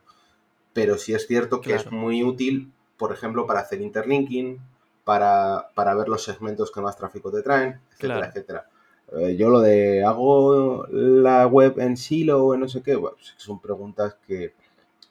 pero 0.75 0.99
sí 0.99 1.15
es 1.15 1.27
cierto 1.27 1.63
que 1.63 1.75
es 1.75 1.91
muy 1.91 2.23
útil, 2.23 2.73
por 2.99 3.13
ejemplo, 3.13 3.47
para 3.47 3.61
hacer 3.61 3.81
interlinking, 3.81 4.61
para, 5.05 5.67
ver 5.77 6.09
los 6.09 6.23
segmentos 6.23 6.71
que 6.71 6.81
más 6.81 6.97
tráfico 6.97 7.31
te 7.31 7.43
traen, 7.43 7.81
etcétera, 7.93 8.27
etcétera. 8.27 8.67
Eh, 9.13 9.37
yo 9.37 9.49
lo 9.49 9.61
de 9.61 10.05
hago 10.05 10.87
la 10.91 11.47
web 11.47 11.81
en 11.81 11.97
silo 11.97 12.45
o 12.45 12.55
en 12.55 12.61
no 12.61 12.69
sé 12.69 12.83
qué, 12.83 12.99
son 13.37 13.61
preguntas 13.61 14.17
que 14.27 14.55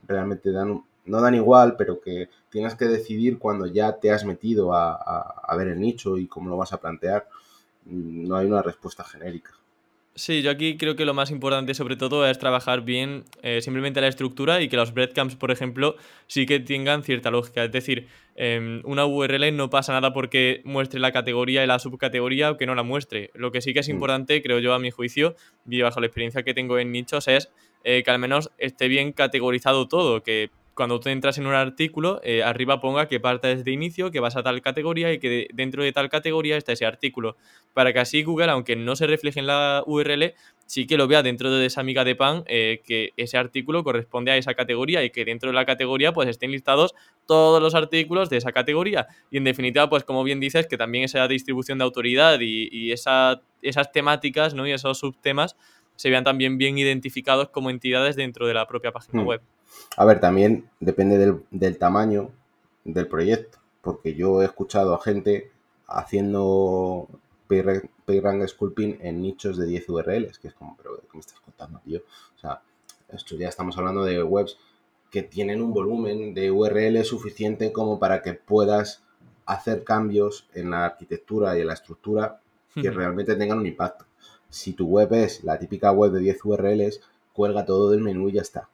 realmente 0.07 0.51
dan, 0.51 0.83
no 1.05 1.21
dan 1.21 1.35
igual, 1.35 1.75
pero 1.75 1.99
que 1.99 2.29
tienes 2.49 2.75
que 2.75 2.85
decidir 2.85 3.37
cuando 3.39 3.65
ya 3.65 3.99
te 3.99 4.11
has 4.11 4.23
metido 4.23 4.73
a, 4.73 5.55
ver 5.57 5.67
el 5.69 5.79
nicho 5.79 6.17
y 6.17 6.27
cómo 6.27 6.49
lo 6.49 6.57
vas 6.57 6.71
a 6.71 6.79
plantear. 6.79 7.27
no 7.85 8.37
hay 8.37 8.47
una 8.47 8.61
respuesta 8.61 9.03
genérica. 9.03 9.51
Sí, 10.19 10.41
yo 10.41 10.51
aquí 10.51 10.75
creo 10.75 10.97
que 10.97 11.05
lo 11.05 11.13
más 11.13 11.31
importante 11.31 11.73
sobre 11.73 11.95
todo 11.95 12.27
es 12.27 12.37
trabajar 12.37 12.81
bien 12.81 13.23
eh, 13.41 13.61
simplemente 13.61 14.01
la 14.01 14.09
estructura 14.09 14.61
y 14.61 14.67
que 14.67 14.75
los 14.75 14.93
breadcrumbs, 14.93 15.37
por 15.37 15.49
ejemplo, 15.49 15.95
sí 16.27 16.45
que 16.45 16.59
tengan 16.59 17.03
cierta 17.03 17.31
lógica. 17.31 17.63
Es 17.63 17.71
decir, 17.71 18.09
em, 18.35 18.81
una 18.83 19.05
URL 19.05 19.55
no 19.55 19.69
pasa 19.69 19.93
nada 19.93 20.11
porque 20.11 20.61
muestre 20.65 20.99
la 20.99 21.13
categoría 21.13 21.63
y 21.63 21.67
la 21.67 21.79
subcategoría 21.79 22.51
o 22.51 22.57
que 22.57 22.65
no 22.65 22.75
la 22.75 22.83
muestre. 22.83 23.31
Lo 23.33 23.53
que 23.53 23.61
sí 23.61 23.73
que 23.73 23.79
es 23.79 23.87
mm. 23.87 23.91
importante, 23.91 24.41
creo 24.41 24.59
yo, 24.59 24.73
a 24.73 24.79
mi 24.79 24.91
juicio, 24.91 25.37
y 25.65 25.79
bajo 25.79 26.01
la 26.01 26.07
experiencia 26.07 26.43
que 26.43 26.53
tengo 26.53 26.77
en 26.79 26.91
nichos, 26.91 27.29
es 27.29 27.49
eh, 27.85 28.03
que 28.03 28.11
al 28.11 28.19
menos 28.19 28.51
esté 28.57 28.89
bien 28.89 29.13
categorizado 29.13 29.87
todo, 29.87 30.21
que 30.21 30.49
cuando 30.79 31.01
tú 31.01 31.09
entras 31.09 31.37
en 31.37 31.45
un 31.45 31.53
artículo, 31.55 32.21
eh, 32.23 32.41
arriba 32.41 32.79
ponga 32.79 33.09
que 33.09 33.19
parte 33.19 33.53
desde 33.53 33.69
inicio, 33.69 34.11
que 34.11 34.21
vas 34.21 34.37
a 34.37 34.43
tal 34.43 34.61
categoría 34.61 35.11
y 35.11 35.19
que 35.19 35.49
dentro 35.53 35.83
de 35.83 35.91
tal 35.91 36.07
categoría 36.07 36.55
está 36.55 36.71
ese 36.71 36.85
artículo. 36.85 37.35
Para 37.73 37.91
que 37.91 37.99
así 37.99 38.23
Google, 38.23 38.49
aunque 38.51 38.77
no 38.77 38.95
se 38.95 39.05
refleje 39.05 39.41
en 39.41 39.47
la 39.47 39.83
URL, 39.85 40.35
sí 40.67 40.87
que 40.87 40.95
lo 40.95 41.09
vea 41.09 41.21
dentro 41.21 41.51
de 41.51 41.65
esa 41.65 41.83
miga 41.83 42.05
de 42.05 42.15
pan 42.15 42.45
eh, 42.47 42.81
que 42.85 43.09
ese 43.17 43.37
artículo 43.37 43.83
corresponde 43.83 44.31
a 44.31 44.37
esa 44.37 44.53
categoría 44.53 45.03
y 45.03 45.09
que 45.09 45.25
dentro 45.25 45.49
de 45.49 45.53
la 45.53 45.65
categoría 45.65 46.13
pues 46.13 46.29
estén 46.29 46.49
listados 46.49 46.95
todos 47.25 47.61
los 47.61 47.75
artículos 47.75 48.29
de 48.29 48.37
esa 48.37 48.53
categoría. 48.53 49.07
Y 49.29 49.35
en 49.35 49.43
definitiva, 49.43 49.89
pues 49.89 50.05
como 50.05 50.23
bien 50.23 50.39
dices, 50.39 50.65
que 50.65 50.77
también 50.77 51.03
esa 51.03 51.27
distribución 51.27 51.79
de 51.79 51.83
autoridad 51.83 52.39
y, 52.39 52.93
esas 52.93 53.91
temáticas 53.91 54.53
¿no? 54.53 54.65
y 54.65 54.71
esos 54.71 54.97
subtemas 54.97 55.57
se 55.97 56.09
vean 56.09 56.23
también 56.23 56.57
bien 56.57 56.77
identificados 56.77 57.49
como 57.49 57.69
entidades 57.69 58.15
dentro 58.15 58.47
de 58.47 58.53
la 58.53 58.65
propia 58.65 58.93
página 58.93 59.21
hmm. 59.21 59.27
web. 59.27 59.41
A 59.97 60.05
ver, 60.05 60.19
también 60.19 60.69
depende 60.79 61.17
del, 61.49 61.77
tamaño 61.77 62.31
del 62.83 63.07
proyecto, 63.07 63.59
porque 63.81 64.15
yo 64.15 64.41
he 64.41 64.45
escuchado 64.45 64.93
a 64.93 65.01
gente 65.01 65.51
haciendo 65.87 67.07
PageRank 67.47 68.47
Sculpting 68.47 68.99
en 69.01 69.21
nichos 69.21 69.57
de 69.57 69.65
10 69.65 69.89
URLs, 69.89 70.39
que 70.39 70.49
es 70.49 70.53
como, 70.53 70.77
pero 70.77 70.97
¿qué 70.97 71.07
me 71.13 71.19
estás 71.19 71.39
contando, 71.39 71.79
tío? 71.79 72.01
O 72.35 72.39
sea, 72.39 72.61
esto 73.09 73.35
ya 73.35 73.49
estamos 73.49 73.77
hablando 73.77 74.03
de 74.03 74.21
webs 74.23 74.57
que 75.09 75.23
tienen 75.23 75.61
un 75.61 75.73
volumen 75.73 76.33
de 76.33 76.51
URL 76.51 77.03
suficiente 77.03 77.71
como 77.71 77.99
para 77.99 78.21
que 78.21 78.33
puedas 78.33 79.03
hacer 79.45 79.83
cambios 79.83 80.47
en 80.53 80.69
la 80.69 80.85
arquitectura 80.85 81.57
y 81.57 81.61
en 81.61 81.67
la 81.67 81.73
estructura 81.73 82.39
que 82.75 82.91
realmente 82.91 83.35
tengan 83.35 83.57
un 83.57 83.65
impacto. 83.65 84.05
Si 84.49 84.73
tu 84.73 84.87
web 84.87 85.11
es 85.13 85.43
la 85.43 85.57
típica 85.57 85.91
web 85.91 86.11
de 86.11 86.19
10 86.19 86.45
URLs, 86.45 87.01
cuelga 87.33 87.65
todo 87.65 87.89
del 87.89 88.01
menú 88.01 88.29
y 88.29 88.33
ya 88.33 88.41
está. 88.41 88.69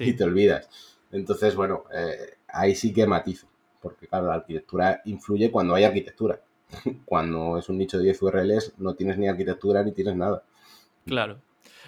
Y 0.00 0.12
te 0.14 0.24
olvidas. 0.24 0.68
Entonces, 1.12 1.54
bueno, 1.54 1.84
eh, 1.94 2.38
ahí 2.48 2.74
sí 2.74 2.92
que 2.92 3.06
matizo, 3.06 3.46
porque 3.80 4.06
claro, 4.06 4.26
la 4.26 4.34
arquitectura 4.34 5.00
influye 5.04 5.50
cuando 5.50 5.74
hay 5.74 5.84
arquitectura. 5.84 6.40
Cuando 7.04 7.58
es 7.58 7.68
un 7.68 7.78
nicho 7.78 7.98
de 7.98 8.04
10 8.04 8.22
URLs, 8.22 8.72
no 8.78 8.94
tienes 8.94 9.16
ni 9.16 9.28
arquitectura 9.28 9.84
ni 9.84 9.92
tienes 9.92 10.16
nada. 10.16 10.42
Claro. 11.06 11.38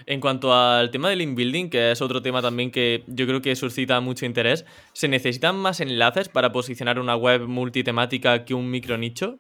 En 0.05 0.20
cuanto 0.20 0.53
al 0.55 0.90
tema 0.90 1.09
del 1.09 1.22
inbuilding, 1.22 1.70
que 1.70 1.90
es 1.90 2.03
otro 2.03 2.20
tema 2.22 2.42
también 2.42 2.70
que 2.70 3.03
yo 3.07 3.26
creo 3.26 3.40
que 3.40 3.57
suscita 3.57 3.99
mucho 4.01 4.26
interés, 4.26 4.64
¿se 4.92 5.09
necesitan 5.09 5.57
más 5.57 5.80
enlaces 5.80 6.28
para 6.28 6.53
posicionar 6.53 6.99
una 6.99 7.16
web 7.16 7.49
multitemática 7.49 8.44
que 8.44 8.55
un 8.55 8.70
micro 8.70 8.99
nicho? 8.99 9.38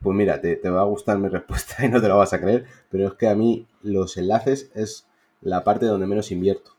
Pues 0.00 0.16
mira, 0.16 0.40
te, 0.40 0.56
te, 0.56 0.68
va 0.68 0.82
a 0.82 0.84
gustar 0.84 1.18
mi 1.18 1.28
respuesta 1.30 1.84
y 1.84 1.88
no 1.88 2.00
te 2.00 2.08
la 2.08 2.14
vas 2.14 2.34
a 2.34 2.40
creer, 2.40 2.66
pero 2.90 3.08
es 3.08 3.14
que 3.14 3.26
a 3.26 3.34
mí 3.34 3.66
los 3.82 4.16
enlaces 4.16 4.70
es 4.74 5.06
la 5.44 5.62
parte 5.62 5.86
donde 5.86 6.06
menos 6.06 6.32
invierto. 6.32 6.74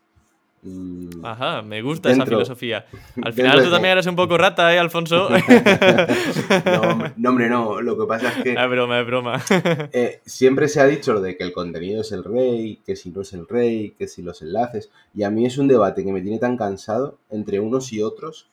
Mm, 0.62 1.24
Ajá, 1.24 1.62
me 1.62 1.80
gusta 1.80 2.10
esa 2.10 2.26
filosofía. 2.26 2.86
Al 3.22 3.32
final 3.34 3.62
tú 3.62 3.70
también 3.70 3.92
eres 3.92 4.06
un 4.06 4.16
poco 4.16 4.36
rata, 4.36 4.74
¿eh, 4.74 4.78
Alfonso? 4.78 5.28
no, 7.16 7.30
hombre, 7.30 7.48
no. 7.48 7.80
Lo 7.80 7.96
que 7.96 8.06
pasa 8.06 8.30
es 8.30 8.42
que... 8.42 8.52
Es 8.52 8.68
broma, 8.68 9.00
es 9.00 9.06
broma. 9.06 9.40
Eh, 9.92 10.20
siempre 10.26 10.68
se 10.68 10.80
ha 10.80 10.86
dicho 10.86 11.12
lo 11.12 11.20
de 11.20 11.36
que 11.36 11.44
el 11.44 11.52
contenido 11.52 12.00
es 12.00 12.10
el 12.12 12.24
rey, 12.24 12.80
que 12.84 12.96
si 12.96 13.10
no 13.10 13.20
es 13.22 13.32
el 13.32 13.46
rey, 13.46 13.94
que 13.96 14.08
si 14.08 14.22
los 14.22 14.42
enlaces. 14.42 14.90
Y 15.14 15.22
a 15.22 15.30
mí 15.30 15.46
es 15.46 15.58
un 15.58 15.68
debate 15.68 16.04
que 16.04 16.12
me 16.12 16.20
tiene 16.20 16.38
tan 16.38 16.56
cansado 16.56 17.18
entre 17.30 17.60
unos 17.60 17.92
y 17.92 18.02
otros 18.02 18.48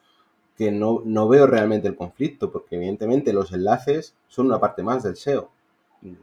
que 0.58 0.72
no, 0.72 1.02
no 1.04 1.28
veo 1.28 1.48
realmente 1.48 1.88
el 1.88 1.96
conflicto, 1.96 2.52
porque 2.52 2.76
evidentemente 2.76 3.34
los 3.34 3.52
enlaces 3.52 4.14
son 4.28 4.46
una 4.48 4.60
parte 4.60 4.84
más 4.84 5.02
del 5.04 5.16
SEO. 5.16 5.50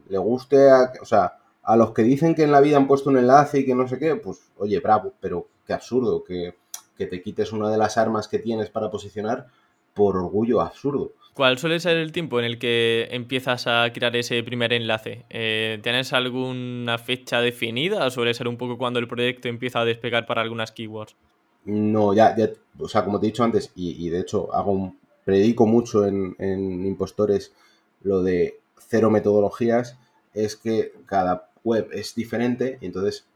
Le 0.09 0.19
guste 0.19 0.71
a... 0.71 0.93
O 1.03 1.05
sea, 1.05 1.40
a 1.63 1.77
los 1.77 1.93
que 1.93 2.03
dicen 2.03 2.35
que 2.35 2.43
en 2.43 2.53
la 2.53 2.61
vida 2.61 2.77
han 2.77 2.87
puesto 2.87 3.11
un 3.11 3.19
enlace 3.19 3.61
y 3.61 3.67
que 3.67 3.75
no 3.75 3.87
sé 3.87 3.99
qué, 3.99 4.17
pues 4.17 4.51
oye, 4.57 4.81
bravo, 4.81 5.13
pero 5.21 5.47
qué 5.67 5.73
absurdo 5.73 6.25
que, 6.25 6.55
te 6.97 7.23
quites 7.23 7.53
una 7.53 7.71
de 7.71 7.79
las 7.79 7.97
armas 7.97 8.29
que 8.29 8.39
tienes 8.39 8.69
para 8.69 8.91
posicionar 8.91 9.47
por 9.95 10.19
orgullo 10.19 10.61
absurdo. 10.61 11.13
¿Cuál 11.33 11.57
suele 11.57 11.81
ser 11.81 11.97
el 11.97 12.13
tiempo 12.13 12.39
en 12.39 12.45
el 12.45 12.59
que 12.59 13.09
empiezas 13.11 13.67
a 13.67 13.91
crear 13.95 14.15
ese 14.17 14.43
primer 14.43 14.75
enlace? 14.75 15.25
Eh, 15.31 15.79
¿Tienes 15.83 16.13
alguna 16.13 16.99
fecha 16.99 17.41
definida 17.41 18.05
o 18.05 18.11
suele 18.11 18.35
ser 18.35 18.49
un 18.49 18.59
poco 18.59 18.77
cuando 18.77 18.99
el 18.99 19.09
proyecto 19.09 19.49
empieza 19.49 19.81
a 19.81 19.87
despegar 19.87 20.27
para 20.27 20.43
algunas 20.43 20.73
keywords? 20.73 21.17
No, 21.65 22.13
ya, 22.13 22.37
ya 22.37 22.51
o 22.79 22.87
sea, 22.87 23.03
como 23.03 23.19
te 23.19 23.27
he 23.27 23.31
dicho 23.31 23.45
antes, 23.45 23.73
y, 23.75 24.11
de 24.11 24.21
hecho 24.21 24.53
hago 24.55 24.73
un, 24.73 24.99
predico 25.25 25.67
mucho 25.67 26.05
en, 26.05 26.37
en 26.39 26.85
impostores 26.85 27.55
lo 28.03 28.23
de 28.23 28.59
cero 28.79 29.11
metodologías, 29.11 29.97
es 30.35 30.57
que 30.57 30.93
cada 31.07 31.50
web 31.65 31.89
es 31.93 32.15
diferente 32.15 32.79
y 32.81 32.87
entonces 32.87 33.27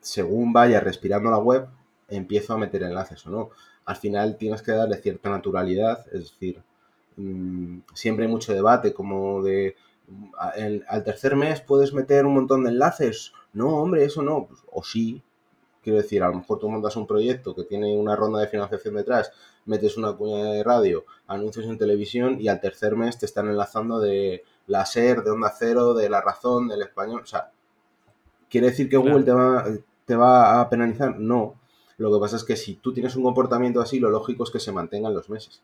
según 0.00 0.52
vaya 0.52 0.80
respirando 0.80 1.30
la 1.30 1.38
web 1.38 1.68
empiezo 2.08 2.54
a 2.54 2.58
meter 2.58 2.82
enlaces 2.82 3.26
o 3.26 3.30
no. 3.30 3.50
Al 3.84 3.96
final 3.96 4.36
tienes 4.36 4.62
que 4.62 4.72
darle 4.72 4.96
cierta 4.96 5.30
naturalidad, 5.30 6.06
es 6.12 6.30
decir, 6.30 6.62
mm, 7.16 7.78
siempre 7.94 8.26
hay 8.26 8.30
mucho 8.30 8.52
debate 8.54 8.92
como 8.92 9.42
de 9.42 9.76
al 10.88 11.04
tercer 11.04 11.36
mes 11.36 11.60
puedes 11.60 11.92
meter 11.92 12.26
un 12.26 12.34
montón 12.34 12.64
de 12.64 12.70
enlaces. 12.70 13.32
No, 13.52 13.76
hombre, 13.76 14.04
eso 14.04 14.22
no. 14.22 14.46
Pues, 14.46 14.60
o 14.70 14.82
sí. 14.82 15.22
Quiero 15.82 15.98
decir, 15.98 16.22
a 16.22 16.28
lo 16.28 16.34
mejor 16.34 16.58
tú 16.58 16.68
montas 16.68 16.96
un 16.96 17.06
proyecto 17.06 17.54
que 17.54 17.62
tiene 17.62 17.96
una 17.96 18.16
ronda 18.16 18.40
de 18.40 18.48
financiación 18.48 18.96
detrás, 18.96 19.30
metes 19.66 19.96
una 19.96 20.12
cuña 20.12 20.44
de 20.50 20.64
radio, 20.64 21.04
anuncios 21.28 21.66
en 21.66 21.78
televisión 21.78 22.40
y 22.40 22.48
al 22.48 22.60
tercer 22.60 22.96
mes 22.96 23.18
te 23.18 23.26
están 23.26 23.48
enlazando 23.48 24.00
de 24.00 24.42
la 24.66 24.84
SER, 24.84 25.22
de 25.22 25.30
Onda 25.30 25.54
Cero, 25.56 25.94
de 25.94 26.08
La 26.08 26.20
Razón, 26.20 26.66
del 26.66 26.82
Español. 26.82 27.20
O 27.22 27.26
sea, 27.26 27.52
¿Quiere 28.48 28.68
decir 28.68 28.88
que 28.88 28.96
Google 28.96 29.24
te, 29.24 29.32
va, 29.32 29.64
te 30.04 30.16
va 30.16 30.60
a 30.60 30.68
penalizar? 30.68 31.18
No. 31.18 31.54
Lo 31.98 32.12
que 32.12 32.20
pasa 32.20 32.36
es 32.36 32.44
que 32.44 32.56
si 32.56 32.74
tú 32.74 32.92
tienes 32.92 33.16
un 33.16 33.22
comportamiento 33.22 33.80
así, 33.80 33.98
lo 33.98 34.10
lógico 34.10 34.44
es 34.44 34.50
que 34.50 34.60
se 34.60 34.72
mantengan 34.72 35.14
los 35.14 35.30
meses. 35.30 35.62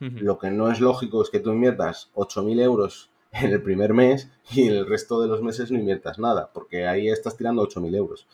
Lo 0.00 0.38
que 0.38 0.50
no 0.50 0.70
es 0.70 0.80
lógico 0.80 1.22
es 1.22 1.30
que 1.30 1.40
tú 1.40 1.50
inviertas 1.50 2.10
8.000 2.14 2.60
euros 2.60 3.10
en 3.32 3.52
el 3.52 3.62
primer 3.62 3.94
mes 3.94 4.28
y 4.50 4.68
en 4.68 4.74
el 4.74 4.86
resto 4.86 5.20
de 5.20 5.28
los 5.28 5.40
meses 5.40 5.70
no 5.70 5.78
inviertas 5.78 6.18
nada, 6.18 6.50
porque 6.52 6.86
ahí 6.86 7.08
estás 7.08 7.36
tirando 7.36 7.66
8.000 7.66 7.96
euros. 7.96 8.26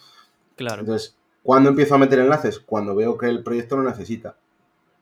Claro. 0.56 0.80
Entonces, 0.80 1.16
¿cuándo 1.42 1.70
empiezo 1.70 1.94
a 1.94 1.98
meter 1.98 2.18
enlaces? 2.18 2.58
Cuando 2.58 2.96
veo 2.96 3.16
que 3.16 3.26
el 3.26 3.44
proyecto 3.44 3.76
lo 3.76 3.88
necesita. 3.88 4.36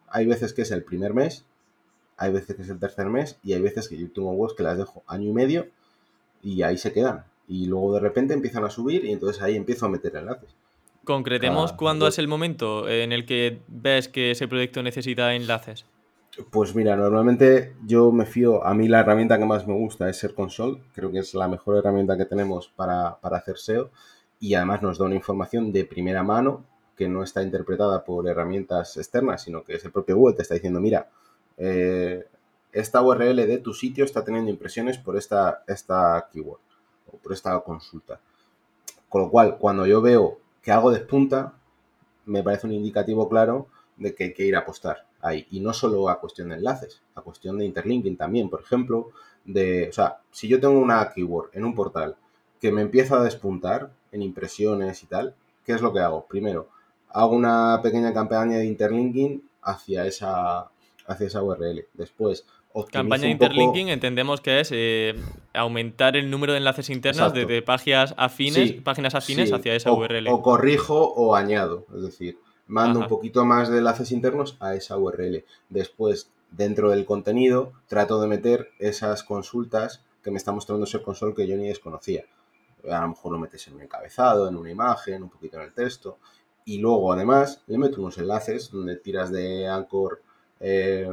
Hay 0.09 0.27
veces 0.27 0.53
que 0.53 0.63
es 0.63 0.71
el 0.71 0.85
primer 0.85 1.15
mes, 1.15 1.47
hay 2.17 2.33
veces 2.33 2.57
que 2.57 2.63
es 2.63 2.69
el 2.69 2.79
tercer 2.79 3.07
mes 3.07 3.39
y 3.43 3.55
hay 3.55 3.63
veces 3.63 3.89
que 3.89 3.97
yo 3.97 4.11
tengo 4.11 4.33
webs 4.33 4.55
que 4.55 4.63
las 4.63 4.77
dejo 4.77 5.03
año 5.07 5.31
y 5.31 5.33
medio 5.33 5.69
y 6.43 6.63
ahí 6.63 6.77
se 6.77 6.93
quedan 6.93 7.25
y 7.49 7.66
luego 7.66 7.94
de 7.94 8.01
repente 8.01 8.34
empiezan 8.34 8.64
a 8.64 8.70
subir 8.70 9.05
y 9.07 9.12
entonces 9.12 9.42
ahí 9.42 9.57
empiezo 9.57 9.86
a 9.86 9.88
meter 9.88 10.14
enlaces. 10.16 10.55
Concretemos 11.05 11.72
cuándo 11.72 12.07
es 12.07 12.18
el 12.18 12.28
momento 12.28 12.86
en 12.86 13.12
el 13.12 13.24
que 13.24 13.62
ves 13.66 14.09
que 14.09 14.32
ese 14.32 14.46
proyecto 14.46 14.82
necesita 14.82 15.34
enlaces. 15.34 15.86
Pues 16.51 16.74
mira, 16.74 16.94
normalmente 16.94 17.74
yo 17.86 18.12
me 18.12 18.26
fío, 18.26 18.64
a 18.64 18.74
mí 18.74 18.86
la 18.86 19.01
herramienta 19.01 19.38
que 19.38 19.46
más 19.46 19.66
me 19.66 19.74
gusta 19.74 20.09
es 20.09 20.18
Ser 20.18 20.34
Console, 20.34 20.82
creo 20.94 21.11
que 21.11 21.20
es 21.20 21.34
la 21.34 21.49
mejor 21.49 21.78
herramienta 21.78 22.16
que 22.18 22.26
tenemos 22.26 22.68
para, 22.68 23.18
hacer 23.22 23.57
SEO 23.57 23.90
y 24.38 24.55
además 24.55 24.82
nos 24.82 24.99
da 24.99 25.07
una 25.07 25.16
información 25.16 25.72
de 25.72 25.86
primera 25.86 26.22
mano 26.22 26.64
que 26.94 27.09
no 27.09 27.22
está 27.22 27.42
interpretada 27.42 28.05
por 28.05 28.28
herramientas 28.28 28.96
externas, 28.99 29.42
sino 29.42 29.64
que 29.64 29.74
es 29.76 29.84
el 29.84 29.90
propio 29.90 30.16
Google 30.16 30.36
te 30.36 30.42
está 30.42 30.55
diciendo, 30.55 30.78
mira, 30.78 31.09
eh, 31.57 32.26
esta 32.70 33.03
URL 33.03 33.36
de 33.46 33.59
tu 33.59 33.72
sitio 33.72 34.05
está 34.05 34.22
teniendo 34.22 34.51
impresiones 34.51 34.99
por 34.99 35.16
esta, 35.16 35.64
esta 35.66 36.28
keyword 36.30 36.61
o 37.13 37.17
por 37.17 37.33
esta 37.33 37.59
consulta. 37.61 38.21
Con 39.09 39.23
lo 39.23 39.31
cual, 39.31 39.59
cuando 39.59 39.87
yo 39.87 40.03
veo 40.03 40.39
que 40.63 40.73
algo 40.73 40.91
despunta, 40.91 41.55
me 42.27 42.43
parece 42.43 42.67
un 42.67 42.75
indicativo 42.75 43.29
claro 43.29 43.69
de 43.97 44.15
que 44.15 44.25
hay 44.25 44.35
que 44.35 44.45
ir 44.45 44.57
a 44.57 44.61
apostar 44.61 45.07
ahí. 45.21 45.47
Y 45.51 45.61
no 45.61 45.73
solo 45.73 46.09
a 46.09 46.21
cuestión 46.21 46.51
de 46.51 46.57
enlaces, 46.57 47.03
a 47.15 47.23
cuestión 47.23 47.59
de 47.59 47.65
interlinking 47.65 48.17
también. 48.17 48.49
Por 48.51 48.61
ejemplo, 48.61 49.11
de, 49.45 49.89
o 49.89 49.93
sea, 49.93 50.19
si 50.31 50.49
yo 50.49 50.61
tengo 50.61 50.79
una 50.79 51.11
keyword 51.11 51.51
en 51.55 51.65
un 51.65 51.75
portal 51.75 52.17
que 52.61 52.73
me 52.73 52.83
empieza 52.83 53.19
a 53.19 53.25
despuntar 53.25 53.91
en 54.13 54.23
impresiones 54.23 55.03
y 55.03 55.07
tal, 55.07 55.35
¿qué 55.65 55.73
es 55.73 55.81
lo 55.81 55.93
que 55.93 56.01
hago? 56.01 56.27
Primero, 56.27 56.69
hago 57.09 57.35
una 57.35 57.81
pequeña 57.83 58.13
campaña 58.13 58.59
de 58.59 58.67
interlinking 58.67 59.43
hacia 59.63 60.07
esa, 60.07 60.71
hacia 61.07 61.27
esa 61.27 61.43
URL. 61.43 61.87
Después, 61.95 62.47
Campaña 62.93 63.25
de 63.25 63.31
interlinking 63.31 63.89
entendemos 63.89 64.41
que 64.41 64.61
es 64.61 64.71
eh, 64.73 65.14
aumentar 65.53 66.16
el 66.16 66.31
número 66.31 66.53
de 66.53 66.59
enlaces 66.59 66.91
internos 66.91 67.33
de 67.33 67.62
páginas 67.62 68.14
afines, 68.16 68.73
páginas 68.83 69.14
afines 69.14 69.53
hacia 69.53 69.75
esa 69.75 69.93
URL. 69.93 70.29
O 70.29 70.43
corrijo 70.43 71.12
o 71.14 71.35
añado, 71.35 71.87
es 71.97 72.03
decir, 72.03 72.39
mando 72.66 73.01
un 73.01 73.09
poquito 73.09 73.45
más 73.45 73.69
de 73.69 73.79
enlaces 73.79 74.12
internos 74.12 74.57
a 74.61 74.75
esa 74.75 74.97
URL. 74.97 75.45
Después 75.69 76.31
dentro 76.51 76.91
del 76.91 77.05
contenido 77.05 77.73
trato 77.89 78.21
de 78.21 78.29
meter 78.29 78.71
esas 78.79 79.23
consultas 79.23 80.05
que 80.23 80.31
me 80.31 80.37
está 80.37 80.53
mostrando 80.53 80.85
ese 80.85 81.03
console 81.03 81.35
que 81.35 81.47
yo 81.47 81.57
ni 81.57 81.69
desconocía. 81.69 82.25
A 82.89 83.01
lo 83.03 83.09
mejor 83.09 83.33
lo 83.33 83.39
metes 83.39 83.66
en 83.66 83.75
un 83.75 83.83
encabezado, 83.83 84.49
en 84.49 84.57
una 84.57 84.71
imagen, 84.71 85.23
un 85.23 85.31
poquito 85.31 85.57
en 85.57 85.64
el 85.64 85.73
texto. 85.73 86.19
Y 86.64 86.79
luego, 86.79 87.12
además, 87.12 87.62
le 87.66 87.79
meto 87.79 88.01
unos 88.01 88.19
enlaces 88.19 88.71
donde 88.71 88.97
tiras 88.97 89.33
de 89.33 89.66
Anchor 89.66 90.23
eh, 90.61 91.09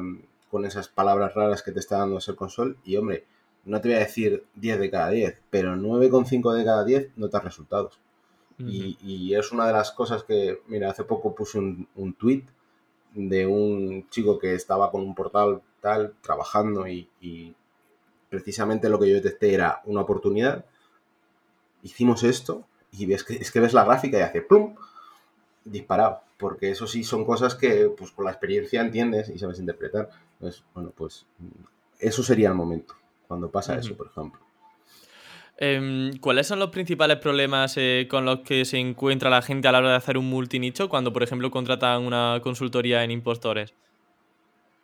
con 0.56 0.64
esas 0.64 0.88
palabras 0.88 1.34
raras 1.34 1.62
que 1.62 1.74
te 1.74 1.82
está 1.82 1.97
dando 1.97 2.20
ese 2.20 2.34
console. 2.34 2.78
Y, 2.86 2.95
hombre, 2.95 3.26
no 3.66 3.82
te 3.82 3.89
voy 3.89 3.97
a 3.97 3.99
decir 3.99 4.45
10 4.56 4.80
de 4.80 4.89
cada 4.89 5.10
10, 5.10 5.41
pero 5.49 5.76
9,5 5.76 6.53
de 6.53 6.64
cada 6.64 6.86
10 6.86 7.18
notas 7.18 7.43
resultados. 7.43 7.99
y, 8.58 9.34
es 9.34 9.51
una 9.51 9.68
de 9.68 9.74
las 9.74 9.91
cosas 9.91 10.24
que, 10.24 10.62
mira, 10.68 10.91
hace 10.91 11.03
poco 11.03 11.36
puse 11.36 11.60
un, 11.60 11.89
un 11.95 12.14
tweet 12.14 12.43
de 13.14 13.45
un 13.45 14.08
chico 14.08 14.39
que 14.39 14.53
estaba 14.53 14.89
con 14.91 15.01
un 15.01 15.14
portal 15.14 15.62
tal, 15.82 16.14
trabajando 16.22 16.88
y, 16.88 17.53
precisamente 18.30 18.88
lo 18.88 18.97
que 18.97 19.10
yo 19.10 19.16
detecté 19.16 19.53
era 19.53 19.82
una 19.84 20.03
oportunidad. 20.03 20.64
Hicimos 21.84 22.24
esto 22.24 22.64
y 22.93 23.06
ves 23.08 23.26
que, 23.26 23.34
es 23.36 23.51
que 23.51 23.60
ves 23.60 23.74
la 23.74 23.84
gráfica 23.84 24.18
y 24.18 24.22
hace 24.22 24.41
plum, 24.41 24.74
disparado. 25.66 26.22
Porque 26.38 26.69
eso 26.71 26.88
sí 26.88 27.03
son 27.03 27.25
cosas 27.25 27.55
que 27.55 27.89
pues 27.97 28.11
con 28.11 28.25
la 28.25 28.31
experiencia 28.31 28.81
entiendes 28.81 29.29
y 29.29 29.39
sabes 29.39 29.59
interpretar. 29.59 30.09
Pues, 30.39 30.63
bueno, 30.73 30.91
pues 30.95 31.25
eso 31.99 32.23
sería 32.23 32.49
el 32.49 32.55
momento, 32.55 32.95
cuando 33.27 33.49
pasa 33.49 33.77
eso, 33.77 33.95
por 33.95 34.07
ejemplo. 34.07 34.41
Em, 35.57 36.17
¿Cuáles 36.17 36.47
son 36.47 36.59
los 36.59 36.69
principales 36.69 37.17
problemas 37.17 37.75
eh, 37.77 38.07
con 38.09 38.25
los 38.25 38.41
que 38.41 38.65
se 38.65 38.77
encuentra 38.77 39.29
la 39.29 39.41
gente 39.41 39.69
a 39.69 39.71
la 39.71 39.77
hora 39.77 39.91
de 39.91 39.95
hacer 39.95 40.17
un 40.17 40.29
multinicho 40.29 40.89
cuando, 40.89 41.13
por 41.13 41.23
ejemplo, 41.23 41.49
contratan 41.49 42.03
una 42.03 42.41
consultoría 42.43 43.03
en 43.03 43.11
impostores? 43.11 43.73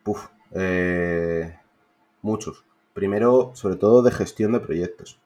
Puf, 0.04 0.28
eh, 0.56 1.54
muchos. 2.22 2.64
Primero, 2.94 3.52
sobre 3.54 3.76
todo 3.76 4.02
de 4.02 4.12
gestión 4.12 4.54
de 4.54 4.62
proyectos. 4.62 5.18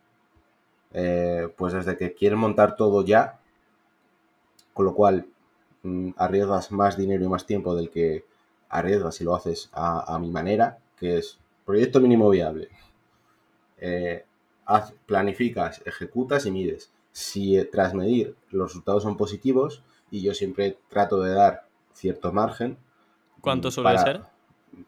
Eh, 0.93 1.49
pues 1.55 1.73
desde 1.73 1.97
que 1.97 2.13
quieren 2.13 2.39
montar 2.39 2.75
todo 2.75 3.03
ya, 3.03 3.39
con 4.73 4.85
lo 4.85 4.95
cual 4.95 5.27
arriesgas 6.17 6.71
más 6.71 6.97
dinero 6.97 7.23
y 7.23 7.27
más 7.27 7.45
tiempo 7.45 7.75
del 7.75 7.89
que 7.89 8.25
arriesgas 8.69 9.15
si 9.15 9.23
lo 9.23 9.35
haces 9.35 9.69
a, 9.73 10.17
mi 10.19 10.29
manera, 10.29 10.79
que 10.97 11.17
es 11.17 11.37
proyecto 11.65 11.99
mínimo 11.99 12.29
viable. 12.29 12.69
Eh, 13.77 14.25
planificas, 15.05 15.81
ejecutas 15.85 16.45
y 16.45 16.51
mides. 16.51 16.91
Si 17.11 17.57
eh, 17.57 17.65
tras 17.65 17.93
medir 17.93 18.35
los 18.49 18.69
resultados 18.69 19.03
son 19.03 19.17
positivos, 19.17 19.83
y 20.11 20.21
yo 20.21 20.33
siempre 20.33 20.77
trato 20.89 21.21
de 21.21 21.33
dar 21.33 21.65
cierto 21.93 22.31
margen. 22.31 22.77
¿Cuánto 23.41 23.71
suele 23.71 23.97
ser? 23.97 24.21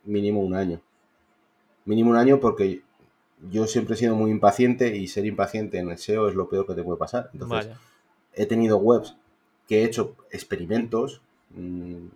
Mínimo 0.03 0.41
un 0.41 0.55
año 0.55 0.81
mínimo 1.87 2.11
un 2.11 2.17
año 2.17 2.39
porque 2.39 2.83
yo 3.49 3.65
siempre 3.65 3.95
he 3.95 3.97
sido 3.97 4.15
muy 4.15 4.29
impaciente 4.29 4.95
y 4.95 5.07
ser 5.07 5.25
impaciente 5.25 5.79
en 5.79 5.89
el 5.89 5.97
SEO 5.97 6.27
es 6.27 6.35
lo 6.35 6.49
peor 6.49 6.67
que 6.67 6.75
te 6.75 6.83
puede 6.83 6.99
pasar. 6.99 7.29
Entonces, 7.33 7.69
he 8.33 8.45
tenido 8.45 8.77
webs 8.77 9.15
que 9.67 9.81
he 9.81 9.85
hecho 9.85 10.15
experimentos, 10.31 11.21
mm, 11.51 12.07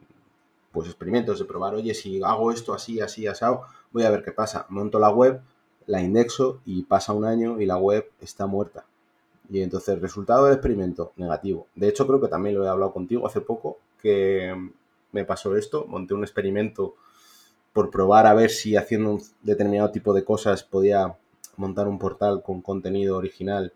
pues 0.72 0.88
experimentos 0.88 1.40
de 1.40 1.46
probar, 1.46 1.76
oye, 1.76 1.94
si 1.94 2.22
hago 2.24 2.52
esto 2.52 2.74
así, 2.74 3.02
así, 3.02 3.28
asado, 3.28 3.64
voy 3.92 4.04
a 4.04 4.10
ver 4.10 4.24
qué 4.24 4.32
pasa. 4.32 4.66
Monto 4.70 5.00
la 5.00 5.10
web, 5.10 5.42
la 5.86 6.02
indexo 6.02 6.62
y 6.66 6.84
pasa 6.84 7.14
un 7.14 7.26
año 7.26 7.60
y 7.60 7.66
la 7.66 7.78
web 7.78 8.10
está 8.22 8.48
muerta. 8.48 8.86
Y 9.50 9.62
entonces, 9.62 10.00
resultado 10.00 10.46
del 10.46 10.54
experimento, 10.54 11.12
negativo. 11.18 11.68
De 11.76 11.90
hecho, 11.90 12.08
creo 12.08 12.22
que 12.22 12.30
también 12.30 12.56
lo 12.56 12.64
he 12.64 12.70
hablado 12.70 12.94
contigo 12.94 13.28
hace 13.28 13.42
poco, 13.42 13.80
que 14.02 14.56
me 15.12 15.26
pasó 15.26 15.58
esto, 15.58 15.86
monté 15.88 16.14
un 16.14 16.24
experimento 16.24 16.96
por 17.74 17.90
probar 17.90 18.28
a 18.28 18.34
ver 18.34 18.50
si 18.50 18.76
haciendo 18.76 19.12
un 19.12 19.24
determinado 19.44 19.92
tipo 19.92 20.14
de 20.14 20.24
cosas 20.24 20.64
podía 20.64 21.18
montar 21.58 21.88
un 21.88 22.00
portal 22.00 22.42
con 22.44 22.62
contenido 22.62 23.18
original 23.18 23.74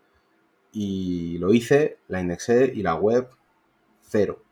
y 0.72 1.38
lo 1.38 1.52
hice, 1.52 1.98
la 2.08 2.20
indexé 2.20 2.72
y 2.74 2.82
la 2.82 2.94
web 2.94 3.28
cero. 4.08 4.42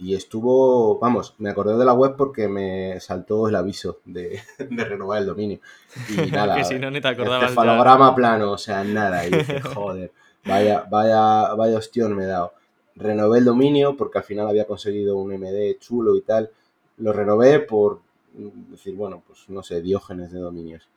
Y 0.00 0.14
estuvo, 0.14 0.98
vamos, 1.00 1.34
me 1.38 1.50
acordé 1.50 1.76
de 1.76 1.84
la 1.84 1.92
web 1.92 2.14
porque 2.16 2.46
me 2.46 3.00
saltó 3.00 3.48
el 3.48 3.56
aviso 3.56 3.98
de, 4.04 4.40
renovar 4.70 5.20
el 5.20 5.26
dominio. 5.26 5.60
Y 6.08 6.30
nada, 6.30 6.56
que 6.56 6.64
si 6.64 6.78
no 6.78 6.90
ni 6.90 7.00
te 7.00 7.08
acordabas. 7.08 7.52
falograma 7.52 8.14
plano, 8.14 8.52
o 8.52 8.58
sea, 8.58 8.84
nada. 8.84 9.26
Y 9.26 9.30
dije, 9.30 9.60
joder, 9.74 10.12
vaya, 10.44 10.86
vaya, 10.88 11.54
vaya 11.54 11.78
hostión 11.78 12.14
me 12.14 12.24
he 12.24 12.26
dado. 12.26 12.52
Renové 12.94 13.38
el 13.38 13.44
dominio 13.44 13.96
porque 13.96 14.18
al 14.18 14.24
final 14.24 14.48
había 14.48 14.66
conseguido 14.66 15.16
un 15.16 15.32
MD 15.32 15.78
chulo 15.78 16.16
y 16.16 16.22
tal. 16.22 16.50
Lo 16.98 17.12
renové 17.12 17.60
por 17.60 18.00
decir, 18.34 18.94
bueno, 18.94 19.22
pues 19.26 19.48
no 19.48 19.62
sé, 19.62 19.80
diógenes 19.80 20.32
de 20.32 20.38
dominios. 20.38 20.88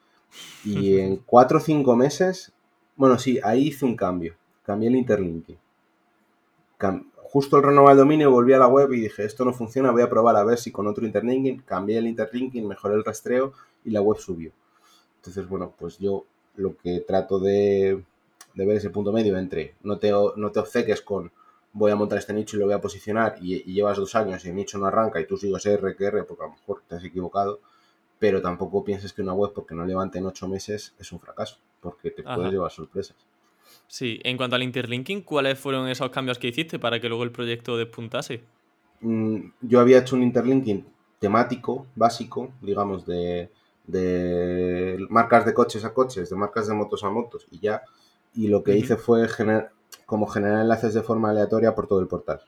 Y 0.64 1.00
en 1.00 1.18
cuatro 1.18 1.58
o 1.58 1.62
cinco 1.62 1.96
meses, 1.96 2.52
bueno, 2.96 3.18
sí, 3.18 3.39
ahí 3.44 3.68
hice 3.68 3.86
un 3.86 3.96
cambio. 3.96 4.36
Cambié 4.64 4.89
el 4.89 4.96
interlinking. 4.96 5.58
Justo 7.32 7.55
el 7.55 7.63
renovar 7.63 7.93
el 7.93 7.99
dominio, 7.99 8.29
volví 8.29 8.51
a 8.51 8.59
la 8.59 8.67
web 8.67 8.91
y 8.91 8.99
dije, 8.99 9.23
esto 9.23 9.45
no 9.45 9.53
funciona, 9.53 9.91
voy 9.91 10.01
a 10.01 10.09
probar 10.09 10.36
a 10.36 10.43
ver 10.43 10.57
si 10.57 10.69
con 10.69 10.86
otro 10.88 11.05
interlinking, 11.05 11.61
cambié 11.61 11.97
el 11.97 12.07
interlinking, 12.07 12.67
mejoré 12.67 12.95
el 12.95 13.05
rastreo 13.05 13.53
y 13.86 13.91
la 13.91 14.01
web 14.01 14.17
subió. 14.17 14.51
Entonces, 15.15 15.47
bueno, 15.47 15.73
pues 15.79 15.97
yo 15.97 16.25
lo 16.55 16.75
que 16.75 16.99
trato 16.99 17.39
de, 17.39 18.03
de 18.53 18.65
ver 18.65 18.75
ese 18.75 18.89
punto 18.89 19.13
medio 19.13 19.38
entre 19.38 19.75
no 19.82 19.97
te, 19.97 20.11
no 20.11 20.51
te 20.51 20.59
obceques 20.59 21.01
con 21.01 21.32
voy 21.71 21.89
a 21.91 21.95
montar 21.95 22.19
este 22.19 22.34
nicho 22.34 22.57
y 22.57 22.59
lo 22.59 22.65
voy 22.65 22.75
a 22.75 22.82
posicionar 22.82 23.38
y, 23.41 23.63
llevas 23.63 23.97
dos 23.97 24.13
años 24.15 24.43
y 24.43 24.49
el 24.49 24.55
nicho 24.55 24.77
no 24.77 24.88
arranca 24.88 25.21
y 25.21 25.25
tú 25.25 25.38
sigues 25.38 25.65
R 25.65 25.95
que 25.95 26.05
R 26.05 26.23
porque 26.23 26.43
a 26.43 26.47
lo 26.47 26.51
mejor 26.51 26.84
te 26.86 26.95
has 26.95 27.03
equivocado, 27.05 27.61
pero 28.19 28.41
tampoco 28.41 28.84
pienses 28.84 29.13
que 29.13 29.21
una 29.21 29.34
web 29.34 29.53
porque 29.55 29.73
no 29.73 29.86
levante 29.86 30.19
en 30.19 30.25
ocho 30.25 30.49
meses 30.49 30.93
es 30.99 31.11
un 31.13 31.21
fracaso, 31.21 31.59
porque 31.79 32.11
te 32.11 32.23
puedes 32.23 32.51
llevar 32.51 32.71
sorpresas. 32.71 33.15
Sí, 33.88 34.19
en 34.24 34.38
cuanto 34.38 34.55
al 34.55 34.63
interlinking, 34.63 35.22
¿cuáles 35.22 35.59
fueron 35.59 35.88
esos 35.88 36.09
cambios 36.09 36.39
que 36.39 36.47
hiciste 36.47 36.80
para 36.80 36.99
que 36.99 37.09
luego 37.09 37.24
el 37.24 37.32
proyecto 37.32 37.78
despuntase? 37.78 38.43
Mm, 39.01 39.51
yo 39.61 39.80
había 39.80 39.99
hecho 39.99 40.15
un 40.15 40.24
interlinking 40.24 40.86
temático, 41.19 41.88
básico, 41.95 42.53
digamos, 42.61 43.05
de, 43.05 43.51
de 43.86 44.97
marcas 45.09 45.45
de 45.45 45.53
coches 45.53 45.86
a 45.86 45.93
coches, 45.93 46.30
de 46.30 46.36
marcas 46.36 46.67
de 46.67 46.74
motos 46.74 47.03
a 47.03 47.09
motos 47.09 47.47
y 47.51 47.59
ya. 47.59 47.84
Y 48.34 48.47
lo 48.47 48.63
que 48.63 48.78
hice 48.78 48.95
fue 48.95 49.28
generar 49.28 49.72
como 50.05 50.28
generar 50.28 50.61
enlaces 50.61 50.93
de 50.93 51.03
forma 51.03 51.30
aleatoria 51.30 51.74
por 51.74 51.88
todo 51.88 51.99
el 52.01 52.07
portal. 52.07 52.41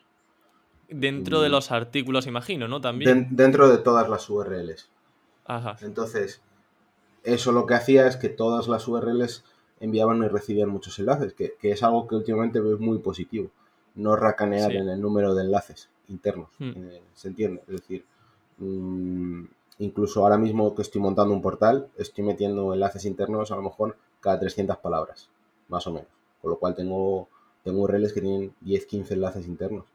Dentro 0.89 1.41
de 1.41 1.49
los 1.49 1.71
artículos, 1.71 2.27
imagino, 2.27 2.67
¿no? 2.67 2.81
También. 2.81 3.29
dentro 3.31 3.69
de 3.69 3.77
todas 3.77 4.09
las 4.09 4.29
URLs. 4.29 4.89
Ajá. 5.45 5.77
Entonces, 5.81 6.41
eso 7.23 7.51
lo 7.51 7.65
que 7.65 7.73
hacía 7.73 8.07
es 8.07 8.17
que 8.17 8.29
todas 8.29 8.67
las 8.67 8.87
URLs 8.87 9.45
enviaban 9.83 10.23
y 10.23 10.27
recibían 10.27 10.69
muchos 10.69 10.97
enlaces, 10.99 11.33
que, 11.33 11.55
es 11.61 11.83
algo 11.83 12.07
que 12.07 12.15
últimamente 12.15 12.59
veo 12.59 12.77
muy 12.79 12.99
positivo. 12.99 13.49
No 13.95 14.15
racanear 14.15 14.71
en 14.71 14.87
el 14.89 15.01
número 15.01 15.35
de 15.35 15.43
enlaces 15.43 15.89
internos. 16.07 16.49
Hmm. 16.57 16.71
Eh, 16.75 17.01
¿Se 17.13 17.27
entiende? 17.27 17.61
Es 17.67 17.81
decir, 17.81 18.05
mm, 18.57 19.43
incluso 19.79 20.21
ahora 20.21 20.37
mismo 20.37 20.73
que 20.73 20.81
estoy 20.81 21.01
montando 21.01 21.33
un 21.33 21.41
portal, 21.41 21.89
estoy 21.97 22.23
metiendo 22.23 22.73
enlaces 22.73 23.05
internos 23.05 23.51
a 23.51 23.55
lo 23.55 23.61
mejor 23.61 23.97
cada 24.21 24.39
300 24.39 24.77
palabras, 24.77 25.29
más 25.67 25.85
o 25.85 25.91
menos. 25.91 26.09
Con 26.41 26.51
lo 26.51 26.57
cual 26.57 26.75
tengo 26.75 27.27
tengo 27.63 27.81
URLs 27.81 28.13
que 28.13 28.21
tienen 28.21 28.53
10, 28.61 28.85
15 28.85 29.13
enlaces 29.13 29.47
internos. 29.47 29.85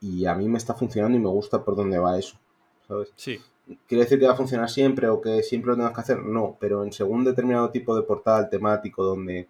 Y 0.00 0.26
a 0.26 0.34
mí 0.34 0.48
me 0.48 0.58
está 0.58 0.74
funcionando 0.74 1.18
y 1.18 1.20
me 1.20 1.28
gusta 1.28 1.64
por 1.64 1.76
dónde 1.76 1.98
va 1.98 2.18
eso. 2.18 2.36
¿Sabes? 2.86 3.12
Sí. 3.16 3.38
¿Quiere 3.86 4.04
decir 4.04 4.18
que 4.18 4.26
va 4.26 4.32
a 4.32 4.36
funcionar 4.36 4.68
siempre 4.68 5.08
o 5.08 5.20
que 5.20 5.42
siempre 5.42 5.70
lo 5.70 5.76
tengas 5.76 5.94
que 5.94 6.00
hacer? 6.00 6.18
No, 6.18 6.56
pero 6.60 6.84
en 6.84 6.92
según 6.92 7.24
determinado 7.24 7.70
tipo 7.70 7.94
de 7.94 8.02
portal 8.02 8.48
temático 8.50 9.04
donde 9.04 9.48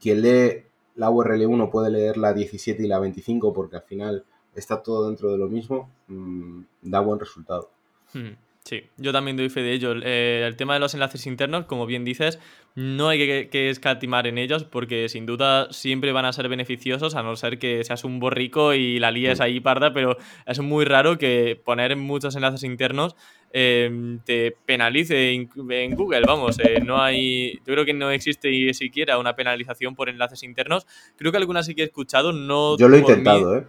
quien 0.00 0.22
lee 0.22 0.64
la 0.96 1.10
URL 1.10 1.46
1 1.46 1.70
puede 1.70 1.90
leer 1.90 2.16
la 2.16 2.32
17 2.32 2.82
y 2.82 2.88
la 2.88 2.98
25 2.98 3.52
porque 3.52 3.76
al 3.76 3.82
final 3.82 4.24
está 4.54 4.82
todo 4.82 5.06
dentro 5.08 5.30
de 5.30 5.38
lo 5.38 5.48
mismo, 5.48 5.90
mm, 6.08 6.62
da 6.82 7.00
buen 7.00 7.20
resultado. 7.20 7.70
Hmm. 8.12 8.32
Sí, 8.64 8.84
yo 8.96 9.12
también 9.12 9.36
doy 9.36 9.48
fe 9.48 9.60
de 9.60 9.72
ello. 9.72 9.92
Eh, 10.04 10.44
el 10.46 10.54
tema 10.54 10.74
de 10.74 10.80
los 10.80 10.94
enlaces 10.94 11.26
internos, 11.26 11.64
como 11.64 11.84
bien 11.84 12.04
dices, 12.04 12.38
no 12.76 13.08
hay 13.08 13.48
que, 13.48 13.70
escatimar 13.70 14.28
en 14.28 14.38
ellos 14.38 14.62
porque 14.62 15.08
sin 15.08 15.26
duda 15.26 15.72
siempre 15.72 16.12
van 16.12 16.26
a 16.26 16.32
ser 16.32 16.48
beneficiosos, 16.48 17.16
a 17.16 17.24
no 17.24 17.34
ser 17.34 17.58
que 17.58 17.82
seas 17.82 18.04
un 18.04 18.20
borrico 18.20 18.72
y 18.72 19.00
la 19.00 19.10
líes 19.10 19.40
ahí 19.40 19.58
parda, 19.58 19.92
pero 19.92 20.16
es 20.46 20.60
muy 20.60 20.84
raro 20.84 21.18
que 21.18 21.60
poner 21.64 21.96
muchos 21.96 22.36
enlaces 22.36 22.62
internos 22.62 23.16
em, 23.52 24.18
te 24.20 24.56
penalice 24.64 25.32
en, 25.32 25.48
Google. 25.94 26.22
Vamos, 26.26 26.58
eh, 26.58 26.80
no 26.84 27.00
hay. 27.00 27.54
Yo 27.58 27.74
creo 27.74 27.84
que 27.84 27.94
no 27.94 28.10
existe 28.10 28.50
ni 28.50 28.72
siquiera 28.74 29.18
una 29.18 29.36
penalización 29.36 29.94
por 29.94 30.08
enlaces 30.08 30.42
internos. 30.42 30.86
Creo 31.16 31.32
que 31.32 31.38
alguna 31.38 31.62
sí 31.62 31.74
que 31.74 31.82
he 31.82 31.86
escuchado, 31.86 32.32
no. 32.32 32.76
Yo 32.78 32.88
lo 32.88 32.96
he 32.96 33.00
intentado, 33.00 33.56
¿eh? 33.56 33.66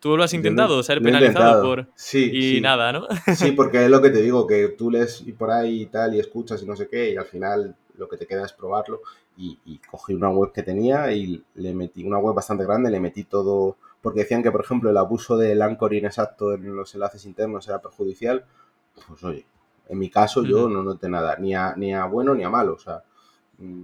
Tú 0.00 0.18
lo 0.18 0.24
has 0.24 0.34
intentado, 0.34 0.82
ser 0.82 1.00
penalizado 1.00 1.62
por... 1.62 1.88
Sí, 1.94 2.58
y 2.58 2.60
nada, 2.60 2.92
¿no? 2.92 3.06
sí, 3.36 3.52
porque 3.52 3.84
es 3.84 3.90
lo 3.90 4.02
que 4.02 4.10
te 4.10 4.20
digo, 4.20 4.46
que 4.46 4.68
tú 4.68 4.90
lees 4.90 5.22
y 5.26 5.32
por 5.32 5.50
ahí 5.50 5.80
y 5.80 5.86
tal 5.86 6.14
y 6.14 6.20
escuchas 6.20 6.62
y 6.62 6.66
no 6.66 6.76
sé 6.76 6.88
qué 6.88 7.12
y 7.12 7.16
al 7.16 7.24
final 7.24 7.74
lo 7.96 8.06
que 8.06 8.18
te 8.18 8.26
queda 8.26 8.44
es 8.44 8.52
probarlo 8.52 9.00
y, 9.36 9.80
cogí 9.90 10.14
una 10.14 10.28
web 10.30 10.52
que 10.52 10.62
tenía 10.62 11.10
y 11.12 11.42
le 11.54 11.74
metí, 11.74 12.04
una 12.04 12.18
web 12.18 12.34
bastante 12.34 12.64
grande, 12.64 12.90
le 12.90 13.00
metí 13.00 13.24
todo, 13.24 13.76
porque 14.00 14.20
decían 14.20 14.42
que 14.42 14.52
por 14.52 14.60
ejemplo 14.60 14.90
el 14.90 14.96
abuso 14.96 15.36
del 15.36 15.62
anchor 15.62 15.94
inexacto 15.94 16.54
en 16.54 16.76
los 16.76 16.94
enlaces 16.94 17.24
internos 17.24 17.66
era 17.66 17.80
perjudicial, 17.80 18.44
pues 19.06 19.22
oye, 19.24 19.46
En 19.88 19.98
mi 19.98 20.08
caso, 20.08 20.44
yo 20.44 20.68
no 20.68 20.82
noté 20.82 21.08
nada, 21.08 21.36
ni 21.38 21.54
a, 21.54 21.74
ni 21.76 21.94
a 21.94 22.06
bueno 22.06 22.34
ni 22.34 22.44
a 22.44 22.50
malo. 22.50 22.74
O 22.74 22.78
sea, 22.78 23.02
mm, 23.58 23.82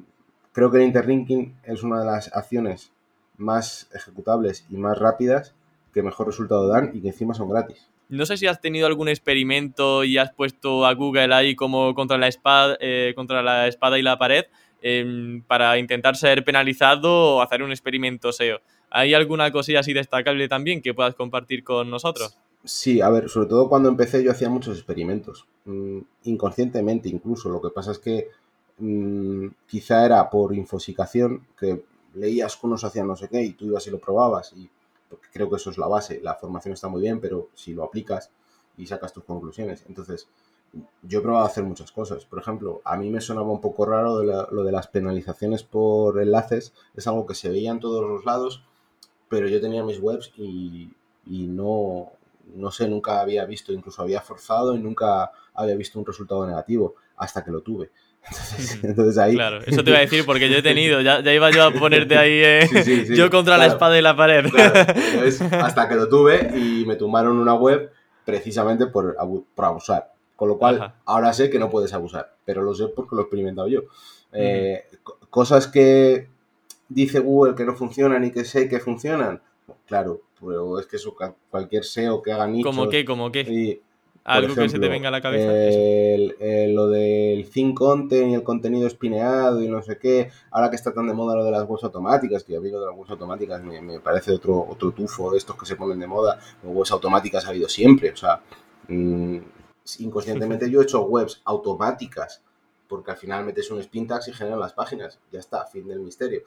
creo 0.53 0.71
que 0.71 0.79
el 0.79 0.85
interlinking 0.85 1.59
es 1.65 1.83
una 1.83 2.01
de 2.01 2.07
las 2.07 2.35
acciones 2.35 2.93
más 3.37 3.89
ejecutables 3.93 4.67
y 4.71 4.77
más 4.77 4.99
rápidas 4.99 5.55
que 5.93 6.03
mejor 6.03 6.27
resultado 6.27 6.69
dan 6.69 6.91
y 6.95 7.01
que 7.01 7.09
encima 7.09 7.35
son 7.35 7.49
gratis. 7.49 7.89
No 8.09 8.27
sé 8.27 8.37
si 8.37 8.47
has 8.47 8.61
tenido 8.61 8.87
algún 8.87 9.09
experimento 9.09 10.05
y 10.05 10.19
has 10.19 10.33
puesto 10.33 10.85
a 10.85 10.95
Google 10.95 11.33
ahí 11.33 11.55
como 11.55 11.95
contra 11.95 12.19
la 12.19 12.29
espada, 12.29 12.77
eh, 12.81 13.13
contra 13.15 13.43
la 13.43 13.69
espada 13.69 13.99
y 13.99 14.03
la 14.03 14.19
pared 14.19 14.47
em, 14.83 15.43
para 15.43 15.79
intentar 15.79 16.17
ser 16.17 16.45
penalizado 16.45 17.37
o 17.37 17.43
hacer 17.43 17.63
un 17.63 17.71
experimento 17.71 18.33
SEO. 18.33 18.61
¿Hay 18.91 19.15
alguna 19.15 19.53
cosilla 19.53 19.81
así 19.81 19.93
destacable 19.93 20.49
también 20.49 20.83
que 20.83 20.95
puedas 20.95 21.15
compartir 21.15 21.63
con 21.63 21.89
nosotros? 21.89 22.37
Sí, 22.65 23.01
a 23.01 23.09
ver, 23.09 23.29
sobre 23.31 23.49
todo 23.49 23.69
cuando 23.69 23.89
empecé 23.89 24.23
yo 24.23 24.31
hacía 24.31 24.51
muchos 24.51 24.77
experimentos, 24.77 25.47
mm, 25.65 25.99
inconscientemente 26.25 27.09
incluso. 27.09 27.49
Lo 27.49 27.61
que 27.61 27.71
pasa 27.71 27.93
es 27.93 27.99
que 27.99 28.29
mm, 28.79 29.47
quizá 29.67 30.05
era 30.07 30.29
por 30.31 30.55
infosicación, 30.55 31.47
que 31.59 31.85
leías 32.15 32.57
que 32.57 32.67
unos 32.67 32.85
hacían 32.85 33.07
no 33.07 33.17
sé 33.17 33.29
qué 33.29 33.43
y 33.43 33.53
tú 33.53 33.67
ibas 33.67 33.87
y 33.87 33.91
lo 33.91 33.99
probabas 33.99 34.53
y 34.55 34.69
creo 35.33 35.49
que 35.51 35.57
eso 35.57 35.71
es 35.71 35.79
la 35.79 35.89
base. 35.89 36.21
La 36.23 36.35
formación 36.35 36.75
está 36.75 36.89
muy 36.89 37.03
bien, 37.03 37.21
pero 37.21 37.49
si 37.55 37.75
lo 37.75 37.85
aplicas 37.85 38.31
y 38.77 38.87
sacas 38.87 39.13
tus 39.13 39.25
conclusiones. 39.25 39.85
Entonces, 39.89 40.29
yo 41.03 41.21
he 41.21 41.23
probado 41.23 41.47
hacer 41.47 41.65
muchas 41.65 41.93
cosas. 41.93 42.25
Por 42.25 42.39
ejemplo, 42.41 42.81
a 42.85 42.97
mí 42.97 43.11
me 43.11 43.21
sonaba 43.21 43.51
un 43.51 43.61
poco 43.61 43.87
raro 43.87 44.23
lo 44.23 44.65
de 44.65 44.73
las 44.73 44.87
penalizaciones 44.89 45.63
por 45.65 46.21
enlaces. 46.21 46.73
Es 46.95 47.07
algo 47.07 47.27
que 47.27 47.35
se 47.35 47.49
veía 47.49 47.71
en 47.73 47.81
todos 47.81 48.09
los 48.09 48.25
lados, 48.25 48.65
pero 49.29 49.49
yo 49.49 49.61
tenía 49.61 49.85
mis 49.85 50.01
webs 50.01 50.33
y, 50.37 50.93
y 51.27 51.47
no, 51.49 52.13
no 52.55 52.71
sé, 52.71 52.89
nunca 52.89 53.21
había 53.21 53.45
visto, 53.45 53.73
incluso 53.73 54.03
había 54.03 54.21
forzado 54.21 54.75
y 54.75 54.79
nunca 54.79 55.31
había 55.55 55.77
visto 55.77 55.99
un 55.99 56.07
resultado 56.07 56.47
negativo 56.47 56.95
hasta 57.17 57.45
que 57.45 57.51
lo 57.51 57.63
tuve. 57.63 57.91
Entonces, 58.83 59.19
ahí... 59.19 59.35
Claro, 59.35 59.61
eso 59.67 59.83
te 59.83 59.91
iba 59.91 59.99
a 59.99 60.03
decir 60.03 60.25
porque 60.25 60.51
yo 60.51 60.59
he 60.59 60.63
tenido, 60.63 61.01
ya, 61.01 61.23
ya 61.23 61.33
iba 61.33 61.51
yo 61.51 61.65
a 61.65 61.71
ponerte 61.73 62.17
ahí 62.19 62.33
eh, 62.33 63.07
yo 63.15 63.31
contra 63.31 63.57
la 63.59 63.67
espada 63.67 63.99
y 63.99 64.03
la 64.03 64.17
pared. 64.17 64.47
hasta 65.53 65.89
que 65.89 65.95
lo 65.95 66.09
tuve 66.09 66.51
y 66.57 66.85
me 66.87 66.97
tumbaron 66.97 67.39
una 67.39 67.55
web 67.55 67.91
precisamente 68.25 68.87
por, 68.87 69.17
por 69.55 69.65
abusar. 69.65 70.13
Con 70.37 70.49
lo 70.49 70.57
cual, 70.57 70.95
ahora 71.05 71.35
sé 71.35 71.51
que 71.51 71.59
no 71.59 71.69
puedes 71.69 71.93
abusar, 71.93 72.35
pero 72.47 72.63
lo 72.63 72.73
sé 72.75 72.89
porque 72.89 73.15
lo 73.15 73.21
he 73.21 73.25
experimentado 73.25 73.69
yo. 73.69 73.83
Eh, 74.33 74.87
cosas 75.29 75.67
que 75.67 76.29
dice 76.89 77.21
Google 77.21 77.55
que 77.55 77.65
no 77.65 77.75
funcionan 77.75 78.25
y 78.25 78.31
que 78.31 78.45
sé 78.47 78.67
que 78.67 78.81
funcionan, 78.81 79.43
claro, 79.87 80.23
pero 80.41 80.79
es 80.79 80.87
que 80.87 80.97
eso, 80.97 81.15
cualquier 81.51 81.85
SEO 81.85 82.23
que 82.23 82.33
haga 82.33 82.47
nichos... 82.47 82.75
¿Cómo 82.75 82.89
qué? 82.89 83.05
¿Cómo 83.05 83.31
qué? 83.31 83.81
Algo 84.25 84.55
que 84.55 84.69
se 84.69 84.79
te 84.79 84.89
venga 84.89 85.09
a 85.09 85.11
la 85.11 85.21
cabeza. 85.21 85.51
lo 86.69 86.89
del 86.89 87.49
thin 87.51 87.75
content 87.75 88.31
y 88.31 88.35
el 88.35 88.43
contenido 88.43 88.87
espineado 88.87 89.63
y 89.63 89.69
no 89.69 89.83
sé 89.83 89.99
qué. 89.99 90.31
Ahora 90.51 90.69
que 90.69 90.77
está 90.77 90.93
tan 90.93 91.07
de 91.07 91.15
moda 91.15 91.37
lo 91.37 91.45
de 91.45 91.51
las 91.51 91.67
webs 91.67 91.85
automáticas, 91.85 92.45
que 92.45 92.57
a 92.57 92.61
mí 92.61 92.71
lo 92.71 92.81
de 92.81 92.87
las 92.87 92.97
webs 92.97 93.11
automáticas 93.11 93.63
me, 93.63 93.99
parece 94.01 94.33
otro, 94.33 94.67
otro 94.69 94.93
tufo 94.93 95.31
de 95.31 95.39
estos 95.39 95.57
que 95.57 95.67
se 95.67 95.77
ponen 95.77 95.99
de 95.99 96.07
moda. 96.07 96.39
Las 96.63 96.73
webs 96.75 96.91
automáticas 96.91 97.47
ha 97.47 97.49
habido 97.49 97.69
siempre. 97.69 98.11
O 98.11 98.17
sea, 98.17 98.43
mm, 98.89 99.39
inconscientemente 100.01 100.71
yo 100.71 100.81
he 100.81 100.85
hecho 100.85 101.03
webs 101.03 101.41
automáticas 101.45 102.43
porque 102.89 103.13
al 103.13 103.17
final 103.17 103.45
metes 103.45 103.71
un 103.71 103.79
spin 103.81 104.07
tags 104.07 104.29
y 104.29 104.33
generan 104.33 104.61
las 104.61 104.75
páginas. 104.75 105.19
Ya 105.33 105.39
está, 105.41 105.65
fin 105.65 105.87
del 105.89 106.01
misterio. 106.01 106.43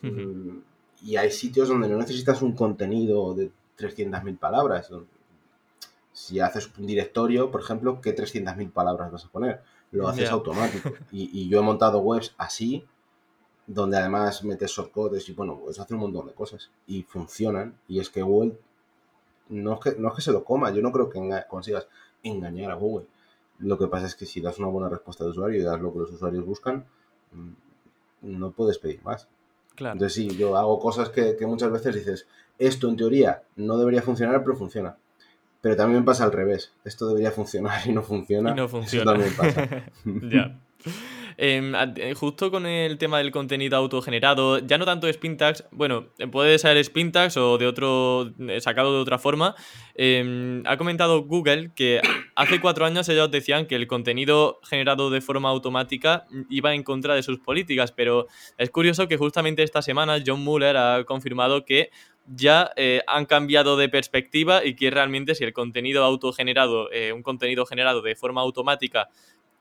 Mm, 0.00 0.58
y 1.02 1.16
hay 1.16 1.30
sitios 1.30 1.68
donde 1.68 1.88
no 1.88 1.98
necesitas 1.98 2.42
un 2.42 2.52
contenido 2.52 3.34
de 3.34 3.50
300.000 3.78 4.38
palabras 4.38 4.90
si 6.12 6.40
haces 6.40 6.70
un 6.78 6.86
directorio, 6.86 7.50
por 7.50 7.62
ejemplo, 7.62 8.00
¿qué 8.00 8.14
300.000 8.14 8.70
palabras 8.70 9.10
vas 9.10 9.24
a 9.24 9.28
poner? 9.28 9.62
Lo 9.90 10.08
haces 10.08 10.30
automático. 10.30 10.92
Y, 11.10 11.48
yo 11.48 11.58
he 11.58 11.62
montado 11.62 11.98
webs 12.00 12.34
así, 12.38 12.84
donde 13.66 13.96
además 13.96 14.44
metes 14.44 14.70
shortcodes 14.70 15.28
y 15.28 15.32
bueno, 15.32 15.58
puedes 15.58 15.78
hacer 15.78 15.94
un 15.94 16.02
montón 16.02 16.26
de 16.26 16.34
cosas. 16.34 16.70
Y 16.86 17.02
funcionan. 17.02 17.78
Y 17.88 17.98
es 17.98 18.10
que 18.10 18.22
Google 18.22 18.58
no 19.48 19.74
es 19.74 19.80
que, 19.80 20.00
no 20.00 20.08
es 20.08 20.14
que 20.14 20.22
se 20.22 20.32
lo 20.32 20.44
coma, 20.44 20.70
yo 20.70 20.82
no 20.82 20.92
creo 20.92 21.10
que 21.10 21.20
consigas 21.48 21.88
engañar 22.22 22.70
a 22.70 22.74
Google. 22.74 23.06
Lo 23.58 23.78
que 23.78 23.86
pasa 23.86 24.06
es 24.06 24.14
que 24.14 24.26
si 24.26 24.40
das 24.40 24.58
una 24.58 24.68
buena 24.68 24.88
respuesta 24.88 25.24
de 25.24 25.30
usuario 25.30 25.60
y 25.60 25.62
das 25.62 25.80
lo 25.80 25.92
que 25.92 26.00
los 26.00 26.12
usuarios 26.12 26.44
buscan, 26.44 26.84
mm, 27.32 27.52
no 28.22 28.50
puedes 28.52 28.78
pedir 28.78 29.02
más. 29.02 29.28
Claro. 29.74 29.94
Entonces 29.94 30.14
sí, 30.14 30.36
yo 30.36 30.56
hago 30.56 30.78
cosas 30.78 31.08
que, 31.08 31.36
que 31.36 31.46
muchas 31.46 31.70
veces 31.72 31.94
dices, 31.94 32.26
esto 32.58 32.88
en 32.88 32.96
teoría 32.96 33.42
no 33.56 33.78
debería 33.78 34.02
funcionar, 34.02 34.42
pero 34.42 34.56
funciona. 34.56 34.96
Pero 35.60 35.76
también 35.76 36.04
pasa 36.04 36.24
al 36.24 36.32
revés. 36.32 36.72
Esto 36.84 37.08
debería 37.08 37.30
funcionar 37.30 37.80
y 37.86 37.92
no 37.92 38.02
funciona. 38.02 38.50
Y 38.50 38.54
no 38.54 38.68
funciona. 38.68 39.12
también 39.12 39.34
pasa. 39.34 39.68
ya. 40.04 40.60
Em, 41.38 41.74
eh, 41.74 42.14
justo 42.14 42.50
con 42.50 42.66
el 42.66 42.98
tema 42.98 43.18
del 43.18 43.30
contenido 43.30 43.76
autogenerado, 43.76 44.58
ya 44.58 44.78
no 44.78 44.84
tanto 44.84 45.10
Spintax, 45.10 45.64
bueno, 45.70 46.08
puede 46.30 46.58
ser 46.58 46.82
Spintax 46.84 47.36
o 47.36 47.58
de 47.58 47.66
otro, 47.66 48.32
eh, 48.48 48.60
sacado 48.60 48.94
de 48.94 49.00
otra 49.00 49.18
forma. 49.18 49.54
Em, 49.94 50.62
ha 50.66 50.76
comentado 50.76 51.22
Google 51.24 51.70
que 51.74 52.00
hace 52.36 52.60
cuatro 52.60 52.84
años 52.84 53.08
ellos 53.08 53.30
decían 53.30 53.66
que 53.66 53.76
el 53.76 53.86
contenido 53.86 54.60
generado 54.68 55.10
de 55.10 55.20
forma 55.20 55.48
automática 55.48 56.26
iba 56.50 56.74
en 56.74 56.82
contra 56.82 57.14
de 57.14 57.22
sus 57.22 57.38
políticas, 57.38 57.92
pero 57.92 58.26
es 58.58 58.70
curioso 58.70 59.08
que 59.08 59.16
justamente 59.16 59.62
esta 59.62 59.82
semana 59.82 60.22
John 60.24 60.44
Mueller 60.44 60.76
ha 60.76 61.04
confirmado 61.04 61.64
que 61.64 61.90
ya 62.26 62.70
eh, 62.76 63.02
han 63.06 63.26
cambiado 63.26 63.76
de 63.76 63.88
perspectiva 63.88 64.64
y 64.64 64.74
que 64.74 64.90
realmente 64.90 65.34
si 65.34 65.44
el 65.44 65.52
contenido 65.52 66.04
autogenerado, 66.04 66.90
eh, 66.92 67.12
un 67.12 67.22
contenido 67.22 67.66
generado 67.66 68.02
de 68.02 68.14
forma 68.14 68.40
automática, 68.40 69.08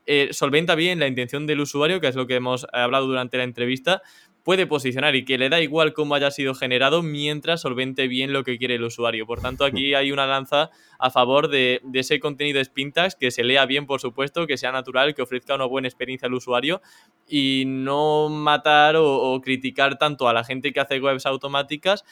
eh, 0.06 0.30
solventa 0.32 0.76
bien 0.76 1.00
la 1.00 1.08
intención 1.08 1.48
del 1.48 1.62
usuario, 1.62 2.02
que 2.02 2.08
es 2.08 2.16
lo 2.16 2.28
que 2.28 2.36
hemos 2.36 2.68
hablado 2.74 3.08
durante 3.08 3.38
la 3.38 3.44
entrevista, 3.44 4.02
puede 4.44 4.66
posicionar 4.66 5.16
y 5.16 5.24
que 5.24 5.38
le 5.38 5.50
da 5.50 5.62
igual 5.62 5.94
cómo 5.94 6.16
haya 6.16 6.32
sido 6.32 6.56
generado 6.56 7.04
mientras 7.04 7.62
solvente 7.62 8.08
bien 8.08 8.34
lo 8.34 8.44
que 8.44 8.58
quiere 8.58 8.76
el 8.76 8.84
usuario. 8.84 9.26
Por 9.26 9.42
tanto, 9.42 9.66
aquí 9.66 9.94
hay 9.94 10.12
una 10.12 10.26
lanza 10.26 10.72
a 11.00 11.10
favor 11.10 11.48
de, 11.48 11.82
ese 11.94 12.20
contenido 12.20 12.64
Spintax, 12.64 13.16
que 13.16 13.32
se 13.32 13.44
lea 13.44 13.66
bien, 13.66 13.86
por 13.86 14.02
supuesto, 14.02 14.48
que 14.48 14.58
sea 14.58 14.72
natural, 14.72 15.14
que 15.14 15.22
ofrezca 15.22 15.56
una 15.56 15.66
buena 15.66 15.88
experiencia 15.88 16.28
al 16.28 16.34
usuario 16.34 16.82
y 17.28 17.64
no 17.68 18.30
matar 18.30 18.96
o, 18.98 19.40
criticar 19.42 19.98
tanto 19.98 20.28
a 20.28 20.34
la 20.34 20.44
gente 20.44 20.74
que 20.74 20.80
hace 20.80 21.00
webs 21.00 21.26
automáticas 21.26 22.04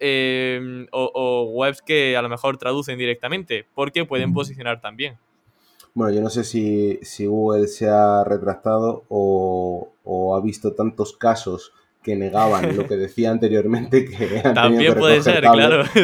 em, 0.00 0.86
o, 0.90 1.10
o, 1.14 1.44
webs 1.52 1.82
que 1.82 2.16
a 2.16 2.22
lo 2.22 2.28
mejor 2.28 2.56
traducen 2.58 2.98
directamente, 2.98 3.66
porque 3.74 4.04
pueden 4.04 4.32
posicionar 4.32 4.80
también. 4.80 5.18
Bueno, 5.94 6.14
yo 6.14 6.22
no 6.22 6.30
sé 6.30 6.44
si, 6.44 6.98
si 7.02 7.26
Google 7.26 7.68
se 7.68 7.88
ha 7.88 8.24
retractado 8.24 9.04
o, 9.08 9.92
o 10.04 10.36
ha 10.36 10.40
visto 10.40 10.72
tantos 10.72 11.16
casos 11.16 11.72
que 12.02 12.16
negaban 12.16 12.76
lo 12.76 12.86
que 12.86 12.96
decía 12.96 13.30
anteriormente 13.30 14.04
que 14.04 14.40
También 14.54 14.94
puede 14.94 15.22
ser, 15.22 15.40
claro. 15.40 15.84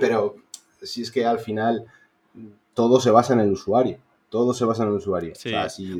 Pero 0.00 0.36
si 0.82 1.02
es 1.02 1.10
que 1.10 1.24
al 1.24 1.38
final 1.38 1.86
todo 2.74 3.00
se 3.00 3.10
basa 3.10 3.34
en 3.34 3.40
el 3.40 3.52
usuario. 3.52 3.98
Todo 4.28 4.54
se 4.54 4.64
basa 4.64 4.84
en 4.84 4.88
el 4.88 4.94
usuario. 4.94 5.34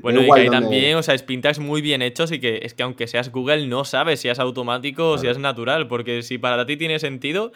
bueno, 0.00 0.22
y 0.22 0.24
que 0.24 0.40
hay 0.40 0.48
también, 0.48 0.96
o 0.96 1.03
sea, 1.03 1.14
es 1.14 1.22
pintags 1.22 1.59
muy 1.59 1.82
bien 1.82 2.00
hechos 2.00 2.32
y 2.32 2.40
que 2.40 2.61
es 2.62 2.72
que 2.72 2.82
aunque 2.82 3.07
seas 3.07 3.30
Google 3.30 3.66
no 3.66 3.84
sabes 3.84 4.20
si 4.20 4.30
es 4.30 4.38
automático 4.38 5.11
o 5.11 5.18
si 5.18 5.26
es 5.26 5.36
natural, 5.36 5.86
porque 5.86 6.22
si 6.22 6.38
para 6.38 6.64
ti 6.64 6.78
tiene 6.78 6.98
sentido, 6.98 7.53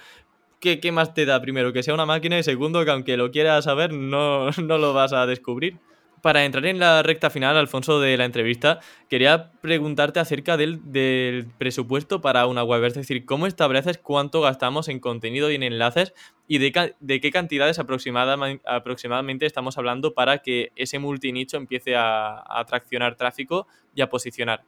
¿qué, 0.61 0.81
¿qué, 0.81 0.93
más 0.93 1.15
te 1.15 1.25
da 1.25 1.41
primero? 1.41 1.73
Que 1.73 1.83
sea 1.83 1.95
una 1.95 2.07
máquina 2.07 2.39
y 2.39 2.43
segundo 2.43 2.85
que 2.85 2.91
aunque 2.91 3.17
lo 3.17 3.31
quieras 3.31 3.65
saber 3.65 3.93
no, 3.93 4.51
no 4.63 4.79
lo 4.79 4.93
vas 4.93 5.13
a 5.13 5.27
descubrir 5.27 5.79
para 6.27 6.45
entrar 6.45 6.67
en 6.67 6.81
la 6.81 7.05
recta 7.05 7.31
final, 7.31 7.57
Alfonso, 7.57 8.01
de 8.01 8.17
la 8.17 8.25
entrevista, 8.25 8.81
quería 9.09 9.53
preguntarte 9.61 10.19
acerca 10.19 10.57
del, 10.57 11.47
presupuesto 11.57 12.21
para 12.21 12.49
una 12.49 12.65
web. 12.65 12.83
Es 12.85 12.95
decir, 12.95 13.25
¿cómo 13.25 13.47
estableces 13.47 13.99
cuánto 13.99 14.41
gastamos 14.41 14.89
en 14.89 14.99
contenido 14.99 15.53
y 15.53 15.55
en 15.55 15.63
enlaces 15.63 16.15
y 16.49 16.59
de, 16.59 16.73
qué 16.73 17.31
cantidades 17.31 17.79
aproximadamente 17.79 19.47
estamos 19.47 19.79
hablando 19.79 20.15
para 20.15 20.39
que 20.39 20.73
ese 20.75 20.99
multinicho 20.99 21.59
empiece 21.59 21.95
a, 21.95 22.43
a 22.45 22.65
traccionar 22.65 23.15
tráfico 23.15 23.69
y 23.95 24.01
a 24.01 24.11
posicionar? 24.11 24.65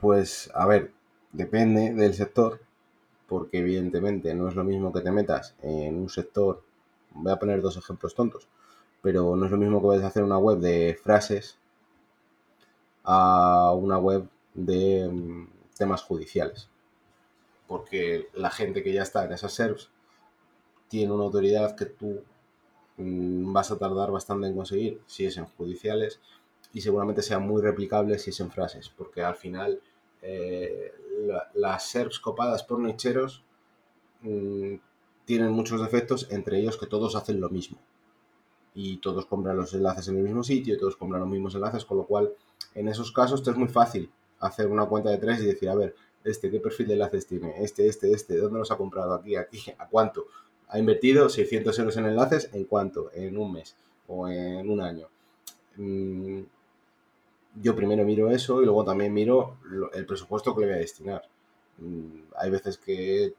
Pues, 0.00 0.52
a 0.54 0.66
ver, 0.66 0.92
depende 1.32 1.94
del 1.94 2.14
sector, 2.14 2.60
porque 3.32 3.58
evidentemente 3.58 4.34
no 4.34 4.48
es 4.48 4.54
lo 4.54 4.64
mismo 4.64 4.92
que 4.92 5.00
te 5.00 5.10
metas 5.10 5.54
en 5.62 5.96
un 5.96 6.08
sector. 6.08 6.62
Voy 7.14 7.32
a 7.32 7.38
poner 7.38 7.62
dos 7.62 7.76
ejemplos 7.76 8.14
tontos 8.14 8.48
pero 9.02 9.34
no 9.36 9.44
es 9.44 9.50
lo 9.50 9.58
mismo 9.58 9.80
que 9.80 9.88
vayas 9.88 10.04
a 10.04 10.08
hacer 10.08 10.22
una 10.22 10.38
web 10.38 10.58
de 10.58 10.98
frases 11.02 11.58
a 13.02 13.74
una 13.74 13.98
web 13.98 14.28
de 14.54 15.08
mm, 15.08 15.48
temas 15.76 16.02
judiciales. 16.02 16.68
Porque 17.66 18.28
la 18.34 18.50
gente 18.50 18.82
que 18.82 18.92
ya 18.92 19.02
está 19.02 19.24
en 19.24 19.32
esas 19.32 19.52
servs 19.52 19.90
tiene 20.88 21.12
una 21.12 21.24
autoridad 21.24 21.74
que 21.74 21.86
tú 21.86 22.22
mm, 22.96 23.52
vas 23.52 23.72
a 23.72 23.78
tardar 23.78 24.12
bastante 24.12 24.46
en 24.46 24.54
conseguir 24.54 25.02
si 25.06 25.26
es 25.26 25.36
en 25.36 25.46
judiciales 25.46 26.20
y 26.72 26.80
seguramente 26.80 27.22
sea 27.22 27.40
muy 27.40 27.60
replicable 27.60 28.18
si 28.18 28.30
es 28.30 28.40
en 28.40 28.52
frases, 28.52 28.88
porque 28.88 29.22
al 29.22 29.34
final 29.34 29.80
eh, 30.22 30.92
las 31.54 31.88
servs 31.88 32.18
copadas 32.18 32.62
por 32.62 32.78
nicheros 32.78 33.44
mm, 34.22 34.74
tienen 35.24 35.52
muchos 35.52 35.80
defectos, 35.80 36.28
entre 36.30 36.58
ellos 36.58 36.76
que 36.76 36.86
todos 36.86 37.16
hacen 37.16 37.40
lo 37.40 37.50
mismo 37.50 37.78
y 38.74 38.98
todos 38.98 39.26
compran 39.26 39.56
los 39.56 39.74
enlaces 39.74 40.08
en 40.08 40.16
el 40.16 40.22
mismo 40.22 40.42
sitio, 40.42 40.78
todos 40.78 40.96
compran 40.96 41.20
los 41.20 41.30
mismos 41.30 41.54
enlaces, 41.54 41.84
con 41.84 41.98
lo 41.98 42.06
cual 42.06 42.32
en 42.74 42.88
esos 42.88 43.12
casos 43.12 43.46
es 43.46 43.56
muy 43.56 43.68
fácil 43.68 44.10
hacer 44.40 44.66
una 44.68 44.86
cuenta 44.86 45.10
de 45.10 45.18
tres 45.18 45.40
y 45.40 45.46
decir, 45.46 45.68
a 45.68 45.74
ver, 45.74 45.94
este, 46.24 46.50
¿qué 46.50 46.60
perfil 46.60 46.88
de 46.88 46.94
enlaces 46.94 47.26
tiene? 47.26 47.62
Este, 47.62 47.86
este, 47.86 48.12
este, 48.12 48.36
¿dónde 48.36 48.58
los 48.58 48.70
ha 48.70 48.76
comprado? 48.76 49.14
Aquí, 49.14 49.36
aquí, 49.36 49.62
¿a 49.78 49.88
cuánto? 49.88 50.26
Ha 50.68 50.78
invertido 50.78 51.28
600 51.28 51.78
euros 51.78 51.96
en 51.96 52.06
enlaces, 52.06 52.48
¿en 52.52 52.64
cuánto? 52.64 53.10
En 53.12 53.36
un 53.36 53.52
mes 53.52 53.76
o 54.08 54.28
en 54.28 54.68
un 54.70 54.80
año. 54.80 55.08
Mm, 55.76 56.42
yo 57.60 57.76
primero 57.76 58.04
miro 58.04 58.30
eso 58.30 58.62
y 58.62 58.64
luego 58.64 58.84
también 58.84 59.12
miro 59.12 59.58
el 59.92 60.06
presupuesto 60.06 60.54
que 60.54 60.62
le 60.62 60.66
voy 60.68 60.76
a 60.76 60.78
destinar. 60.78 61.22
Mm, 61.78 62.32
hay 62.36 62.50
veces 62.50 62.78
que 62.78 63.34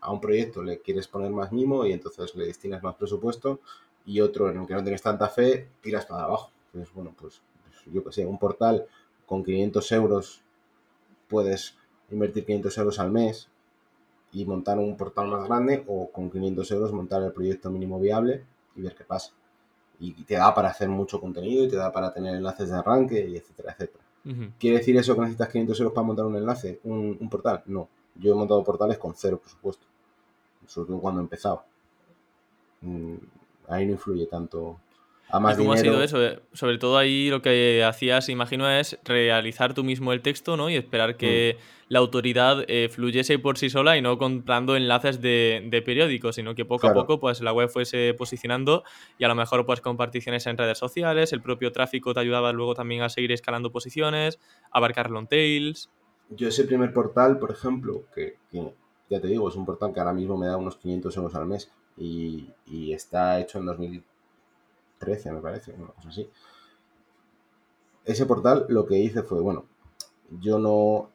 a 0.00 0.12
un 0.12 0.20
proyecto 0.20 0.62
le 0.62 0.80
quieres 0.80 1.08
poner 1.08 1.30
más 1.30 1.52
mimo 1.52 1.84
y 1.84 1.92
entonces 1.92 2.34
le 2.34 2.46
destinas 2.46 2.82
más 2.82 2.94
presupuesto 2.94 3.60
y 4.04 4.20
otro 4.20 4.50
en 4.50 4.60
el 4.60 4.66
que 4.66 4.74
no 4.74 4.82
tienes 4.82 5.02
tanta 5.02 5.28
fe, 5.28 5.68
tiras 5.80 6.06
para 6.06 6.24
abajo. 6.24 6.50
Entonces, 6.66 6.94
bueno, 6.94 7.14
pues, 7.18 7.42
pues 7.64 7.94
yo 7.94 8.04
que 8.04 8.12
sé, 8.12 8.24
un 8.24 8.38
portal 8.38 8.86
con 9.26 9.44
500 9.44 9.92
euros 9.92 10.42
puedes 11.28 11.76
invertir 12.10 12.44
500 12.44 12.78
euros 12.78 12.98
al 13.00 13.10
mes 13.10 13.48
y 14.32 14.44
montar 14.44 14.78
un 14.78 14.96
portal 14.96 15.28
más 15.28 15.48
grande 15.48 15.84
o 15.88 16.10
con 16.10 16.30
500 16.30 16.70
euros 16.70 16.92
montar 16.92 17.22
el 17.22 17.32
proyecto 17.32 17.70
mínimo 17.70 17.98
viable 17.98 18.44
y 18.76 18.82
ver 18.82 18.94
qué 18.94 19.04
pasa. 19.04 19.32
Y 19.98 20.12
te 20.24 20.34
da 20.34 20.54
para 20.54 20.68
hacer 20.68 20.88
mucho 20.88 21.20
contenido 21.20 21.64
y 21.64 21.68
te 21.68 21.76
da 21.76 21.90
para 21.90 22.12
tener 22.12 22.34
enlaces 22.34 22.68
de 22.68 22.76
arranque 22.76 23.26
y 23.28 23.36
etcétera, 23.36 23.72
etcétera. 23.72 24.04
¿Quiere 24.58 24.78
decir 24.78 24.96
eso 24.96 25.14
que 25.14 25.20
necesitas 25.20 25.48
500 25.48 25.80
euros 25.80 25.94
para 25.94 26.06
montar 26.06 26.26
un 26.26 26.36
enlace, 26.36 26.80
un, 26.82 27.16
un 27.20 27.30
portal? 27.30 27.62
No. 27.66 27.88
Yo 28.16 28.32
he 28.32 28.34
montado 28.34 28.64
portales 28.64 28.98
con 28.98 29.14
cero 29.14 29.38
presupuesto. 29.40 29.86
Sobre 30.66 30.88
todo 30.88 31.00
cuando 31.00 31.20
he 31.20 31.24
empezado. 31.24 31.62
Mm, 32.80 33.14
ahí 33.68 33.86
no 33.86 33.92
influye 33.92 34.26
tanto 34.26 34.80
¿Y 35.28 35.56
cómo 35.56 35.72
ha 35.72 35.76
sido 35.76 36.02
eso? 36.02 36.24
Eh, 36.24 36.40
sobre 36.52 36.78
todo 36.78 36.96
ahí 36.98 37.30
lo 37.30 37.42
que 37.42 37.82
hacías, 37.84 38.28
imagino, 38.28 38.70
es 38.70 38.98
realizar 39.04 39.74
tú 39.74 39.82
mismo 39.82 40.12
el 40.12 40.22
texto, 40.22 40.56
¿no? 40.56 40.70
Y 40.70 40.76
esperar 40.76 41.16
que 41.16 41.56
mm. 41.58 41.84
la 41.88 41.98
autoridad 41.98 42.64
eh, 42.68 42.88
fluyese 42.88 43.38
por 43.40 43.58
sí 43.58 43.68
sola 43.68 43.96
y 43.96 44.02
no 44.02 44.18
comprando 44.18 44.76
enlaces 44.76 45.20
de, 45.20 45.82
periódicos, 45.84 46.36
sino 46.36 46.54
que 46.54 46.64
poco 46.64 46.86
a 46.86 46.94
poco 46.94 47.18
pues 47.18 47.40
la 47.40 47.52
web 47.52 47.68
fuese 47.68 48.14
posicionando 48.14 48.84
y 49.18 49.24
a 49.24 49.28
lo 49.28 49.34
mejor 49.34 49.66
pues 49.66 49.80
con 49.80 49.96
particiones 49.96 50.46
en 50.46 50.56
redes 50.56 50.78
sociales, 50.78 51.32
el 51.32 51.42
propio 51.42 51.72
tráfico 51.72 52.14
te 52.14 52.20
ayudaba 52.20 52.52
luego 52.52 52.74
también 52.74 53.02
a 53.02 53.08
seguir 53.08 53.32
escalando 53.32 53.72
posiciones, 53.72 54.38
abarcar 54.70 55.10
long 55.10 55.26
tails. 55.26 55.90
Yo 56.30 56.48
ese 56.48 56.64
primer 56.64 56.92
portal, 56.92 57.38
por 57.38 57.50
ejemplo, 57.50 58.04
que, 58.14 58.36
ya 59.10 59.20
te 59.20 59.26
digo, 59.26 59.48
es 59.48 59.56
un 59.56 59.66
portal 59.66 59.92
que 59.92 60.00
ahora 60.00 60.12
mismo 60.12 60.36
me 60.36 60.46
da 60.46 60.56
unos 60.56 60.76
500 60.76 61.16
euros 61.16 61.34
al 61.34 61.46
mes 61.46 61.70
y, 61.96 62.48
y 62.66 62.92
está 62.92 63.40
hecho 63.40 63.58
en 63.58 63.66
2000 63.66 64.04
13, 64.98 65.32
me 65.32 65.40
parece, 65.40 65.72
una 65.72 65.88
cosa 65.88 66.08
así. 66.08 66.28
Ese 68.04 68.26
portal 68.26 68.66
lo 68.68 68.86
que 68.86 68.98
hice 68.98 69.22
fue, 69.22 69.40
bueno, 69.40 69.66
yo 70.40 70.58
no, 70.58 71.10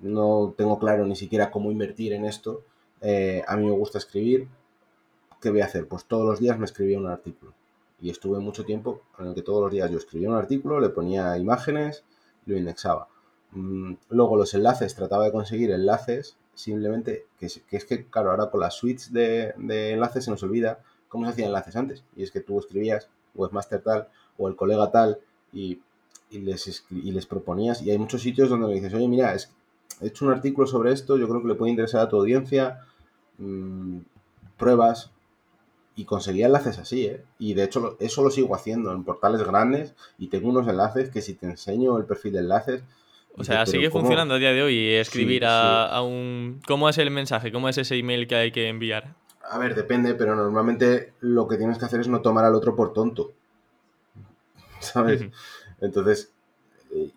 no 0.00 0.54
tengo 0.56 0.78
claro 0.78 1.06
ni 1.06 1.16
siquiera 1.16 1.50
cómo 1.50 1.70
invertir 1.70 2.12
en 2.12 2.24
esto. 2.24 2.62
Eh, 3.00 3.42
a 3.46 3.56
mí 3.56 3.64
me 3.64 3.72
gusta 3.72 3.98
escribir. 3.98 4.48
¿Qué 5.40 5.50
voy 5.50 5.60
a 5.60 5.66
hacer? 5.66 5.86
Pues 5.86 6.04
todos 6.04 6.24
los 6.24 6.40
días 6.40 6.58
me 6.58 6.64
escribía 6.64 6.98
un 6.98 7.06
artículo. 7.06 7.52
Y 8.00 8.10
estuve 8.10 8.38
mucho 8.38 8.64
tiempo 8.64 9.02
en 9.18 9.26
el 9.26 9.34
que 9.34 9.42
todos 9.42 9.62
los 9.62 9.72
días 9.72 9.90
yo 9.90 9.98
escribía 9.98 10.28
un 10.28 10.36
artículo, 10.36 10.80
le 10.80 10.90
ponía 10.90 11.36
imágenes, 11.38 12.04
lo 12.44 12.56
indexaba. 12.56 13.08
Mm, 13.52 13.94
luego 14.10 14.36
los 14.36 14.54
enlaces, 14.54 14.94
trataba 14.94 15.24
de 15.24 15.32
conseguir 15.32 15.70
enlaces, 15.70 16.36
simplemente, 16.54 17.26
que, 17.38 17.46
es 17.46 17.84
que, 17.84 18.06
claro, 18.06 18.30
ahora 18.30 18.50
con 18.50 18.60
las 18.60 18.74
suites 18.74 19.12
de, 19.12 19.54
de 19.56 19.92
enlaces 19.92 20.24
se 20.24 20.30
nos 20.30 20.42
olvida 20.42 20.80
cómo 21.08 21.24
se 21.24 21.32
hacían 21.32 21.48
enlaces 21.48 21.76
antes. 21.76 22.04
Y 22.14 22.22
es 22.22 22.30
que 22.30 22.40
tú 22.40 22.58
escribías 22.58 23.08
webmaster 23.36 23.82
tal 23.82 24.08
o 24.38 24.48
el 24.48 24.56
colega 24.56 24.90
tal 24.90 25.18
y, 25.52 25.80
les, 26.30 26.84
y 26.90 27.12
les 27.12 27.26
proponías. 27.26 27.82
Y 27.82 27.90
hay 27.90 27.98
muchos 27.98 28.22
sitios 28.22 28.48
donde 28.48 28.68
le 28.68 28.74
dices, 28.74 28.94
oye, 28.94 29.08
mira, 29.08 29.34
es, 29.34 29.52
he 30.00 30.08
hecho 30.08 30.24
un 30.24 30.32
artículo 30.32 30.66
sobre 30.66 30.92
esto, 30.92 31.16
yo 31.16 31.28
creo 31.28 31.42
que 31.42 31.48
le 31.48 31.54
puede 31.54 31.70
interesar 31.70 32.02
a 32.02 32.08
tu 32.08 32.16
audiencia, 32.16 32.80
mm, 33.38 33.98
pruebas. 34.56 35.10
Y 35.98 36.04
conseguía 36.04 36.44
enlaces 36.44 36.78
así, 36.78 37.06
¿eh? 37.06 37.24
Y 37.38 37.54
de 37.54 37.64
hecho 37.64 37.96
eso 38.00 38.22
lo 38.22 38.30
sigo 38.30 38.54
haciendo 38.54 38.92
en 38.92 39.02
portales 39.02 39.42
grandes 39.42 39.94
y 40.18 40.26
tengo 40.26 40.50
unos 40.50 40.68
enlaces 40.68 41.08
que 41.08 41.22
si 41.22 41.32
te 41.32 41.46
enseño 41.46 41.96
el 41.96 42.04
perfil 42.04 42.34
de 42.34 42.40
enlaces, 42.40 42.82
o 43.38 43.44
sea, 43.44 43.66
sigue 43.66 43.90
funcionando 43.90 44.34
a 44.34 44.38
día 44.38 44.52
de 44.52 44.62
hoy 44.62 44.94
escribir 44.94 45.44
a, 45.44 45.86
a, 45.86 46.02
un... 46.02 46.60
¿Cómo 46.66 46.88
es 46.88 46.98
el 46.98 47.10
mensaje? 47.10 47.52
¿Cómo 47.52 47.68
es 47.68 47.76
ese 47.76 47.96
email 47.96 48.26
que 48.26 48.34
hay 48.34 48.50
que 48.50 48.68
enviar? 48.68 49.14
A 49.50 49.58
ver, 49.58 49.74
depende, 49.74 50.14
pero 50.14 50.34
normalmente 50.34 51.12
lo 51.20 51.46
que 51.46 51.56
tienes 51.56 51.78
que 51.78 51.84
hacer 51.84 52.00
es 52.00 52.08
no 52.08 52.20
tomar 52.20 52.44
al 52.44 52.54
otro 52.54 52.74
por 52.74 52.92
tonto. 52.92 53.32
¿Sabes? 54.80 55.26
Entonces, 55.80 56.32
eh, 56.92 57.10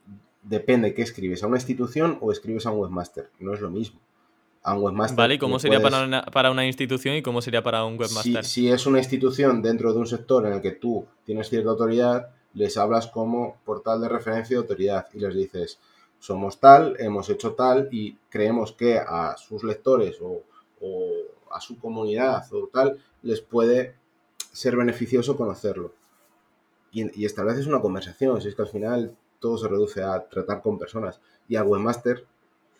depende 0.44 0.94
qué 0.94 1.02
escribes, 1.02 1.44
a 1.44 1.48
una 1.48 1.58
institución 1.58 2.18
o 2.22 2.32
escribes 2.32 2.66
a 2.66 2.72
un 2.72 2.80
webmaster. 2.80 3.30
No 3.40 3.54
es 3.54 3.62
lo 3.62 3.70
mismo. 3.70 4.00
A 4.64 4.76
un 4.76 4.84
webmaster. 4.84 5.18
Vale, 5.18 5.34
¿y 5.36 5.38
cómo 5.38 5.60
sería 5.60 5.82
para, 5.82 6.04
una, 6.04 6.22
para, 6.24 6.52
una, 6.52 6.66
institución 6.66 7.16
y 7.16 7.22
cómo 7.22 7.42
sería 7.42 7.64
para 7.64 7.86
un 7.86 7.94
webmaster? 7.94 8.44
Si, 8.44 8.64
si 8.64 8.70
es 8.70 8.86
una 8.86 9.00
institución 9.00 9.62
dentro 9.62 9.94
de 9.94 10.00
un 10.00 10.08
sector 10.08 10.46
en 10.46 10.54
el 10.54 10.62
que 10.62 10.72
tú 10.72 11.06
tienes 11.26 11.50
cierta 11.50 11.70
autoridad, 11.70 12.30
les 12.54 12.78
hablas 12.78 13.08
como 13.08 13.58
portal 13.64 14.02
de 14.02 14.10
referencia 14.10 14.56
de 14.56 14.62
autoridad 14.62 15.08
y 15.14 15.20
les 15.20 15.34
dices, 15.34 15.80
somos 16.20 16.60
tal, 16.60 16.96
hemos 17.00 17.30
hecho 17.30 17.54
tal 17.54 17.88
y 17.92 18.18
creemos 18.30 18.74
que 18.74 19.00
a 19.00 19.38
sus 19.38 19.64
lectores 19.64 20.18
o 20.22 20.44
a 21.52 21.62
su 21.62 21.80
comunidad 21.80 22.44
o 22.54 22.68
tal, 22.68 23.00
les 23.22 23.42
puede 23.42 23.96
ser 24.52 24.76
beneficioso 24.76 25.38
conocerlo. 25.38 25.94
Y, 26.92 27.22
y 27.22 27.26
estableces 27.26 27.68
una 27.68 27.82
conversación, 27.82 28.42
si 28.42 28.48
es 28.48 28.56
que 28.56 28.64
al 28.64 28.68
final 28.68 29.16
todo 29.40 29.58
se 29.58 29.68
reduce 29.68 30.04
a 30.04 30.28
tratar 30.28 30.62
con 30.62 30.78
personas. 30.78 31.20
Y 31.48 31.56
al 31.56 31.68
webmaster 31.68 32.26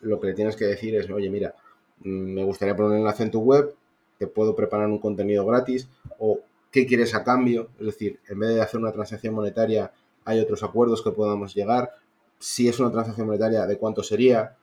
lo 0.00 0.20
que 0.20 0.28
le 0.28 0.34
tienes 0.34 0.56
que 0.56 0.64
decir 0.64 0.94
es, 0.94 1.10
oye, 1.10 1.30
mira, 1.30 1.54
mm, 2.00 2.08
me 2.08 2.44
gustaría 2.44 2.76
poner 2.76 2.92
un 2.92 2.98
enlace 2.98 3.22
en 3.22 3.30
tu 3.30 3.40
web, 3.40 3.74
te 4.18 4.26
puedo 4.26 4.54
preparar 4.54 4.86
un 4.86 4.98
contenido 4.98 5.46
gratis 5.46 5.88
o 6.18 6.40
qué 6.70 6.86
quieres 6.86 7.14
a 7.14 7.24
cambio. 7.24 7.68
Es 7.78 7.86
decir, 7.86 8.20
en 8.28 8.38
vez 8.38 8.50
de 8.50 8.60
hacer 8.60 8.80
una 8.80 8.92
transacción 8.92 9.34
monetaria, 9.34 9.92
hay 10.24 10.40
otros 10.40 10.62
acuerdos 10.62 11.02
que 11.02 11.10
podamos 11.10 11.54
llegar. 11.54 11.90
Si 12.38 12.68
es 12.68 12.78
una 12.80 12.90
transacción 12.90 13.26
monetaria, 13.26 13.66
¿de 13.66 13.78
cuánto 13.78 14.02
sería? 14.02 14.56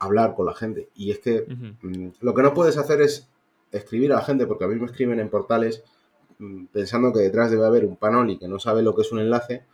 Hablar 0.00 0.34
con 0.34 0.46
la 0.46 0.54
gente. 0.54 0.88
Y 0.96 1.12
es 1.12 1.20
que 1.20 1.46
mm, 1.82 2.08
lo 2.20 2.34
que 2.34 2.42
no 2.42 2.52
puedes 2.52 2.76
hacer 2.76 3.00
es 3.00 3.28
escribir 3.70 4.12
a 4.12 4.16
la 4.16 4.22
gente, 4.22 4.46
porque 4.46 4.64
a 4.64 4.68
mí 4.68 4.74
me 4.74 4.86
escriben 4.86 5.20
en 5.20 5.28
portales 5.28 5.84
mm, 6.38 6.64
pensando 6.66 7.12
que 7.12 7.20
detrás 7.20 7.50
debe 7.50 7.66
haber 7.66 7.84
un 7.84 7.96
panoli 7.96 8.38
que 8.38 8.48
no 8.48 8.58
sabe 8.58 8.82
lo 8.82 8.94
que 8.96 9.02
es 9.02 9.12
un 9.12 9.20
enlace, 9.20 9.64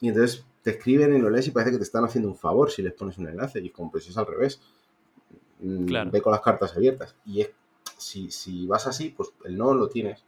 y 0.00 0.08
entonces 0.08 0.44
te 0.62 0.70
escriben 0.72 1.14
y 1.14 1.18
lo 1.18 1.30
lees 1.30 1.46
y 1.46 1.52
parece 1.52 1.72
que 1.72 1.78
te 1.78 1.84
están 1.84 2.04
haciendo 2.04 2.28
un 2.28 2.36
favor 2.36 2.70
si 2.70 2.82
les 2.82 2.92
pones 2.92 3.16
un 3.18 3.28
enlace, 3.28 3.60
y 3.60 3.70
como 3.70 3.90
pues 3.90 4.08
es 4.08 4.18
al 4.18 4.26
revés. 4.26 4.60
Mm, 5.60 6.10
ve 6.10 6.20
con 6.20 6.32
las 6.32 6.40
cartas 6.40 6.76
abiertas. 6.76 7.14
Y 7.24 7.40
es, 7.40 7.50
si, 7.96 8.30
si 8.30 8.66
vas 8.66 8.86
así, 8.88 9.10
pues 9.10 9.30
el 9.44 9.56
no 9.56 9.74
lo 9.74 9.88
tienes. 9.88 10.24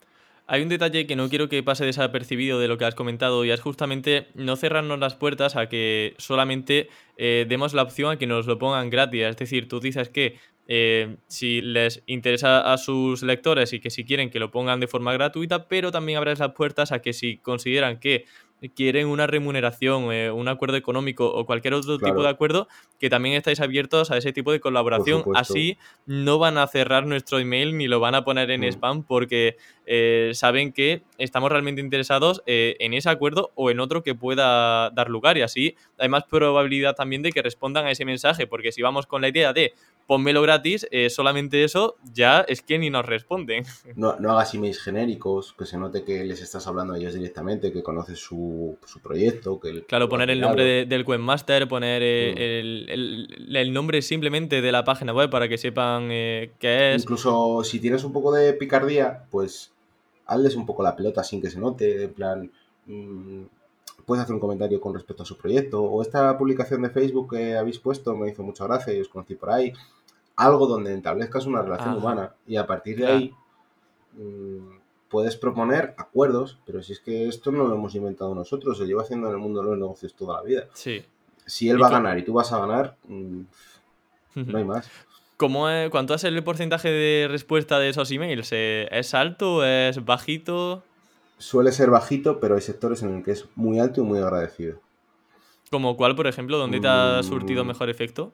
Hay 0.46 0.62
un 0.62 0.68
detalle 0.68 1.06
que 1.06 1.16
no 1.16 1.30
quiero 1.30 1.48
que 1.48 1.62
pase 1.62 1.86
desapercibido 1.86 2.58
de 2.60 2.68
lo 2.68 2.76
que 2.76 2.84
has 2.84 2.94
comentado 2.94 3.44
y 3.44 3.50
es 3.50 3.60
justamente 3.60 4.28
no 4.34 4.56
cerrarnos 4.56 4.98
las 4.98 5.14
puertas 5.14 5.56
a 5.56 5.68
que 5.70 6.14
solamente 6.18 6.88
eh, 7.16 7.46
demos 7.48 7.72
la 7.72 7.82
opción 7.82 8.12
a 8.12 8.18
que 8.18 8.26
nos 8.26 8.46
lo 8.46 8.58
pongan 8.58 8.90
gratis. 8.90 9.22
Es 9.22 9.36
decir, 9.36 9.68
tú 9.68 9.80
dices 9.80 10.10
que 10.10 10.38
eh, 10.68 11.16
si 11.28 11.62
les 11.62 12.02
interesa 12.06 12.72
a 12.72 12.76
sus 12.76 13.22
lectores 13.22 13.72
y 13.72 13.80
que 13.80 13.90
si 13.90 14.04
quieren 14.04 14.30
que 14.30 14.38
lo 14.38 14.50
pongan 14.50 14.80
de 14.80 14.86
forma 14.86 15.12
gratuita, 15.14 15.66
pero 15.66 15.90
también 15.90 16.18
abres 16.18 16.38
las 16.38 16.52
puertas 16.52 16.92
a 16.92 17.00
que 17.00 17.14
si 17.14 17.38
consideran 17.38 17.98
que 17.98 18.26
quieren 18.74 19.08
una 19.08 19.26
remuneración, 19.26 20.12
eh, 20.12 20.30
un 20.30 20.48
acuerdo 20.48 20.76
económico 20.76 21.26
o 21.26 21.44
cualquier 21.44 21.74
otro 21.74 21.98
tipo 21.98 22.22
de 22.22 22.28
acuerdo, 22.28 22.68
que 22.98 23.10
también 23.10 23.34
estáis 23.34 23.60
abiertos 23.60 24.10
a 24.10 24.16
ese 24.16 24.32
tipo 24.32 24.52
de 24.52 24.60
colaboración. 24.60 25.22
Así 25.34 25.76
no 26.06 26.38
van 26.38 26.56
a 26.56 26.66
cerrar 26.66 27.06
nuestro 27.06 27.38
email 27.38 27.76
ni 27.76 27.88
lo 27.88 28.00
van 28.00 28.14
a 28.14 28.24
poner 28.24 28.50
en 28.50 28.62
mm. 28.62 28.64
spam 28.64 29.02
porque 29.02 29.56
eh, 29.86 30.30
saben 30.34 30.72
que 30.72 31.02
estamos 31.18 31.50
realmente 31.50 31.80
interesados 31.80 32.42
eh, 32.46 32.76
en 32.80 32.94
ese 32.94 33.10
acuerdo 33.10 33.52
o 33.54 33.70
en 33.70 33.80
otro 33.80 34.02
que 34.02 34.14
pueda 34.14 34.90
dar 34.90 35.10
lugar 35.10 35.36
y 35.36 35.42
así 35.42 35.76
hay 35.98 36.08
más 36.08 36.24
probabilidad 36.24 36.94
también 36.94 37.22
de 37.22 37.32
que 37.32 37.42
respondan 37.42 37.86
a 37.86 37.90
ese 37.90 38.04
mensaje 38.04 38.46
porque 38.46 38.72
si 38.72 38.82
vamos 38.82 39.06
con 39.06 39.20
la 39.20 39.28
idea 39.28 39.52
de 39.52 39.74
ponmelo 40.06 40.42
gratis, 40.42 40.86
eh, 40.90 41.08
solamente 41.08 41.64
eso 41.64 41.96
ya 42.12 42.40
es 42.42 42.60
que 42.62 42.78
ni 42.78 42.90
nos 42.90 43.06
responden. 43.06 43.64
No, 43.96 44.16
no, 44.18 44.32
hagas 44.32 44.54
emails 44.54 44.80
genéricos, 44.80 45.54
que 45.56 45.66
se 45.66 45.78
note 45.78 46.04
que 46.04 46.24
les 46.24 46.42
estás 46.42 46.66
hablando 46.66 46.94
a 46.94 46.98
ellos 46.98 47.14
directamente, 47.14 47.72
que 47.72 47.82
conoces 47.82 48.18
su, 48.18 48.76
proyecto. 49.02 49.60
Que 49.60 49.84
claro, 49.84 50.08
poner 50.08 50.30
el 50.30 50.40
nombre 50.40 50.84
del 50.84 51.04
webmaster, 51.04 51.68
poner 51.68 52.02
mm. 52.02 53.56
el, 53.56 53.72
nombre 53.72 54.02
simplemente 54.02 54.60
de 54.60 54.72
la 54.72 54.84
página 54.84 55.12
web 55.12 55.30
para 55.30 55.48
que 55.48 55.58
sepan 55.58 56.08
qué 56.08 56.94
es. 56.94 57.02
Incluso 57.02 57.62
si 57.62 57.78
tienes 57.78 58.02
un 58.04 58.12
poco 58.12 58.32
de 58.32 58.52
picardía, 58.54 59.26
pues 59.30 59.73
hazles 60.26 60.56
un 60.56 60.66
poco 60.66 60.82
la 60.82 60.96
pelota 60.96 61.22
sin 61.22 61.40
que 61.40 61.50
se 61.50 61.58
note, 61.58 62.04
en 62.04 62.12
plan, 62.12 62.50
mm, 62.86 63.42
puedes 64.06 64.22
hacer 64.22 64.34
un 64.34 64.40
comentario 64.40 64.80
con 64.80 64.94
respecto 64.94 65.22
a 65.22 65.26
su 65.26 65.36
proyecto, 65.36 65.82
o 65.82 66.02
esta 66.02 66.36
publicación 66.36 66.82
de 66.82 66.90
Facebook 66.90 67.30
que 67.30 67.56
habéis 67.56 67.78
puesto 67.78 68.14
me 68.16 68.30
hizo 68.30 68.42
mucha 68.42 68.64
gracia 68.64 68.92
y 68.92 69.00
os 69.00 69.08
conocí 69.08 69.34
por 69.34 69.50
ahí, 69.50 69.72
algo 70.36 70.66
donde 70.66 70.94
establezcas 70.94 71.46
una 71.46 71.62
relación 71.62 71.96
humana 71.96 72.34
y 72.46 72.56
a 72.56 72.66
partir 72.66 72.98
de 72.98 73.06
ahí, 73.06 73.34
mm, 74.14 74.78
puedes 75.08 75.36
proponer 75.36 75.94
acuerdos, 75.96 76.58
pero 76.66 76.82
si 76.82 76.92
es 76.92 77.00
que 77.00 77.28
esto 77.28 77.52
no 77.52 77.68
lo 77.68 77.74
hemos 77.74 77.94
inventado 77.94 78.34
nosotros, 78.34 78.78
se 78.78 78.84
lleva 78.84 79.02
haciendo 79.02 79.28
en 79.28 79.34
el 79.34 79.38
mundo 79.38 79.62
de 79.62 79.70
los 79.70 79.78
negocios 79.78 80.14
toda 80.14 80.38
la 80.38 80.42
vida. 80.42 80.66
Sí. 80.72 81.04
Si 81.46 81.68
él 81.68 81.80
va 81.80 81.86
a 81.86 81.90
ganar 81.90 82.18
y 82.18 82.24
tú 82.24 82.32
vas 82.32 82.52
a 82.52 82.58
ganar, 82.58 82.96
mm, 83.06 83.40
no 84.34 84.58
hay 84.58 84.64
más. 84.64 84.90
¿Cómo 85.36 85.68
es, 85.68 85.90
¿Cuánto 85.90 86.14
es 86.14 86.24
el 86.24 86.42
porcentaje 86.44 86.90
de 86.90 87.26
respuesta 87.28 87.78
de 87.78 87.88
esos 87.88 88.10
emails? 88.10 88.50
¿Es 88.52 89.14
alto? 89.14 89.64
¿Es 89.64 90.04
bajito? 90.04 90.84
Suele 91.38 91.72
ser 91.72 91.90
bajito, 91.90 92.38
pero 92.38 92.54
hay 92.54 92.60
sectores 92.60 93.02
en 93.02 93.16
los 93.16 93.24
que 93.24 93.32
es 93.32 93.46
muy 93.56 93.80
alto 93.80 94.00
y 94.00 94.04
muy 94.04 94.20
agradecido. 94.20 94.80
¿Como 95.70 95.96
cuál, 95.96 96.14
por 96.14 96.28
ejemplo? 96.28 96.56
¿Dónde 96.58 96.78
te 96.80 96.86
ha 96.86 97.20
surtido 97.24 97.64
Mm. 97.64 97.68
mejor 97.68 97.90
efecto? 97.90 98.32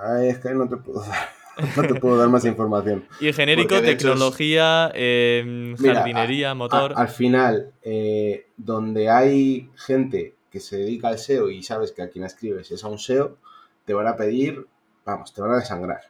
Ay, 0.00 0.28
es 0.28 0.38
que 0.38 0.50
no 0.50 0.68
te 0.68 0.76
puedo 0.76 1.00
dar, 1.00 1.28
no 1.76 1.82
te 1.82 1.94
puedo 1.96 2.16
dar 2.16 2.28
más 2.28 2.44
información. 2.44 3.04
Y 3.20 3.26
en 3.28 3.34
genérico, 3.34 3.74
es- 3.76 3.82
tecnología, 3.82 4.92
em, 4.94 5.74
Mira, 5.78 5.94
jardinería, 5.96 6.52
a- 6.52 6.54
motor. 6.54 6.92
al 6.96 7.08
final, 7.08 7.72
eh, 7.82 8.46
donde 8.56 9.10
hay 9.10 9.70
gente 9.74 10.36
que 10.50 10.60
se 10.60 10.76
dedica 10.76 11.08
al 11.08 11.14
SEO 11.14 11.50
y 11.50 11.62
sabes 11.64 11.90
que 11.92 12.02
a 12.02 12.10
quien 12.10 12.24
escribes 12.24 12.70
es 12.70 12.84
a 12.84 12.88
un 12.88 12.98
SEO, 12.98 13.36
te 13.84 13.92
van 13.94 14.06
a 14.06 14.16
pedir, 14.16 14.66
vamos, 15.04 15.32
te 15.34 15.40
van 15.42 15.52
a 15.52 15.56
desangrar. 15.56 16.00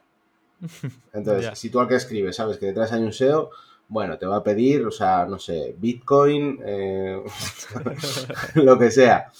Entonces, 1.13 1.57
si 1.59 1.69
tú 1.69 1.79
al 1.79 1.87
que 1.87 1.95
escribes 1.95 2.35
sabes 2.35 2.57
que 2.57 2.67
detrás 2.67 2.91
hay 2.91 3.01
un 3.01 3.11
SEO, 3.13 3.49
bueno, 3.87 4.17
te 4.17 4.25
va 4.25 4.37
a 4.37 4.43
pedir, 4.43 4.85
o 4.85 4.91
sea, 4.91 5.25
no 5.25 5.37
sé, 5.39 5.75
Bitcoin, 5.77 6.59
eh, 6.65 7.21
lo 8.55 8.79
que 8.79 8.91
sea. 8.91 9.31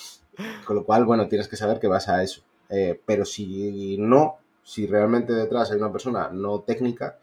Con 0.65 0.75
lo 0.77 0.83
cual, 0.83 1.05
bueno, 1.05 1.27
tienes 1.27 1.47
que 1.47 1.55
saber 1.55 1.79
que 1.79 1.87
vas 1.87 2.09
a 2.09 2.23
eso. 2.23 2.41
Eh, 2.69 2.99
pero 3.05 3.23
si 3.25 3.97
no, 3.99 4.37
si 4.63 4.87
realmente 4.87 5.33
detrás 5.33 5.71
hay 5.71 5.77
una 5.77 5.91
persona 5.91 6.29
no 6.31 6.61
técnica 6.61 7.19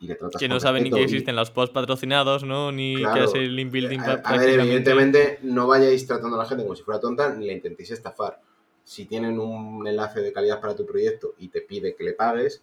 y 0.00 0.06
le 0.06 0.14
tratas 0.14 0.38
que 0.38 0.48
no 0.48 0.60
sabe 0.60 0.80
ni 0.80 0.90
que 0.90 1.00
y- 1.00 1.04
existen 1.04 1.34
los 1.34 1.50
posts 1.50 1.72
patrocinados, 1.74 2.44
¿no? 2.44 2.70
Ni 2.70 2.96
Claro. 2.96 3.14
que 3.14 3.24
es 3.24 3.34
el 3.34 3.56
link 3.56 3.72
building 3.72 3.98
a, 4.00 4.12
a 4.24 4.36
ver, 4.36 4.48
evidentemente 4.60 5.40
no 5.42 5.66
vayáis 5.66 6.06
tratando 6.06 6.36
a 6.36 6.42
la 6.42 6.48
gente 6.48 6.64
como 6.64 6.76
si 6.76 6.82
fuera 6.84 7.00
tonta 7.00 7.34
ni 7.34 7.46
la 7.46 7.52
intentéis 7.52 7.90
estafar. 7.90 8.40
Si 8.84 9.04
tienen 9.06 9.38
un 9.40 9.86
enlace 9.86 10.20
de 10.20 10.32
calidad 10.32 10.60
para 10.60 10.76
tu 10.76 10.86
proyecto 10.86 11.34
y 11.38 11.48
te 11.48 11.60
pide 11.62 11.94
que 11.96 12.04
le 12.04 12.12
pagues, 12.12 12.62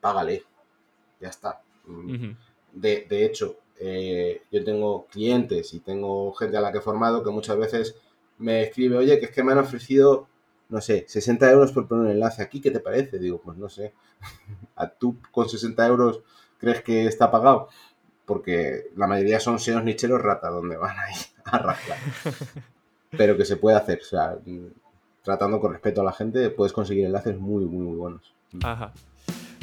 págale. 0.00 0.44
Ya 1.20 1.28
está. 1.28 1.60
Mm. 1.86 2.32
De, 2.72 3.06
de 3.08 3.24
hecho, 3.24 3.56
eh, 3.78 4.42
yo 4.50 4.64
tengo 4.64 5.06
clientes 5.06 5.74
y 5.74 5.80
tengo 5.80 6.32
gente 6.32 6.56
a 6.56 6.60
la 6.60 6.72
que 6.72 6.78
he 6.78 6.82
formado 6.82 7.22
que 7.22 7.30
muchas 7.30 7.58
veces 7.58 7.96
me 8.38 8.62
escribe, 8.62 8.96
oye, 8.96 9.18
que 9.18 9.26
es 9.26 9.30
que 9.30 9.42
me 9.42 9.52
han 9.52 9.58
ofrecido, 9.58 10.28
no 10.68 10.80
sé, 10.80 11.04
60 11.08 11.50
euros 11.50 11.72
por 11.72 11.86
poner 11.86 12.06
un 12.06 12.10
enlace 12.12 12.42
aquí, 12.42 12.60
¿qué 12.60 12.70
te 12.70 12.80
parece? 12.80 13.18
Digo, 13.18 13.40
pues 13.40 13.56
no 13.58 13.68
sé. 13.68 13.92
¿A 14.76 14.88
tú 14.88 15.18
con 15.30 15.48
60 15.48 15.86
euros 15.86 16.20
crees 16.58 16.82
que 16.82 17.06
está 17.06 17.30
pagado? 17.30 17.68
Porque 18.24 18.90
la 18.96 19.06
mayoría 19.06 19.40
son 19.40 19.58
SEOs 19.58 19.84
nicheros 19.84 20.22
rata, 20.22 20.48
donde 20.48 20.76
van 20.76 20.98
ahí 20.98 21.14
a 21.44 21.58
rascar. 21.58 21.98
Pero 23.10 23.36
que 23.36 23.44
se 23.44 23.56
puede 23.56 23.76
hacer, 23.76 24.00
o 24.00 24.04
sea, 24.04 24.38
mm, 24.44 24.66
tratando 25.22 25.60
con 25.60 25.72
respeto 25.72 26.00
a 26.00 26.04
la 26.04 26.12
gente, 26.12 26.50
puedes 26.50 26.72
conseguir 26.72 27.06
enlaces 27.06 27.38
muy, 27.38 27.64
muy, 27.64 27.84
muy 27.84 27.96
buenos. 27.96 28.34
Ajá. 28.62 28.92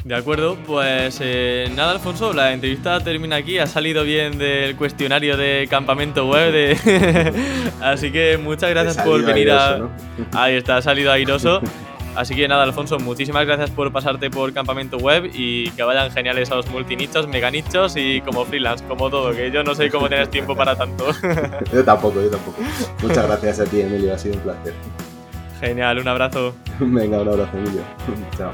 De 0.04 0.14
acuerdo, 0.14 0.56
pues 0.66 1.18
eh, 1.22 1.70
nada, 1.74 1.92
Alfonso, 1.92 2.34
la 2.34 2.52
entrevista 2.52 3.00
termina 3.00 3.36
aquí. 3.36 3.58
Ha 3.58 3.66
salido 3.66 4.04
bien 4.04 4.36
del 4.36 4.76
cuestionario 4.76 5.38
de 5.38 5.66
campamento 5.70 6.26
web. 6.28 6.52
de- 6.52 7.32
Así 7.80 8.12
que 8.12 8.36
muchas 8.36 8.68
gracias 8.70 8.98
por 9.04 9.22
venir 9.24 9.50
a. 9.50 9.74
airoso, 9.76 9.90
¿no? 10.18 10.26
Ahí 10.38 10.56
está, 10.56 10.76
ha 10.76 10.82
salido 10.82 11.10
airoso. 11.10 11.62
Así 12.14 12.34
que 12.36 12.46
nada, 12.46 12.62
Alfonso, 12.64 12.98
muchísimas 12.98 13.44
gracias 13.46 13.70
por 13.70 13.90
pasarte 13.92 14.28
por 14.30 14.52
campamento 14.52 14.98
web 14.98 15.28
y 15.34 15.70
que 15.70 15.82
vayan 15.82 16.12
geniales 16.12 16.50
a 16.50 16.56
los 16.56 16.68
multinichos, 16.68 17.26
meganichos 17.26 17.96
y 17.96 18.20
como 18.20 18.44
freelance, 18.44 18.84
como 18.86 19.08
todo, 19.10 19.32
que 19.34 19.50
yo 19.50 19.64
no 19.64 19.74
sé 19.74 19.90
cómo 19.90 20.06
tienes 20.08 20.30
tiempo 20.30 20.54
para 20.54 20.76
tanto. 20.76 21.06
Yo 21.72 21.82
tampoco, 21.82 22.22
yo 22.22 22.28
tampoco. 22.30 22.58
Muchas 23.02 23.26
gracias 23.26 23.58
a 23.60 23.64
ti, 23.64 23.80
Emilio, 23.80 24.14
ha 24.14 24.18
sido 24.18 24.34
un 24.36 24.40
placer. 24.42 24.74
Genial, 25.60 25.98
un 25.98 26.06
abrazo. 26.08 26.54
Venga, 26.78 27.20
un 27.22 27.28
abrazo, 27.28 27.56
Emilio. 27.56 27.82
Chao. 28.38 28.52